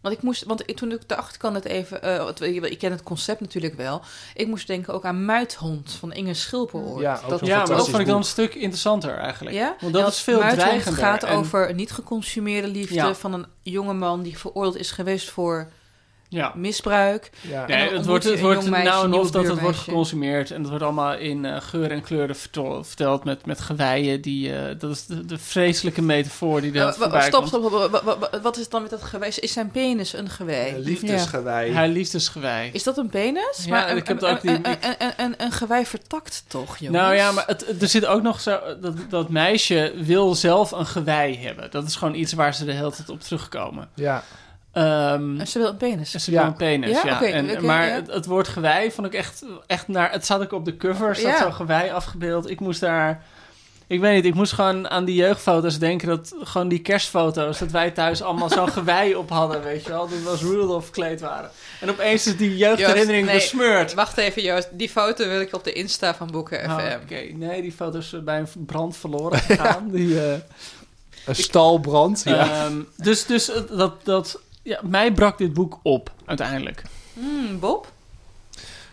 Want 0.06 0.18
ik 0.18 0.24
moest, 0.24 0.44
want 0.44 0.70
ik, 0.70 0.76
toen 0.78 0.92
ik 0.92 1.08
de 1.10 1.16
achterkant 1.16 1.56
het 1.56 1.66
even, 1.66 2.02
eh, 2.02 2.26
het- 2.26 2.42
ik 2.42 2.78
ken 2.78 2.92
het 2.92 3.04
concept 3.04 3.40
natuurlijk 3.40 3.74
wel. 3.76 4.02
Ik 4.36 4.48
moest 4.48 4.68
denken 4.68 4.94
ook 4.94 5.04
aan 5.06 5.26
Muithond 5.26 5.92
van 5.92 6.14
Inge 6.14 6.34
Schilperoort. 6.34 7.02
Ja, 7.02 7.20
ook 7.24 7.30
dat, 7.30 7.46
ja, 7.46 7.58
maar 7.58 7.68
dat 7.78 7.90
vond 7.90 8.00
ik 8.02 8.08
dan 8.08 8.18
een 8.18 8.24
stuk 8.24 8.56
interessanter 8.56 9.18
eigenlijk. 9.18 9.56
Ja? 9.56 9.76
Want 9.80 9.94
dat 9.94 10.02
Ja, 10.02 10.08
is 10.08 10.20
veel 10.22 10.40
Muithond 10.40 10.62
dreigender. 10.62 11.02
gaat 11.04 11.24
en- 11.24 11.38
over 11.38 11.74
niet 11.74 11.92
geconsumeerde 11.92 12.68
liefde 12.68 12.94
Ja. 12.94 13.14
van 13.16 13.34
een 13.34 13.46
jongeman 13.62 14.22
die 14.22 14.38
veroordeeld 14.38 14.78
is 14.78 14.92
geweest 14.92 15.30
voor 15.30 15.72
Ja. 16.36 16.52
misbruik. 16.56 17.30
Ja. 17.42 17.68
Nee, 17.68 17.94
het 17.94 18.06
wordt, 18.06 18.24
het 18.24 18.40
wordt 18.42 18.70
meisje, 18.70 18.90
nou 18.90 19.06
en 19.06 19.14
of 19.14 19.32
dat 19.32 19.48
het 19.48 19.60
wordt 19.60 19.78
geconsumeerd. 19.78 20.52
En 20.52 20.60
dat 20.62 20.70
wordt 20.70 20.84
allemaal 20.86 21.14
in 21.16 21.46
eh, 21.46 21.62
geur 21.62 21.92
en 21.92 22.02
kleuren 22.02 22.36
vertel- 22.36 22.84
verteld 22.84 23.24
met, 23.24 23.46
met 23.46 23.62
geweien. 23.62 24.22
Die, 24.22 24.56
eh, 24.56 24.76
dat 24.80 24.92
is 24.92 25.06
de, 25.06 25.26
de 25.26 25.38
vreselijke 25.38 26.02
metafoor 26.02 26.62
die 26.62 26.72
Eh, 26.72 26.78
wa- 26.80 26.86
wa- 26.86 26.94
voorbij 26.94 27.22
stop, 27.22 27.34
komt. 27.34 27.48
stop, 27.48 27.62
stop. 27.68 27.92
Wa- 27.92 28.04
wa- 28.04 28.18
wa- 28.18 28.40
Wat 28.42 28.56
is 28.56 28.62
het 28.62 28.72
dan 28.72 28.82
met 28.82 28.92
dat 28.92 29.04
gewei? 29.04 29.32
Is 29.40 29.54
zijn 29.54 29.72
penis 29.72 30.14
een 30.14 30.30
gewei? 30.30 30.74
Een 30.76 30.80
liefdesgewei. 30.82 31.72
Hij 31.72 31.88
liefdesgewei. 31.90 32.70
Is 32.74 32.84
dat 32.84 32.98
een 32.98 33.10
penis? 33.10 33.58
Ja, 33.66 33.70
maar 33.72 33.98
ik 33.98 34.08
heb 34.08 34.22
een, 34.22 34.30
ook 34.30 34.42
die- 34.42 34.50
een, 34.52 34.66
een, 34.66 34.78
een, 35.00 35.14
een, 35.18 35.34
een 35.38 35.52
gewei 35.52 35.86
vertakt 35.86 36.44
toch, 36.48 36.78
jongens? 36.78 36.98
Nou 37.04 37.16
ja, 37.16 37.32
maar 37.32 37.44
het, 37.48 37.66
het- 37.68 37.82
er 37.82 37.88
zit 37.88 38.06
ook 38.06 38.22
nog 38.22 38.40
zo... 38.42 38.60
Dat, 38.82 38.94
dat 39.10 39.30
meisje 39.30 39.94
wil 39.96 40.36
zelf 40.36 40.72
een 40.72 40.86
gewei 40.86 41.38
hebben. 41.38 41.72
Dat 41.72 41.88
is 41.88 41.96
gewoon 41.96 42.16
iets 42.16 42.34
waar 42.34 42.54
ze 42.54 42.66
de 42.66 42.72
hele 42.72 42.92
tijd 42.92 43.10
op 43.10 43.22
terugkomen. 43.22 43.90
Ja. 43.94 44.24
Ehm, 44.76 45.40
En 45.40 45.48
ze 45.48 45.60
wil 45.60 45.68
een 45.68 45.78
penis. 45.78 46.14
en 46.14 46.20
ze 46.22 46.32
Ja. 46.32 46.40
wil 46.42 46.48
een 46.50 46.56
penis, 46.56 46.90
Ja, 47.04 47.22
ja. 47.22 47.24
en, 47.24 47.66
maar 47.66 47.88
ja. 47.88 47.94
het, 47.94 48.08
het 48.12 48.26
woord 48.26 48.48
gewei 48.48 48.92
vond 48.92 49.08
ik 49.08 49.14
echt, 49.14 49.44
echt 49.68 49.88
naar... 49.88 50.12
Het 50.12 50.26
zat 50.26 50.42
ook 50.42 50.52
op 50.52 50.66
de 50.66 50.78
cover, 50.78 51.16
staat 51.16 51.32
Ja. 51.38 51.42
zo'n 51.44 51.54
gewei 51.54 51.90
afgebeeld. 51.92 52.50
Ik 52.50 52.60
moest 52.60 52.80
daar... 52.80 53.24
Ik 53.88 54.00
weet 54.00 54.16
niet, 54.16 54.26
ik 54.26 54.34
moest 54.34 54.54
gewoon 54.54 54.90
aan 54.90 55.06
die 55.06 55.16
jeugdfoto's 55.16 55.80
denken... 55.80 56.08
dat 56.08 56.34
gewoon 56.40 56.68
die 56.68 56.80
kerstfoto's, 56.80 57.60
dat 57.60 57.72
wij 57.72 57.92
thuis 57.92 58.22
allemaal 58.22 58.50
zo'n 58.50 58.70
gewei 58.80 59.16
op 59.16 59.30
hadden, 59.30 59.64
weet 59.64 59.84
je 59.84 59.90
wel. 59.90 60.08
Dat 60.10 60.22
we 60.24 60.30
als 60.30 60.42
Rudolph 60.42 60.86
gekleed 60.86 61.22
waren. 61.22 61.50
En 61.82 61.90
opeens 61.90 62.28
is 62.28 62.38
die 62.38 62.58
jeugdherinnering 62.58 63.30
Joost, 63.32 63.54
nee, 63.54 63.62
besmeurd. 63.62 63.94
Wacht 63.94 64.18
even, 64.18 64.42
Joost. 64.42 64.70
Die 64.72 64.90
foto 64.90 65.28
wil 65.28 65.42
ik 65.42 65.54
op 65.54 65.64
de 65.64 65.74
Insta 65.74 66.16
van 66.16 66.28
Boeken 66.32 66.60
FM. 66.60 66.70
Oh, 66.70 67.02
Oké, 67.04 67.22
nee, 67.34 67.62
die 67.62 67.72
foto's 67.72 68.10
zijn 68.10 68.24
bij 68.24 68.40
een 68.40 68.66
brand 68.66 68.98
verloren 68.98 69.40
gegaan. 69.40 69.90
Die, 69.92 70.22
eh, 70.22 70.34
Een 71.26 71.36
stalbrand. 71.36 72.22
Ja. 72.26 72.50
Ehm, 72.66 72.74
dus 72.98 73.26
dus 73.26 73.52
eh, 73.52 73.62
dat, 73.78 74.06
dat, 74.06 74.40
ja, 74.66 74.80
mij 74.84 75.12
brak 75.12 75.38
dit 75.38 75.54
boek 75.54 75.80
op, 75.84 76.12
uiteindelijk. 76.26 76.82
Hmm, 77.14 77.60
Bob? 77.60 77.92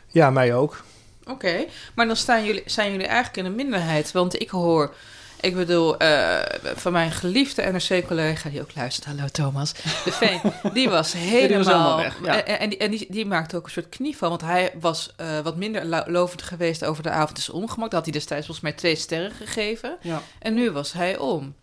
ja, 0.09 0.31
mij 0.31 0.55
ook. 0.55 0.85
Oké. 1.25 1.65
Maar 1.95 2.07
dan 2.07 2.17
staan 2.17 2.45
jullie, 2.45 2.63
zijn 2.67 2.91
jullie 2.91 3.07
eigenlijk 3.07 3.37
in 3.37 3.45
een 3.45 3.55
minderheid. 3.55 4.13
Want 4.13 4.41
ik 4.41 4.51
hoor... 4.51 4.95
Ik 5.41 5.55
bedoel, 5.55 5.97
eh, 5.99 6.39
van 6.75 6.93
mijn 6.93 7.11
geliefde 7.11 7.63
NRC-collega, 7.63 8.49
die 8.51 8.61
ook 8.61 8.75
luistert, 8.75 9.07
hallo 9.07 9.27
Thomas, 9.29 9.73
de 10.05 10.13
Veen, 10.13 10.41
die 10.75 10.89
was 10.89 11.13
helemaal, 11.13 11.59
was 11.59 11.67
helemaal 11.67 11.97
weg, 11.97 12.17
ja. 12.25 12.45
En, 12.45 12.59
en, 12.59 12.69
die, 12.71 12.79
en 12.79 12.91
die, 12.91 13.07
die 13.11 13.27
maakte 13.27 13.57
ook 13.57 13.65
een 13.65 13.71
soort 13.71 13.89
knieval, 13.89 14.29
want 14.29 14.41
hij 14.41 14.73
was 14.81 15.13
eh, 15.17 15.41
wat 15.41 15.57
minder 15.57 15.85
lo- 15.85 16.05
lovend 16.07 16.43
geweest 16.43 16.85
over 16.85 17.03
de 17.03 17.11
avond 17.11 17.39
is 17.39 17.51
ongemak. 17.51 17.85
Dat 17.85 17.93
had 17.93 18.03
hij 18.05 18.13
destijds 18.13 18.47
volgens 18.47 18.67
mij 18.67 18.77
twee 18.77 18.97
sterren 18.97 19.31
gegeven. 19.33 19.97
Ja, 20.01 20.23
En 20.39 20.55
nu 20.55 20.71
was 20.71 20.93
hij 20.93 21.17
om. 21.19 21.55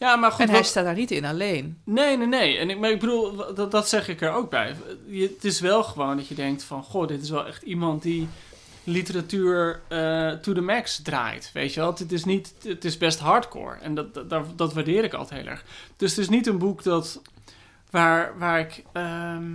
Ja 0.00 0.16
maar 0.16 0.30
goed. 0.30 0.40
En 0.40 0.48
hij 0.48 0.56
wat- 0.58 0.66
staat 0.66 0.84
daar 0.84 0.94
niet 0.94 1.10
in 1.10 1.24
alleen. 1.24 1.80
Nee, 1.84 2.16
nee, 2.16 2.26
nee. 2.26 2.58
En 2.58 2.70
ik, 2.70 2.78
maar 2.78 2.90
ik 2.90 3.00
bedoel, 3.00 3.54
dat, 3.54 3.70
dat 3.70 3.88
zeg 3.88 4.08
ik 4.08 4.20
er 4.20 4.32
ook 4.32 4.50
bij. 4.50 4.76
Je, 5.06 5.22
het 5.34 5.44
is 5.44 5.60
wel 5.60 5.82
gewoon 5.84 6.16
dat 6.16 6.26
je 6.28 6.34
denkt 6.34 6.62
van... 6.62 6.82
Goh, 6.82 7.08
dit 7.08 7.22
is 7.22 7.30
wel 7.30 7.46
echt 7.46 7.62
iemand 7.62 8.02
die 8.02 8.28
literatuur 8.84 9.80
eh, 9.88 10.30
to 10.32 10.52
the 10.52 10.60
max 10.60 11.02
draait. 11.02 11.50
Weet 11.52 11.74
je 11.74 11.80
wel? 11.80 11.92
Het 11.92 12.12
is, 12.12 12.24
niet, 12.24 12.54
het 12.62 12.84
is 12.84 12.98
best 12.98 13.18
hardcore. 13.18 13.76
En 13.80 13.94
dat, 13.94 14.14
dat, 14.14 14.30
dat, 14.30 14.58
dat 14.58 14.72
waardeer 14.74 15.04
ik 15.04 15.14
altijd 15.14 15.40
heel 15.40 15.50
erg. 15.50 15.64
Dus 15.96 16.10
het 16.10 16.18
is 16.18 16.28
niet 16.28 16.46
een 16.46 16.58
boek 16.58 16.82
dat, 16.82 17.22
waar, 17.90 18.38
waar 18.38 18.60
ik 18.60 18.84
ehm, 18.92 19.52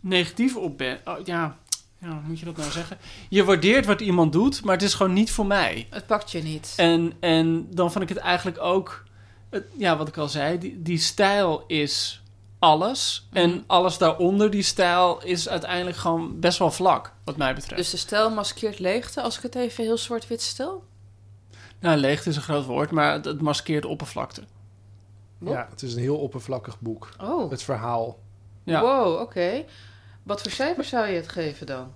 negatief 0.00 0.56
op 0.56 0.78
ben. 0.78 0.98
Oh, 1.04 1.18
ja, 1.24 1.56
ja, 1.98 2.08
hoe 2.08 2.20
moet 2.26 2.38
je 2.38 2.44
dat 2.44 2.56
nou 2.56 2.70
zeggen? 2.70 2.98
Je 3.28 3.44
waardeert 3.44 3.86
wat 3.86 4.00
iemand 4.00 4.32
doet, 4.32 4.64
maar 4.64 4.74
het 4.74 4.84
is 4.84 4.94
gewoon 4.94 5.12
niet 5.12 5.30
voor 5.30 5.46
mij. 5.46 5.86
Het 5.90 6.06
pakt 6.06 6.30
je 6.30 6.42
niet. 6.42 6.72
En, 6.76 7.12
en 7.20 7.66
dan 7.70 7.92
vond 7.92 8.04
ik 8.04 8.08
het 8.16 8.18
eigenlijk 8.18 8.58
ook, 8.60 9.04
het, 9.50 9.64
ja, 9.78 9.96
wat 9.96 10.08
ik 10.08 10.16
al 10.16 10.28
zei, 10.28 10.58
die, 10.58 10.82
die 10.82 10.98
stijl 10.98 11.64
is 11.66 12.22
alles. 12.58 13.26
Mhm. 13.30 13.38
En 13.38 13.64
alles 13.66 13.98
daaronder, 13.98 14.50
die 14.50 14.62
stijl, 14.62 15.22
is 15.22 15.48
uiteindelijk 15.48 15.96
gewoon 15.96 16.40
best 16.40 16.58
wel 16.58 16.70
vlak, 16.70 17.12
wat 17.24 17.36
mij 17.36 17.54
betreft. 17.54 17.76
Dus 17.76 17.90
de 17.90 17.96
stijl 17.96 18.30
maskeert 18.30 18.78
leegte, 18.78 19.22
als 19.22 19.36
ik 19.36 19.42
het 19.42 19.54
even 19.54 19.84
heel 19.84 19.98
zwart-wit 19.98 20.42
stel? 20.42 20.84
Nou, 21.80 21.96
leegte 21.96 22.28
is 22.28 22.36
een 22.36 22.42
groot 22.42 22.64
woord, 22.64 22.90
maar 22.90 23.12
het, 23.12 23.24
het 23.24 23.40
maskeert 23.40 23.84
oppervlakte. 23.84 24.42
Ja, 25.38 25.66
het 25.70 25.82
is 25.82 25.94
een 25.94 26.00
heel 26.00 26.18
oppervlakkig 26.18 26.80
boek. 26.80 27.08
Oh, 27.20 27.50
Het 27.50 27.62
verhaal. 27.62 28.18
Ja. 28.64 28.80
wow, 28.80 29.20
oké. 29.20 29.64
Wat 30.22 30.42
voor 30.42 30.50
cijfer 30.50 30.84
zou 30.84 31.06
je 31.06 31.16
het 31.16 31.28
geven 31.28 31.66
dan? 31.66 31.92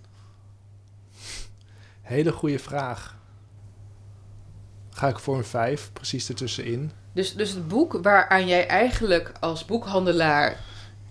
Hele 2.01 2.32
goede 2.32 2.59
vraag. 2.59 3.16
Ga 4.90 5.09
ik 5.09 5.18
voor 5.18 5.36
een 5.36 5.44
vijf, 5.44 5.90
precies 5.92 6.28
ertussenin. 6.28 6.92
Dus, 7.12 7.34
dus 7.34 7.50
het 7.50 7.68
boek 7.68 7.98
waaraan 8.02 8.46
jij 8.46 8.66
eigenlijk 8.66 9.32
als 9.40 9.64
boekhandelaar 9.64 10.56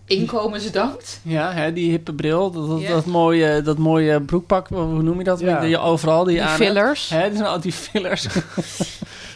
inkomens 0.05 0.71
dankt. 0.71 1.19
Ja, 1.23 1.51
hè, 1.53 1.73
die 1.73 1.89
hippe 1.91 2.13
bril, 2.13 2.51
dat, 2.51 2.87
dat, 2.87 3.05
mooie, 3.05 3.61
dat 3.61 3.77
mooie 3.77 4.21
broekpak, 4.21 4.67
hoe 4.67 5.01
noem 5.01 5.17
je 5.17 5.23
dat? 5.23 5.39
Ja. 5.39 5.59
Die 5.59 5.69
je 5.69 5.77
overal 5.79 6.23
die, 6.23 6.33
Die 6.33 6.43
aan 6.43 6.55
fillers. 6.55 7.09
Hè, 7.09 7.27
die 7.27 7.37
zijn 7.37 7.49
al 7.49 7.59
die 7.59 7.71
fillers. 7.71 8.25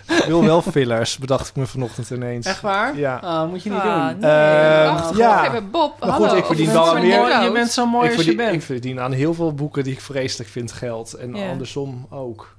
Ik 0.07 0.24
wil 0.28 0.43
wel 0.43 0.61
fillers, 0.61 1.18
bedacht 1.18 1.47
ik 1.49 1.55
me 1.55 1.66
vanochtend 1.66 2.09
ineens. 2.09 2.45
Echt 2.45 2.61
waar? 2.61 2.97
Ja. 2.97 3.16
Ah, 3.18 3.49
moet 3.49 3.64
je 3.64 3.70
niet 3.70 3.80
Ah, 3.80 4.07
doen. 4.09 4.20
nee. 4.20 4.86
Wacht, 4.88 5.18
ja. 5.18 5.47
even, 5.47 5.72
Bob. 5.72 5.99
Maar 5.99 6.09
hallo, 6.09 6.28
goed, 6.28 6.38
ik 6.38 6.45
verdien 6.45 6.72
wel 6.72 6.93
meer- 6.93 7.43
je 7.43 7.51
bent 7.53 7.72
zo 7.72 7.86
mooi 7.86 8.05
ik, 8.09 8.16
als 8.16 8.26
je 8.26 8.32
verdien, 8.32 8.45
ik 8.45 8.51
bent. 8.51 8.64
verdien 8.64 8.99
aan 8.99 9.11
heel 9.11 9.34
veel 9.34 9.53
boeken 9.53 9.84
die 9.84 9.93
ik 9.93 10.01
vreselijk 10.01 10.49
vind 10.49 10.72
geld. 10.72 11.14
En 11.14 11.36
andersom 11.36 12.07
ook. 12.09 12.55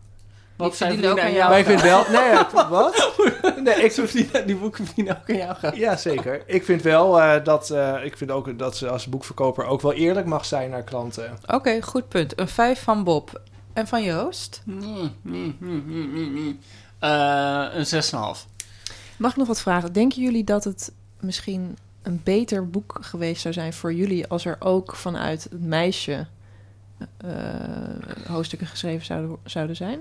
Wat 0.57 0.69
Die 0.69 0.77
zij 0.77 0.87
verdienen 0.89 1.13
ook 1.13 1.21
aan 1.21 1.33
jou. 1.33 1.49
Maar 1.51 1.59
ik 1.59 1.65
vind 1.67 1.81
wel... 1.83 2.05
Nee, 2.11 2.31
ja, 2.31 2.69
wat? 2.69 3.13
Nee, 3.65 3.75
ik 3.85 3.93
verdienen- 3.93 4.47
Die 4.47 4.57
boeken 4.57 4.87
verdienen 4.87 5.17
ook 5.17 5.31
aan 5.31 5.37
jou 5.37 5.55
geld. 5.55 5.77
Ja, 5.77 5.97
zeker. 5.97 6.43
Ik 6.47 6.65
vind 6.65 6.83
wel 6.83 7.21
eh, 7.21 7.45
dat, 7.45 7.71
eh, 7.71 8.05
ik 8.05 8.17
vind 8.17 8.31
ook 8.31 8.59
dat 8.59 8.77
ze 8.77 8.89
als 8.89 9.07
boekverkoper 9.07 9.65
ook 9.65 9.81
wel 9.81 9.93
eerlijk 9.93 10.27
mag 10.27 10.45
zijn 10.45 10.71
naar 10.71 10.83
klanten. 10.83 11.39
Oké, 11.47 11.83
goed 11.83 12.09
punt. 12.09 12.41
Een 12.41 12.49
vijf 12.49 12.83
van 12.83 13.05
Bob. 13.05 13.41
En 13.73 13.87
van 13.87 14.03
Joost? 14.03 14.63
Mm, 14.65 14.83
mm, 15.23 15.57
mm, 15.59 15.85
mm, 15.87 16.11
mm, 16.11 16.31
mm. 16.33 16.59
Eh, 16.99 17.67
een 17.73 17.87
6,5. 17.87 18.47
Mag 19.17 19.31
ik 19.31 19.37
nog 19.37 19.47
wat 19.47 19.61
vragen? 19.61 19.93
Denken 19.93 20.23
jullie 20.23 20.45
dat 20.45 20.65
het 20.65 20.93
misschien 21.21 21.77
een 22.03 22.21
beter 22.25 22.71
boek 22.71 22.99
geweest 23.01 23.43
zou 23.43 23.55
zijn 23.55 23.73
voor 23.73 23.93
jullie 23.95 24.27
als 24.27 24.45
er 24.45 24.57
ook 24.59 24.95
vanuit 24.97 25.43
het 25.45 25.61
meisje 25.61 26.27
eh, 27.17 27.29
hoofdstukken 28.27 28.69
geschreven 28.69 29.07
zouden, 29.07 29.37
zouden 29.45 29.77
zijn? 29.77 29.99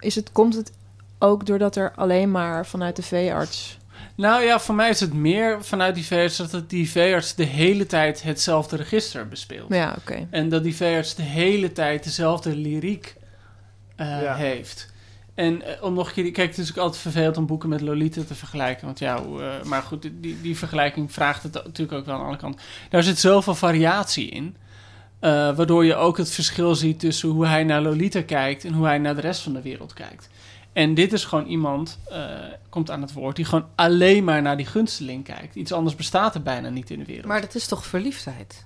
Is 0.00 0.14
het, 0.14 0.32
komt 0.32 0.54
het 0.54 0.72
ook 1.18 1.46
doordat 1.46 1.76
er 1.76 1.92
alleen 1.96 2.30
maar 2.30 2.66
vanuit 2.66 2.96
de 2.96 3.02
veearts... 3.02 3.78
Nou 4.14 4.42
ja, 4.42 4.60
voor 4.60 4.74
mij 4.74 4.88
is 4.88 5.00
het 5.00 5.12
meer 5.12 5.64
vanuit 5.64 5.94
die 5.94 6.04
veearts 6.04 6.36
dat 6.36 6.70
die 6.70 6.90
veearts 6.90 7.34
de 7.34 7.44
hele 7.44 7.86
tijd 7.86 8.22
hetzelfde 8.22 8.76
register 8.76 9.28
bespeelt. 9.28 9.74
Ja, 9.74 9.94
oké. 9.98 10.26
En 10.30 10.48
dat 10.48 10.62
die 10.62 10.74
veearts 10.76 11.14
de 11.14 11.22
hele 11.22 11.72
tijd 11.72 12.04
dezelfde 12.04 12.56
lyriek 12.56 13.16
eh, 13.96 14.22
Ja. 14.22 14.34
heeft. 14.34 14.88
En 15.34 15.62
eh, 15.62 15.82
om 15.82 15.94
nog 15.94 16.06
een 16.06 16.12
keer... 16.12 16.32
Kijk, 16.32 16.48
het 16.48 16.58
is 16.58 16.70
ook 16.70 16.76
altijd 16.76 17.02
vervelend 17.02 17.36
om 17.36 17.46
boeken 17.46 17.68
met 17.68 17.80
Lolita 17.80 18.22
te 18.22 18.34
vergelijken. 18.34 18.86
Want 18.86 18.98
ja, 18.98 19.16
eh, 19.16 19.62
maar 19.64 19.82
goed, 19.82 20.02
die, 20.02 20.40
die 20.40 20.58
vergelijking 20.58 21.12
vraagt 21.12 21.42
het 21.42 21.54
natuurlijk 21.54 21.92
ook 21.98 22.06
wel 22.06 22.14
aan 22.14 22.26
alle 22.26 22.36
kanten. 22.36 22.60
Daar 22.90 23.02
zit 23.02 23.18
zoveel 23.18 23.54
variatie 23.54 24.28
in. 24.28 24.56
Eh, 25.20 25.30
waardoor 25.56 25.84
je 25.84 25.94
ook 25.94 26.16
het 26.16 26.30
verschil 26.30 26.74
ziet 26.74 27.00
tussen 27.00 27.28
hoe 27.28 27.46
hij 27.46 27.64
naar 27.64 27.82
Lolita 27.82 28.22
kijkt... 28.22 28.64
en 28.64 28.72
hoe 28.72 28.86
hij 28.86 28.98
naar 28.98 29.14
de 29.14 29.20
rest 29.20 29.42
van 29.42 29.52
de 29.52 29.62
wereld 29.62 29.92
kijkt. 29.92 30.28
En 30.72 30.94
dit 30.94 31.12
is 31.12 31.24
gewoon 31.24 31.46
iemand, 31.46 31.98
eh, 32.10 32.22
komt 32.68 32.90
aan 32.90 33.00
het 33.00 33.12
woord... 33.12 33.36
die 33.36 33.44
gewoon 33.44 33.68
alleen 33.74 34.24
maar 34.24 34.42
naar 34.42 34.56
die 34.56 34.66
gunsteling 34.66 35.24
kijkt. 35.24 35.54
Iets 35.54 35.72
anders 35.72 35.96
bestaat 35.96 36.34
er 36.34 36.42
bijna 36.42 36.68
niet 36.68 36.90
in 36.90 36.98
de 36.98 37.04
wereld. 37.04 37.26
Maar 37.26 37.40
dat 37.40 37.54
is 37.54 37.66
toch 37.66 37.86
verliefdheid? 37.86 38.64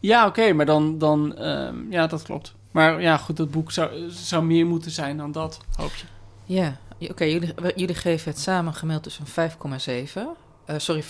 Ja, 0.00 0.26
oké, 0.26 0.52
maar 0.52 0.66
dan, 0.66 0.98
dan 0.98 1.36
ehm, 1.36 1.90
ja, 1.90 2.06
dat 2.06 2.22
klopt. 2.22 2.54
Maar 2.70 3.00
ja, 3.00 3.16
goed, 3.16 3.36
dat 3.36 3.50
boek 3.50 3.72
zou, 3.72 4.10
zou 4.10 4.44
meer 4.44 4.66
moeten 4.66 4.90
zijn 4.90 5.16
dan 5.16 5.32
dat, 5.32 5.60
hoop 5.76 5.94
je. 5.94 6.04
Ja, 6.44 6.76
oké, 7.10 7.24
jullie, 7.24 7.54
jullie 7.74 7.94
geven 7.94 8.30
het 8.30 8.40
samen 8.40 8.74
gemeld 8.74 9.04
dus 9.04 9.18
een 9.18 9.50
5,7. 9.50 10.20
Eh, 10.64 10.78
sorry, 10.78 11.02
5,8. 11.02 11.08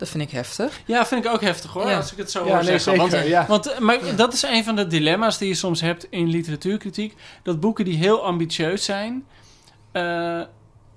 Dat 0.00 0.08
vind 0.08 0.22
ik 0.22 0.30
heftig. 0.30 0.80
Ja, 0.86 1.06
vind 1.06 1.24
ik 1.24 1.30
ook 1.30 1.40
heftig 1.40 1.72
hoor, 1.72 1.86
Ja. 1.86 1.96
als 1.96 2.12
ik 2.12 2.18
het 2.18 2.30
zo 2.30 2.38
Ja, 2.38 2.44
hoor 2.54 2.54
nee, 2.64 2.78
zeggen. 2.78 3.10
zeker, 3.10 3.10
want 3.10 3.28
ja. 3.28 3.46
want 3.46 3.78
maar 3.78 4.06
Ja. 4.06 4.12
dat 4.12 4.32
is 4.32 4.42
een 4.42 4.64
van 4.64 4.76
de 4.76 4.86
dilemma's 4.86 5.38
die 5.38 5.48
je 5.48 5.54
soms 5.54 5.80
hebt 5.80 6.06
in 6.10 6.28
literatuurkritiek. 6.28 7.16
Dat 7.42 7.60
boeken 7.60 7.84
die 7.84 7.96
heel 7.96 8.24
ambitieus 8.24 8.84
zijn, 8.84 9.24
eh, 9.92 10.40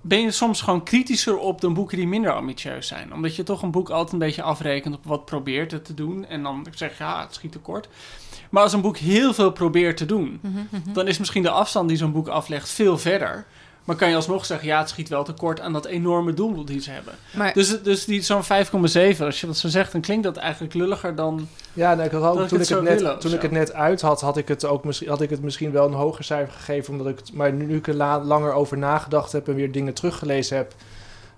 ben 0.02 0.22
je 0.22 0.32
soms 0.32 0.62
gewoon 0.62 0.84
kritischer 0.84 1.38
op 1.38 1.62
dan 1.62 1.74
boeken 1.74 1.98
die 1.98 2.08
minder 2.08 2.34
ambitieus 2.34 2.88
zijn. 2.88 3.14
Omdat 3.14 3.36
je 3.36 3.44
toch 3.44 3.62
een 3.62 3.72
boek 3.72 3.90
altijd 3.90 4.14
een 4.14 4.20
beetje 4.20 4.42
afrekent 4.42 4.96
op 4.96 5.06
wat 5.06 5.26
probeert 5.26 5.72
het 5.72 5.86
te 5.86 5.94
doen. 5.94 6.26
En 6.28 6.44
dan 6.44 6.68
zeg 6.76 6.98
je, 6.98 7.04
ja, 7.04 7.22
het 7.22 7.34
schiet 7.34 7.52
tekort. 7.52 7.88
Maar 8.50 8.64
als 8.64 8.74
een 8.74 8.82
boek 8.82 8.98
heel 8.98 9.34
veel 9.34 9.52
probeert 9.52 9.98
te 9.98 10.06
doen, 10.06 10.42
dan 10.94 11.08
is 11.08 11.18
misschien 11.18 11.44
de 11.44 11.50
afstand 11.50 11.88
die 11.88 11.98
zo'n 11.98 12.12
boek 12.12 12.28
aflegt 12.28 12.70
veel 12.70 12.98
verder. 12.98 13.46
Maar 13.84 13.96
kan 13.96 14.10
je 14.10 14.16
alsnog 14.16 14.46
zeggen, 14.46 14.68
ja, 14.68 14.80
het 14.80 14.90
schiet 14.90 15.10
wel 15.10 15.24
tekort 15.24 15.60
aan 15.60 15.74
dat 15.74 15.86
enorme 15.86 16.34
doel 16.34 16.66
die 16.66 16.82
ze 16.82 16.92
hebben. 16.92 17.14
Maar 17.34 17.54
Dus, 17.54 17.82
dus 17.82 18.06
die, 18.06 18.22
zo'n 18.22 18.44
5,7, 18.44 18.50
als 19.20 19.42
je 19.42 19.48
dat 19.48 19.58
zo 19.58 19.68
zegt, 19.68 19.92
dan 19.92 20.02
klinkt 20.02 20.24
dat 20.24 20.38
eigenlijk 20.38 20.74
lulliger 20.74 21.16
dan... 21.16 21.48
Ja, 21.74 21.94
nou, 21.94 22.06
ik 22.06 22.12
had 22.12 22.24
ook, 22.24 22.36
Dat 22.36 22.44
ik 22.44 22.50
toen, 22.50 22.60
het 22.60 22.70
ik 22.70 22.76
het 22.76 22.84
net, 22.84 23.00
willen 23.02 23.20
toen 23.20 23.34
ik 23.34 23.42
het 23.42 23.52
net 23.52 23.74
uit 23.74 24.02
had, 24.02 24.22
had 24.22 24.38
ik 24.38 24.48
het, 24.48 24.66
ook 24.66 24.84
misschien, 24.84 25.10
had 25.10 25.22
ik 25.22 25.30
het 25.30 25.42
misschien 25.42 25.72
wel 25.72 25.86
een 25.88 25.94
hoger 25.94 26.24
cijfer 26.24 26.54
gegeven. 26.54 26.92
Omdat 26.92 27.08
ik 27.08 27.18
het, 27.18 27.34
maar 27.34 27.54
nu 27.54 27.76
ik 27.76 27.88
er 27.88 27.96
la- 27.96 28.24
langer 28.24 28.54
over 28.54 28.78
nagedacht 28.78 29.32
heb 29.32 29.48
en 29.48 29.56
weer 29.56 29.72
dingen 29.72 29.94
teruggelezen 29.94 30.58
heb 30.58 30.74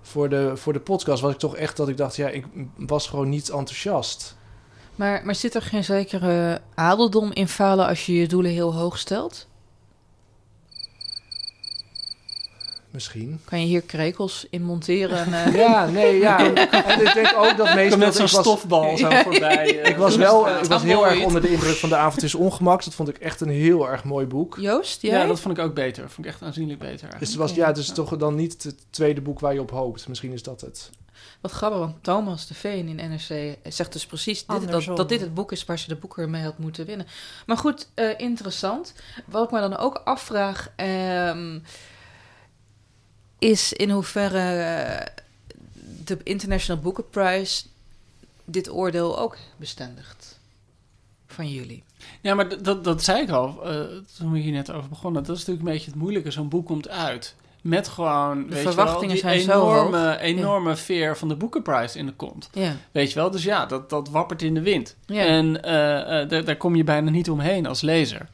voor 0.02 0.30
de, 0.30 0.52
voor 0.56 0.74
de 0.74 0.80
podcast, 0.80 1.22
was 1.22 1.32
ik 1.34 1.40
toch 1.40 1.56
echt 1.56 1.78
dat 1.78 1.88
ik 1.88 1.98
dacht, 1.98 2.16
ja, 2.16 2.28
ik 2.28 2.46
was 2.78 3.08
gewoon 3.08 3.30
niet 3.30 3.50
enthousiast. 3.50 4.36
Maar, 4.96 5.22
maar 5.26 5.36
zit 5.36 5.56
er 5.56 5.62
geen 5.62 5.84
zekere 5.84 6.62
adeldom 6.76 7.32
in 7.34 7.48
falen 7.48 7.88
als 7.88 8.06
je 8.06 8.14
je 8.16 8.28
doelen 8.28 8.52
heel 8.52 8.74
hoog 8.76 8.98
stelt? 8.98 9.48
Misschien. 12.96 13.40
Kan 13.46 13.60
je 13.60 13.66
hier 13.66 13.82
krekels 13.82 14.48
in 14.50 14.64
monteren? 14.64 15.18
En, 15.26 15.34
eh, 15.34 15.56
Ja, 15.66 15.86
nee, 15.86 16.18
ja. 16.20 16.40
En 16.86 17.06
ik 17.08 17.14
denk 17.14 17.34
ook 17.38 17.58
dat 17.58 17.74
meestal... 17.74 17.90
kom 17.90 18.00
net 18.00 18.16
zo'n 18.16 18.26
ik 18.26 18.32
was- 18.32 18.42
stofbal 18.42 18.98
zo 18.98 19.10
voorbij. 19.10 19.82
eh, 19.82 19.90
Ik 19.90 19.98
was 19.98 20.16
wel, 20.16 20.48
ik 20.58 20.66
was 20.66 20.84
heel 20.84 21.08
erg 21.08 21.24
onder 21.24 21.42
de 21.42 21.50
indruk 21.52 21.76
van 21.76 21.90
De 21.90 21.96
Avond 21.96 22.24
is 22.24 22.36
Ongemak. 22.36 22.84
Dat 22.84 22.94
vond 22.94 23.10
ik 23.10 23.18
echt 23.18 23.42
een 23.42 23.50
heel 23.50 23.90
erg 23.90 24.04
mooi 24.04 24.26
boek. 24.26 24.58
Joost, 24.60 25.02
jij? 25.02 25.20
Ja, 25.20 25.26
dat 25.26 25.40
vond 25.40 25.58
ik 25.58 25.64
ook 25.64 25.74
beter. 25.74 26.10
Vond 26.10 26.28
ik 26.28 26.34
echt 26.34 26.42
aanzienlijk 26.42 26.80
beter. 26.80 27.10
Dus 27.20 27.28
het 27.30 27.38
was, 27.38 27.54
ja, 27.54 27.72
dus 27.72 27.88
toch 27.90 28.18
dan 28.18 28.36
niet 28.36 28.64
het 28.64 28.76
tweede 28.90 29.22
boek 29.22 29.40
waar 29.40 29.54
je 29.54 29.62
op 29.62 29.72
hoopt. 29.72 30.08
Misschien 30.08 30.32
is 30.32 30.44
dat 30.44 30.62
het. 30.62 30.90
Wat 31.42 31.52
grappig, 31.52 31.80
want 31.80 31.96
Thomas 32.04 32.48
de 32.48 32.54
Veen 32.54 32.88
in 33.00 33.10
NRC 33.10 33.56
zegt 33.74 33.94
dus 33.94 34.06
precies 34.06 34.46
dit, 34.46 34.72
dat 34.96 35.10
dit 35.10 35.20
het 35.22 35.34
boek 35.34 35.52
is 35.52 35.66
waar 35.66 35.80
ze 35.80 35.88
de 35.88 35.96
boeker 35.96 36.30
mee 36.30 36.44
had 36.44 36.58
moeten 36.58 36.86
winnen. 36.86 37.08
Maar 37.46 37.58
goed, 37.58 37.88
eh, 37.94 38.10
interessant. 38.18 38.94
Wat 39.26 39.44
ik 39.44 39.52
me 39.52 39.60
dan 39.60 39.78
ook 39.78 40.02
afvraag, 40.06 40.70
ehm, 40.76 41.60
is 43.50 43.74
in 43.74 43.90
hoeverre 43.90 44.40
eh, 44.40 45.06
de 46.06 46.18
International 46.24 46.82
Booker 46.82 47.04
Prize 47.04 47.64
dit 48.46 48.72
oordeel 48.72 49.20
ook 49.20 49.38
bestendigt 49.58 50.40
van 51.28 51.50
jullie. 51.50 51.84
Ja, 52.22 52.36
maar 52.36 52.64
dat, 52.64 52.84
dat 52.84 53.04
zei 53.04 53.22
ik 53.22 53.30
al 53.30 53.66
eh, 53.66 53.80
toen 54.18 54.32
we 54.32 54.40
hier 54.40 54.52
net 54.52 54.72
over 54.72 54.90
begonnen. 54.90 55.24
Dat 55.24 55.36
is 55.36 55.40
natuurlijk 55.46 55.68
een 55.68 55.74
beetje 55.74 55.92
het 55.92 56.00
moeilijke. 56.00 56.32
Zo'n 56.32 56.50
boek 56.50 56.66
komt 56.66 56.90
uit 56.90 57.36
met 57.62 57.88
gewoon, 57.88 58.50
weet 58.50 58.62
verwachtingen 58.62 59.16
je 59.16 59.22
wel, 59.22 59.32
die 59.32 59.42
zijn 59.42 59.58
zo 59.58 59.72
enorme, 59.72 60.08
hoog. 60.08 60.20
enorme 60.20 60.76
veer 60.76 61.18
van 61.18 61.28
de 61.28 61.36
Booker 61.36 61.62
Prize 61.62 61.98
in 61.98 62.06
de 62.06 62.14
kont. 62.14 62.50
Ja, 62.54 62.76
Weet 62.92 63.10
je 63.10 63.20
wel? 63.20 63.32
Dus 63.32 63.44
ja, 63.44 63.66
dat, 63.66 63.90
dat 63.90 64.10
wappert 64.10 64.42
in 64.42 64.54
de 64.54 64.62
wind. 64.62 64.96
ja. 65.06 65.26
En 65.26 65.64
eh, 65.64 66.46
daar, 66.46 66.58
kom 66.58 66.76
je 66.76 66.84
bijna 66.84 67.10
niet 67.10 67.30
omheen 67.30 67.66
als 67.66 67.82
lezer. 67.82 68.30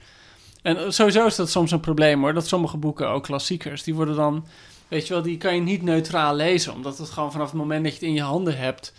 En 0.61 0.93
sowieso 0.93 1.25
is 1.25 1.35
dat 1.35 1.49
soms 1.49 1.71
een 1.71 1.79
probleem 1.79 2.21
hoor. 2.21 2.33
Dat 2.33 2.47
sommige 2.47 2.77
boeken, 2.77 3.09
ook 3.09 3.23
klassiekers, 3.23 3.83
die 3.83 3.95
worden 3.95 4.15
dan... 4.15 4.45
Weet 4.91 5.07
je 5.07 5.13
wel, 5.13 5.21
die 5.23 5.37
kan 5.37 5.55
je 5.55 5.61
niet 5.61 5.81
neutraal 5.81 6.35
lezen. 6.35 6.73
Omdat 6.73 6.97
het 6.97 7.09
gewoon 7.09 7.31
vanaf 7.31 7.47
het 7.49 7.57
moment 7.57 7.83
dat 7.83 7.91
je 7.93 7.99
het 7.99 8.07
in 8.07 8.13
je 8.13 8.21
handen 8.21 8.57
hebt... 8.57 8.93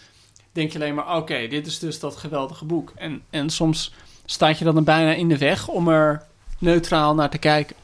denk 0.53 0.73
je 0.73 0.79
alleen 0.79 0.95
maar, 0.95 1.17
oké, 1.17 1.47
dit 1.49 1.67
is 1.67 1.79
dus 1.79 2.01
dat 2.01 2.17
geweldige 2.17 2.65
boek. 2.65 2.93
En, 2.97 3.23
en 3.31 3.51
soms 3.51 3.95
staat 4.25 4.59
je 4.59 4.65
dan 4.65 4.77
er 4.77 4.83
bijna 4.83 5.13
in 5.15 5.29
de 5.29 5.39
weg 5.39 5.69
om 5.69 5.89
er 5.89 6.23
neutraal 6.59 7.15
naar 7.15 7.31
te 7.31 7.39
kijken. 7.39 7.77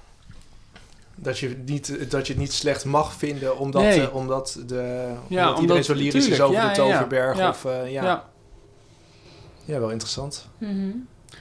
Dat 1.15 1.39
je, 1.39 1.63
niet, 1.67 2.11
dat 2.11 2.27
je 2.27 2.33
het 2.33 2.43
niet 2.43 2.53
slecht 2.53 2.85
mag 2.85 3.13
vinden 3.15 3.59
omdat, 3.59 3.83
Nee. 3.83 4.01
eh, 4.03 4.15
omdat, 4.15 4.63
de, 4.67 4.75
Ja, 4.75 5.09
omdat 5.09 5.61
iedereen 5.61 5.61
omdat- 5.61 5.85
zo 5.85 5.95
lyrisch 5.95 6.29
is 6.29 6.41
over 6.41 6.55
ja, 6.57 6.69
de. 6.69 6.75
Toverberg. 6.75 7.37
Ja. 7.39 7.49
Of, 7.49 7.65
eh, 7.65 7.93
ja. 7.93 8.03
Ja. 8.03 8.25
Ja. 9.65 9.79
wel 9.81 9.91
interessant. 9.91 10.49
Mhm. 10.59 10.91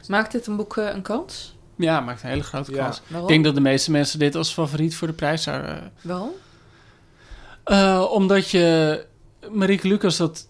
Maakt 0.08 0.32
dit 0.32 0.48
een 0.48 0.56
boek 0.56 0.78
eh, 0.78 0.90
een 0.94 1.02
kans? 1.02 1.56
Ja, 1.76 2.00
maakt 2.00 2.24
een 2.24 2.30
hele 2.30 2.44
grote 2.44 2.72
kans. 2.72 3.02
Waarom? 3.08 3.28
Ik 3.28 3.34
denk 3.34 3.46
dat 3.46 3.56
de 3.56 3.62
meeste 3.62 3.92
mensen 3.92 4.20
dit 4.20 4.36
als 4.36 4.54
favoriet 4.54 4.96
voor 4.96 5.08
de 5.08 5.14
prijs 5.14 5.44
zouden... 5.44 5.92
Waarom? 6.02 6.32
Eh, 7.68 8.06
omdat 8.12 8.50
je... 8.50 9.06
Marieke 9.52 9.88
Lucas, 9.88 10.18
dat, 10.18 10.48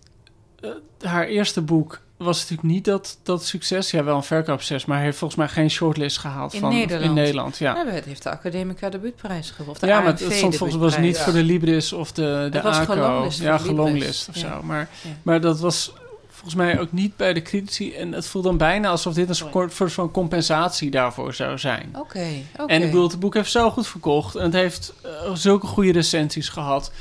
eh, 0.59 0.69
haar 1.01 1.25
eerste 1.25 1.61
boek 1.61 2.01
was 2.17 2.39
natuurlijk 2.39 2.67
niet 2.67 2.85
dat, 2.85 3.19
dat 3.23 3.45
succes. 3.45 3.91
Ja, 3.91 4.03
wel 4.03 4.15
een 4.15 4.23
verkoopsucces, 4.23 4.85
maar 4.85 4.99
heeft 4.99 5.17
volgens 5.17 5.39
mij 5.39 5.47
geen 5.49 5.69
shortlist 5.69 6.17
gehaald 6.17 6.53
In 6.53 6.59
van, 6.59 6.69
Nederland. 6.73 7.05
in 7.05 7.13
Nederland. 7.13 7.57
Ja, 7.57 7.75
Ja, 7.75 7.91
het 7.91 8.05
heeft 8.05 8.23
de 8.23 8.29
Academica 8.29 8.89
debuutprijs 8.89 9.51
gewonnen. 9.51 9.87
Ja 9.87 9.99
maar 9.99 10.07
het 10.07 10.19
stond 10.19 10.55
volgens 10.55 10.79
mij 10.79 10.89
was 10.89 10.97
niet 10.97 11.17
voor 11.17 11.33
de 11.33 11.43
Libris 11.43 11.93
of 11.93 12.11
de, 12.11 12.47
de 12.51 12.61
was 12.61 12.77
ACO. 12.77 12.93
gelonglist 12.93 13.37
voor 13.37 13.47
ja, 13.47 13.57
gelonglist 13.57 14.29
of 14.29 14.35
Ja. 14.35 14.41
zo. 14.41 14.63
Maar, 14.63 14.89
maar 15.23 15.41
dat 15.41 15.59
was 15.59 15.93
volgens 16.37 16.55
mij 16.55 16.79
ook 16.79 16.91
niet 16.91 17.15
bij 17.15 17.33
de 17.33 17.41
critici. 17.41 17.93
En 17.93 18.11
het 18.11 18.27
voelt 18.27 18.43
dan 18.43 18.57
bijna 18.57 18.89
alsof 18.89 19.13
dit 19.13 19.29
een 19.29 19.35
soort 19.35 19.73
voor 19.73 19.89
zo'n 19.89 20.11
compensatie 20.11 20.89
daarvoor 20.91 21.33
zou 21.33 21.57
zijn. 21.57 21.89
Oké. 21.95 22.27
En 22.67 22.81
ik 22.81 22.91
bedoel, 22.91 23.07
het 23.09 23.19
boek 23.19 23.33
heeft 23.33 23.51
zo 23.51 23.69
goed 23.69 23.87
verkocht. 23.87 24.35
En 24.35 24.43
het 24.43 24.53
heeft 24.53 24.93
eh, 25.03 25.09
zulke 25.33 25.67
goede 25.67 25.91
recensies 25.91 26.49
gehad. 26.49 26.91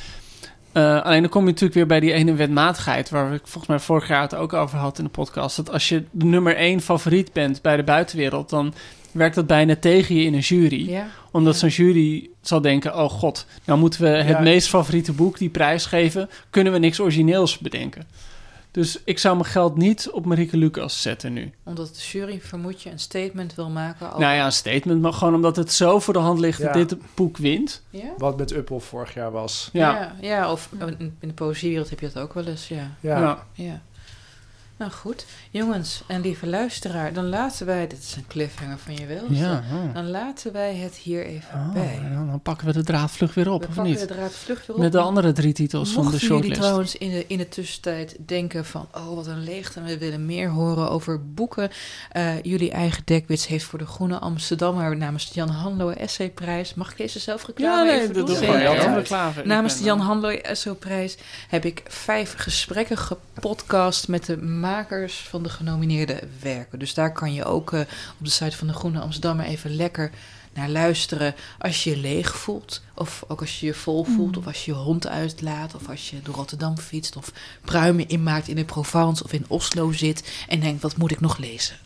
Eh, 0.73 1.03
alleen 1.03 1.21
dan 1.21 1.31
kom 1.31 1.41
je 1.41 1.47
natuurlijk 1.47 1.75
weer 1.75 1.87
bij 1.87 2.01
die 2.01 2.13
ene 2.13 2.35
wetmatigheid... 2.35 3.11
waar 3.11 3.33
ik 3.35 3.41
volgens 3.43 3.67
mij 3.67 3.79
vorig 3.79 4.09
jaar 4.09 4.23
het 4.23 4.35
ook 4.35 4.53
over 4.53 4.79
had 4.79 4.99
in 4.99 5.05
de 5.05 5.11
podcast. 5.11 5.57
Dat 5.57 5.71
als 5.71 5.89
je 5.89 6.05
de 6.11 6.25
nummer 6.25 6.57
één 6.57 6.81
favoriet 6.81 7.33
bent 7.33 7.63
bij 7.63 7.77
de 7.77 7.83
buitenwereld... 7.85 8.51
dan 8.51 8.75
werkt 9.13 9.35
dat 9.35 9.47
bijna 9.47 9.77
tegen 9.77 10.15
je 10.15 10.25
in 10.25 10.35
een 10.35 10.41
jury. 10.41 10.91
Ja. 10.91 11.07
Omdat 11.31 11.57
zo'n 11.57 11.69
jury 11.69 12.31
zal 12.41 12.61
denken... 12.61 12.97
oh 12.99 13.11
god, 13.11 13.47
nou 13.65 13.79
moeten 13.79 14.01
we 14.03 14.09
het 14.09 14.29
Ja. 14.29 14.41
meest 14.41 14.69
favoriete 14.69 15.13
boek 15.13 15.39
die 15.39 15.49
prijs 15.49 15.87
geven... 15.87 16.31
kunnen 16.51 16.73
we 16.73 16.79
niks 16.79 17.01
origineels 17.01 17.59
bedenken. 17.59 18.07
Dus 18.77 18.99
ik 19.05 19.19
zou 19.19 19.37
mijn 19.37 19.49
geld 19.49 19.77
niet 19.77 20.11
op 20.11 20.25
Marieke 20.25 20.57
Lucas 20.57 21.03
zetten 21.03 21.33
nu. 21.33 21.53
Omdat 21.65 21.89
de 21.89 22.01
jury, 22.01 22.41
vermoed 22.41 22.83
je, 22.83 22.91
een 22.91 22.99
statement 22.99 23.55
wil 23.55 23.71
maken 23.71 24.07
over... 24.07 24.21
Nou 24.21 24.35
ja, 24.35 24.45
een 24.45 24.53
statement, 24.53 25.01
maar 25.01 25.13
gewoon 25.13 25.35
omdat 25.35 25.57
het 25.57 25.73
zo 25.73 25.99
voor 25.99 26.15
de 26.15 26.21
hand 26.21 26.39
ligt... 26.39 26.59
Ja. 26.59 26.73
dat 26.73 26.89
dit 26.89 26.99
boek 27.15 27.37
wint. 27.37 27.83
Ja? 27.91 28.13
Wat 28.19 28.37
met 28.37 28.53
Uppel 28.53 28.81
vorig 28.81 29.15
jaar 29.15 29.31
was. 29.31 29.71
Ja. 29.73 29.91
Ja, 29.91 30.15
ja, 30.21 30.53
of 30.53 30.69
in 30.81 31.17
in 31.21 31.29
de 31.29 31.35
poëziewereld 31.35 31.91
heb 31.91 32.01
je 32.01 32.11
dat 32.13 32.23
ook 32.23 32.35
wel 32.35 32.47
eens, 32.47 32.69
ja. 32.69 32.97
Ja. 33.01 33.47
Ja. 33.53 33.83
Ja. 34.79 34.85
Nou 34.85 34.99
goed, 34.99 35.27
jongens 35.51 36.03
en 36.07 36.21
lieve 36.21 36.47
luisteraar, 36.47 37.13
dan 37.13 37.29
laten 37.29 37.67
wij, 37.67 37.87
dit 37.87 37.99
is 37.99 38.15
een 38.17 38.27
cliffhanger 38.27 38.79
van 38.79 38.95
je 38.97 39.07
welste, 39.07 39.35
Ja, 39.35 39.65
oh. 39.73 39.95
dan 39.95 40.11
laten 40.11 40.53
wij 40.53 40.75
het 40.75 40.95
hier 40.95 41.27
even 41.27 41.49
Oh, 41.55 41.73
bij. 41.73 42.01
dan, 42.15 42.27
dan 42.27 42.41
pakken 42.41 42.67
we 42.67 42.73
de 42.73 42.83
draad 42.83 43.11
vlug 43.11 43.35
weer 43.35 43.51
op, 43.51 43.61
we 43.61 43.67
of 43.69 43.75
pakken 43.75 43.93
niet? 43.93 44.01
de 44.09 44.15
draad 44.15 44.33
vlug 44.33 44.67
weer 44.67 44.77
op. 44.77 44.83
Met 44.83 44.93
de 44.93 44.99
andere 44.99 45.33
drie 45.33 45.53
titels 45.53 45.91
van 45.93 46.05
de 46.05 46.11
Mochten 46.11 46.27
jullie 46.29 46.43
shortlist. 46.43 46.61
trouwens 46.61 46.97
in 46.97 47.11
de, 47.11 47.25
in 47.27 47.39
de 47.39 47.49
tussentijd 47.49 48.17
denken 48.27 48.65
van... 48.65 48.89
oh, 48.93 49.15
wat 49.15 49.27
een 49.27 49.45
leegte, 49.45 49.83
we 49.83 49.99
willen 49.99 50.27
meer 50.27 50.49
horen 50.49 50.91
over 50.91 51.33
boeken. 51.33 51.71
Eh, 52.11 52.43
jullie 52.43 52.71
eigen 52.71 53.03
dekwits 53.05 53.47
heeft 53.47 53.65
voor 53.65 53.79
de 53.79 53.87
Groene 53.87 54.19
Amsterdammer... 54.19 54.97
namens 54.97 55.29
de 55.29 55.35
Jan 55.35 55.49
Hanlo 55.49 55.89
Essayprijs... 55.89 56.75
mag 56.75 56.91
ik 56.91 56.97
deze 56.97 57.19
zelf 57.19 57.47
reclame 57.47 57.77
Ja, 57.77 57.83
nee, 57.93 58.01
even 58.01 58.15
dat 58.15 58.27
doen? 58.27 59.37
Ik 59.37 59.45
Namens 59.45 59.79
de 59.79 59.85
Jan 59.85 59.99
eh, 59.99 60.07
Hanlo 60.07 60.29
Essayprijs 60.29 61.17
heb 61.49 61.65
ik 61.65 61.83
vijf 61.89 62.35
gesprekken 62.37 62.99
gepodcast... 62.99 64.09
met 64.09 64.27
de 64.27 64.37
makers 64.67 65.19
van 65.19 65.43
de 65.43 65.49
genomineerde 65.49 66.21
werken. 66.41 66.79
Dus 66.79 66.95
daar 66.95 67.13
kan 67.13 67.35
je 67.35 67.45
ook 67.45 67.73
eh, 67.73 67.81
op 68.19 68.25
de 68.25 68.31
site 68.31 68.57
van 68.57 68.67
de 68.67 68.73
Groene 68.73 69.01
Amsterdammer... 69.01 69.47
even 69.47 69.77
lekker 69.77 70.11
naar 70.55 70.69
luisteren 70.69 71.35
als 71.59 71.85
je 71.85 71.91
je 71.91 71.97
leeg 71.97 72.37
voelt. 72.37 72.83
Of 72.95 73.25
ook 73.29 73.41
als 73.41 73.61
je 73.61 73.67
je 73.67 73.75
vol 73.75 74.05
voelt. 74.05 74.37
Of 74.37 74.47
als 74.47 74.65
je 74.65 74.71
je 74.73 74.77
hond 74.77 75.07
uitlaat. 75.07 75.75
Of 75.75 75.89
als 75.89 76.11
je 76.11 76.23
door 76.23 76.35
Rotterdam 76.35 76.79
fietst. 76.79 77.17
Of 77.17 77.33
pruimen 77.65 78.09
inmaakt 78.09 78.49
in 78.49 78.57
de 78.57 78.65
Provence 78.65 79.25
of 79.25 79.33
in 79.33 79.45
Oslo 79.49 79.93
zit. 79.93 80.45
En 80.49 80.61
denkt, 80.61 80.83
wat 80.83 80.97
moet 80.97 81.11
ik 81.11 81.21
nog 81.21 81.39
lezen? 81.39 81.77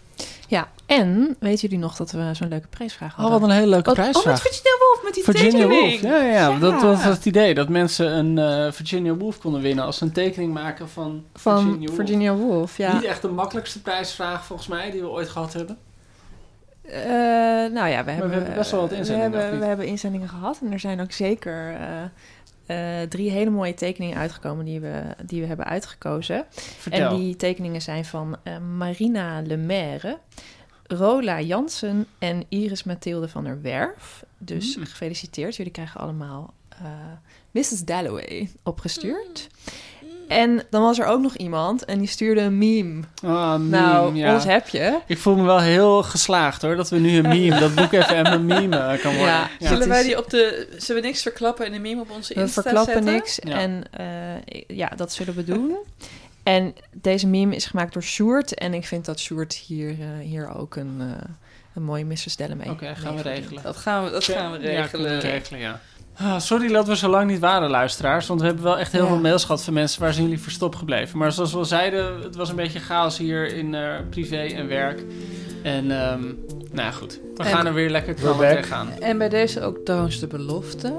Ja, 0.46 0.68
en 0.86 1.36
weten 1.40 1.60
jullie 1.60 1.78
nog 1.78 1.96
dat 1.96 2.10
we 2.10 2.30
zo'n 2.32 2.48
leuke 2.48 2.66
prijsvraag 2.68 3.10
Oh, 3.12 3.16
hadden? 3.18 3.40
wat 3.40 3.48
een 3.48 3.54
hele 3.54 3.66
leuke 3.66 3.84
Wat- 3.84 3.94
prijsvraag. 3.94 4.24
Oh, 4.24 4.30
met 4.32 4.40
Virginia 4.40 4.78
Woolf, 4.78 5.02
met 5.04 5.14
die 5.14 5.24
Virginia 5.24 5.50
tekening. 5.50 6.00
Woolf. 6.00 6.14
Ja, 6.14 6.22
ja, 6.24 6.32
ja. 6.50 6.58
Dat 6.58 6.82
was 6.82 7.04
het 7.04 7.24
idee. 7.26 7.54
Dat 7.54 7.68
mensen 7.68 8.12
een 8.12 8.38
eh, 8.38 8.72
Virginia 8.72 9.14
Woolf 9.14 9.38
konden 9.38 9.60
winnen 9.60 9.84
als 9.84 9.96
ze 9.98 10.04
een 10.04 10.12
tekening 10.12 10.52
maken 10.52 10.88
van, 10.88 11.24
Van 11.34 11.56
Virginia 11.62 11.86
Woolf. 11.86 11.94
Virginia 11.96 12.34
Woolf, 12.34 12.76
ja. 12.76 12.92
Niet 12.92 13.04
echt 13.04 13.22
de 13.22 13.28
makkelijkste 13.28 13.80
prijsvraag 13.82 14.44
volgens 14.44 14.68
mij 14.68 14.90
die 14.90 15.00
we 15.00 15.08
ooit 15.08 15.28
gehad 15.28 15.52
hebben. 15.52 15.78
Eh, 16.82 17.02
nou 17.72 17.88
ja, 17.88 18.04
we 18.04 18.10
hebben, 18.10 18.30
hebben 18.30 18.54
best 18.54 18.70
wel 18.70 18.80
wat 18.80 18.90
we 18.90 18.96
inzendingen, 18.96 19.32
of 19.34 19.40
hebben, 19.40 19.58
we 19.60 19.64
hebben 19.66 19.86
inzendingen 19.86 20.28
gehad 20.28 20.58
en 20.64 20.72
er 20.72 20.80
zijn 20.80 21.00
ook 21.00 21.12
zeker 21.12 21.74
eh, 21.74 21.86
eh, 22.70 23.02
drie 23.08 23.30
hele 23.30 23.50
mooie 23.50 23.74
tekeningen 23.74 24.16
uitgekomen 24.16 24.64
die 24.64 24.80
we, 24.80 25.02
die 25.26 25.40
we 25.40 25.46
hebben 25.46 25.66
uitgekozen. 25.66 26.44
Vertel. 26.50 27.10
En 27.10 27.16
die 27.16 27.36
tekeningen 27.36 27.82
zijn 27.82 28.04
van 28.04 28.36
eh, 28.42 28.58
Marina 28.58 29.40
Lemaire, 29.40 30.18
Rola 30.86 31.40
Jansen 31.40 32.06
en 32.18 32.44
Iris 32.48 32.84
Mathilde 32.84 33.28
van 33.28 33.44
der 33.44 33.62
Werf. 33.62 34.24
Dus 34.38 34.76
Mm. 34.76 34.84
gefeliciteerd, 34.84 35.56
jullie 35.56 35.72
krijgen 35.72 36.00
allemaal 36.00 36.54
eh, 36.68 36.86
Mrs. 37.50 37.84
Dalloway 37.84 38.50
opgestuurd. 38.62 39.48
En 40.30 40.62
dan 40.70 40.82
was 40.82 40.98
er 40.98 41.06
ook 41.06 41.20
nog 41.20 41.34
iemand 41.36 41.84
en 41.84 41.98
die 41.98 42.08
stuurde 42.08 42.40
een 42.40 42.58
meme. 42.58 43.00
Ah, 43.24 43.52
meme, 43.52 43.68
nou, 43.68 44.14
ja. 44.16 44.34
ons 44.34 44.44
heb 44.44 44.68
je. 44.68 44.98
Ik 45.06 45.18
voel 45.18 45.36
me 45.36 45.42
wel 45.42 45.60
heel 45.60 46.02
geslaagd 46.02 46.62
hoor, 46.62 46.76
dat 46.76 46.88
we 46.90 46.98
nu 46.98 47.16
een 47.16 47.28
meme, 47.28 47.58
dat 47.58 47.74
boek 47.74 47.94
FM 48.02 48.24
een 48.26 48.44
meme 48.46 48.76
eh, 48.76 49.00
kan 49.00 49.12
worden. 49.16 49.34
Ja, 49.34 49.50
Ja. 49.58 49.68
Zullen 49.68 49.88
wij 49.88 50.02
die 50.02 50.18
op 50.18 50.30
de... 50.30 50.68
Zullen 50.78 51.02
we 51.02 51.08
niks 51.08 51.22
verklappen 51.22 51.66
en 51.66 51.72
een 51.74 51.80
meme 51.80 52.00
op 52.00 52.10
onze 52.10 52.34
We 52.34 52.40
Insta 52.40 52.62
verklappen 52.62 52.92
zetten? 52.94 53.12
niks. 53.12 53.38
Ja. 53.42 53.58
En 53.58 53.82
eh, 53.90 54.76
ja, 54.76 54.88
dat 54.96 55.12
zullen 55.12 55.34
we 55.34 55.44
doen. 55.44 55.76
En 56.42 56.74
deze 56.92 57.26
meme 57.26 57.54
is 57.56 57.66
gemaakt 57.66 57.92
door 57.92 58.02
Sjoerd. 58.02 58.54
En 58.54 58.74
ik 58.74 58.86
vind 58.86 59.04
dat 59.04 59.20
Sjoerd 59.20 59.54
hier, 59.54 59.90
eh, 59.90 59.96
hier 60.26 60.54
ook 60.54 60.76
een, 60.76 60.96
eh, 61.00 61.06
een 61.74 61.82
mooie 61.82 62.04
Mrs. 62.04 62.36
Dellen 62.36 62.56
mee 62.56 62.70
Oké, 62.70 62.94
gaan 62.96 63.16
we 63.16 63.22
regelen. 63.22 63.62
Dat 63.62 63.76
gaan 63.76 64.04
we, 64.04 64.10
dat 64.10 64.24
gaan 64.24 64.52
we 64.52 64.58
Ja, 64.58 64.80
regelen. 64.82 65.10
we 65.10 65.18
regelen, 65.18 65.60
ja. 65.60 65.80
Ah, 66.22 66.38
sorry 66.40 66.68
dat 66.72 66.86
we 66.86 66.96
zo 66.96 67.08
lang 67.08 67.30
niet 67.30 67.38
waren, 67.38 67.70
luisteraars. 67.70 68.26
Want 68.26 68.40
we 68.40 68.46
hebben 68.46 68.64
wel 68.64 68.78
echt 68.78 68.92
heel 68.92 69.02
Ja. 69.02 69.06
veel 69.08 69.18
mails 69.18 69.44
gehad 69.44 69.64
van 69.64 69.74
mensen 69.74 70.00
waar 70.00 70.12
zijn 70.12 70.24
jullie 70.24 70.40
verstopt 70.40 70.76
gebleven. 70.76 71.18
Maar 71.18 71.32
zoals 71.32 71.52
we 71.52 71.58
al 71.58 71.64
zeiden, 71.64 72.20
het 72.22 72.36
was 72.36 72.48
een 72.50 72.56
beetje 72.56 72.78
chaos 72.80 73.18
hier 73.18 73.54
in 73.54 73.74
eh, 73.74 73.94
privé 74.10 74.36
en 74.36 74.68
werk. 74.68 75.02
En 75.62 75.90
ehm, 75.90 76.20
nou 76.72 76.86
ja, 76.86 76.90
goed. 76.90 77.20
We 77.36 77.42
En- 77.42 77.48
gaan 77.50 77.66
er 77.66 77.74
weer 77.74 77.90
lekker 77.90 78.14
knallen 78.14 78.38
back. 78.38 78.56
tegenaan. 78.56 78.90
En 79.00 79.18
bij 79.18 79.28
deze 79.28 79.62
ook 79.62 79.76
trouwens 79.84 80.20
de 80.20 80.26
belofte... 80.26 80.94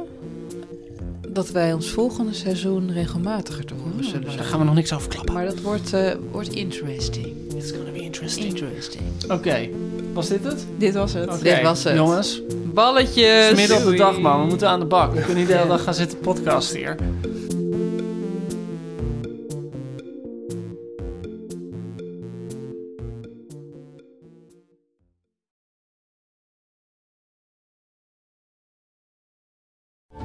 dat 1.34 1.50
wij 1.52 1.74
ons 1.74 1.90
volgende 1.90 2.34
seizoen 2.34 2.92
regelmatiger 2.94 3.66
te 3.66 3.74
horen 3.74 4.04
zullen 4.04 4.22
Daar 4.22 4.32
zijn. 4.32 4.46
gaan 4.46 4.60
we 4.60 4.66
nog 4.66 4.76
niks 4.76 4.94
over 4.94 5.10
klappen. 5.10 5.34
Maar 5.34 5.46
dat 5.46 5.62
wordt, 5.62 5.94
eh, 5.94 6.12
wordt 6.32 6.54
interesting. 6.54 7.36
It's 7.56 7.72
gonna 7.72 7.92
be 7.92 8.00
interesting. 8.00 8.46
Interesting. 8.46 9.04
Oké, 9.28 9.70
was 10.14 10.28
dit 10.28 10.44
het? 10.44 10.66
Dit 10.78 10.94
was 10.94 11.14
het. 11.14 11.42
Dit 11.42 11.62
was 11.62 11.84
het. 11.84 11.96
Jongens, 11.96 12.36
het 12.48 12.74
Balletjes. 12.74 13.50
is 13.52 13.56
midden 13.56 13.76
op 13.78 13.82
de 13.82 13.88
Doei. 13.88 13.98
dag, 13.98 14.20
man. 14.20 14.42
We 14.42 14.48
moeten 14.48 14.68
aan 14.70 14.80
de 14.80 14.86
bak. 14.86 15.14
We 15.14 15.20
kunnen 15.20 15.38
niet 15.38 15.48
de 15.48 15.54
hele 15.54 15.68
dag 15.68 15.84
gaan 15.84 15.94
zitten 15.94 16.20
podcasten 16.20 16.78
hier. 16.78 16.96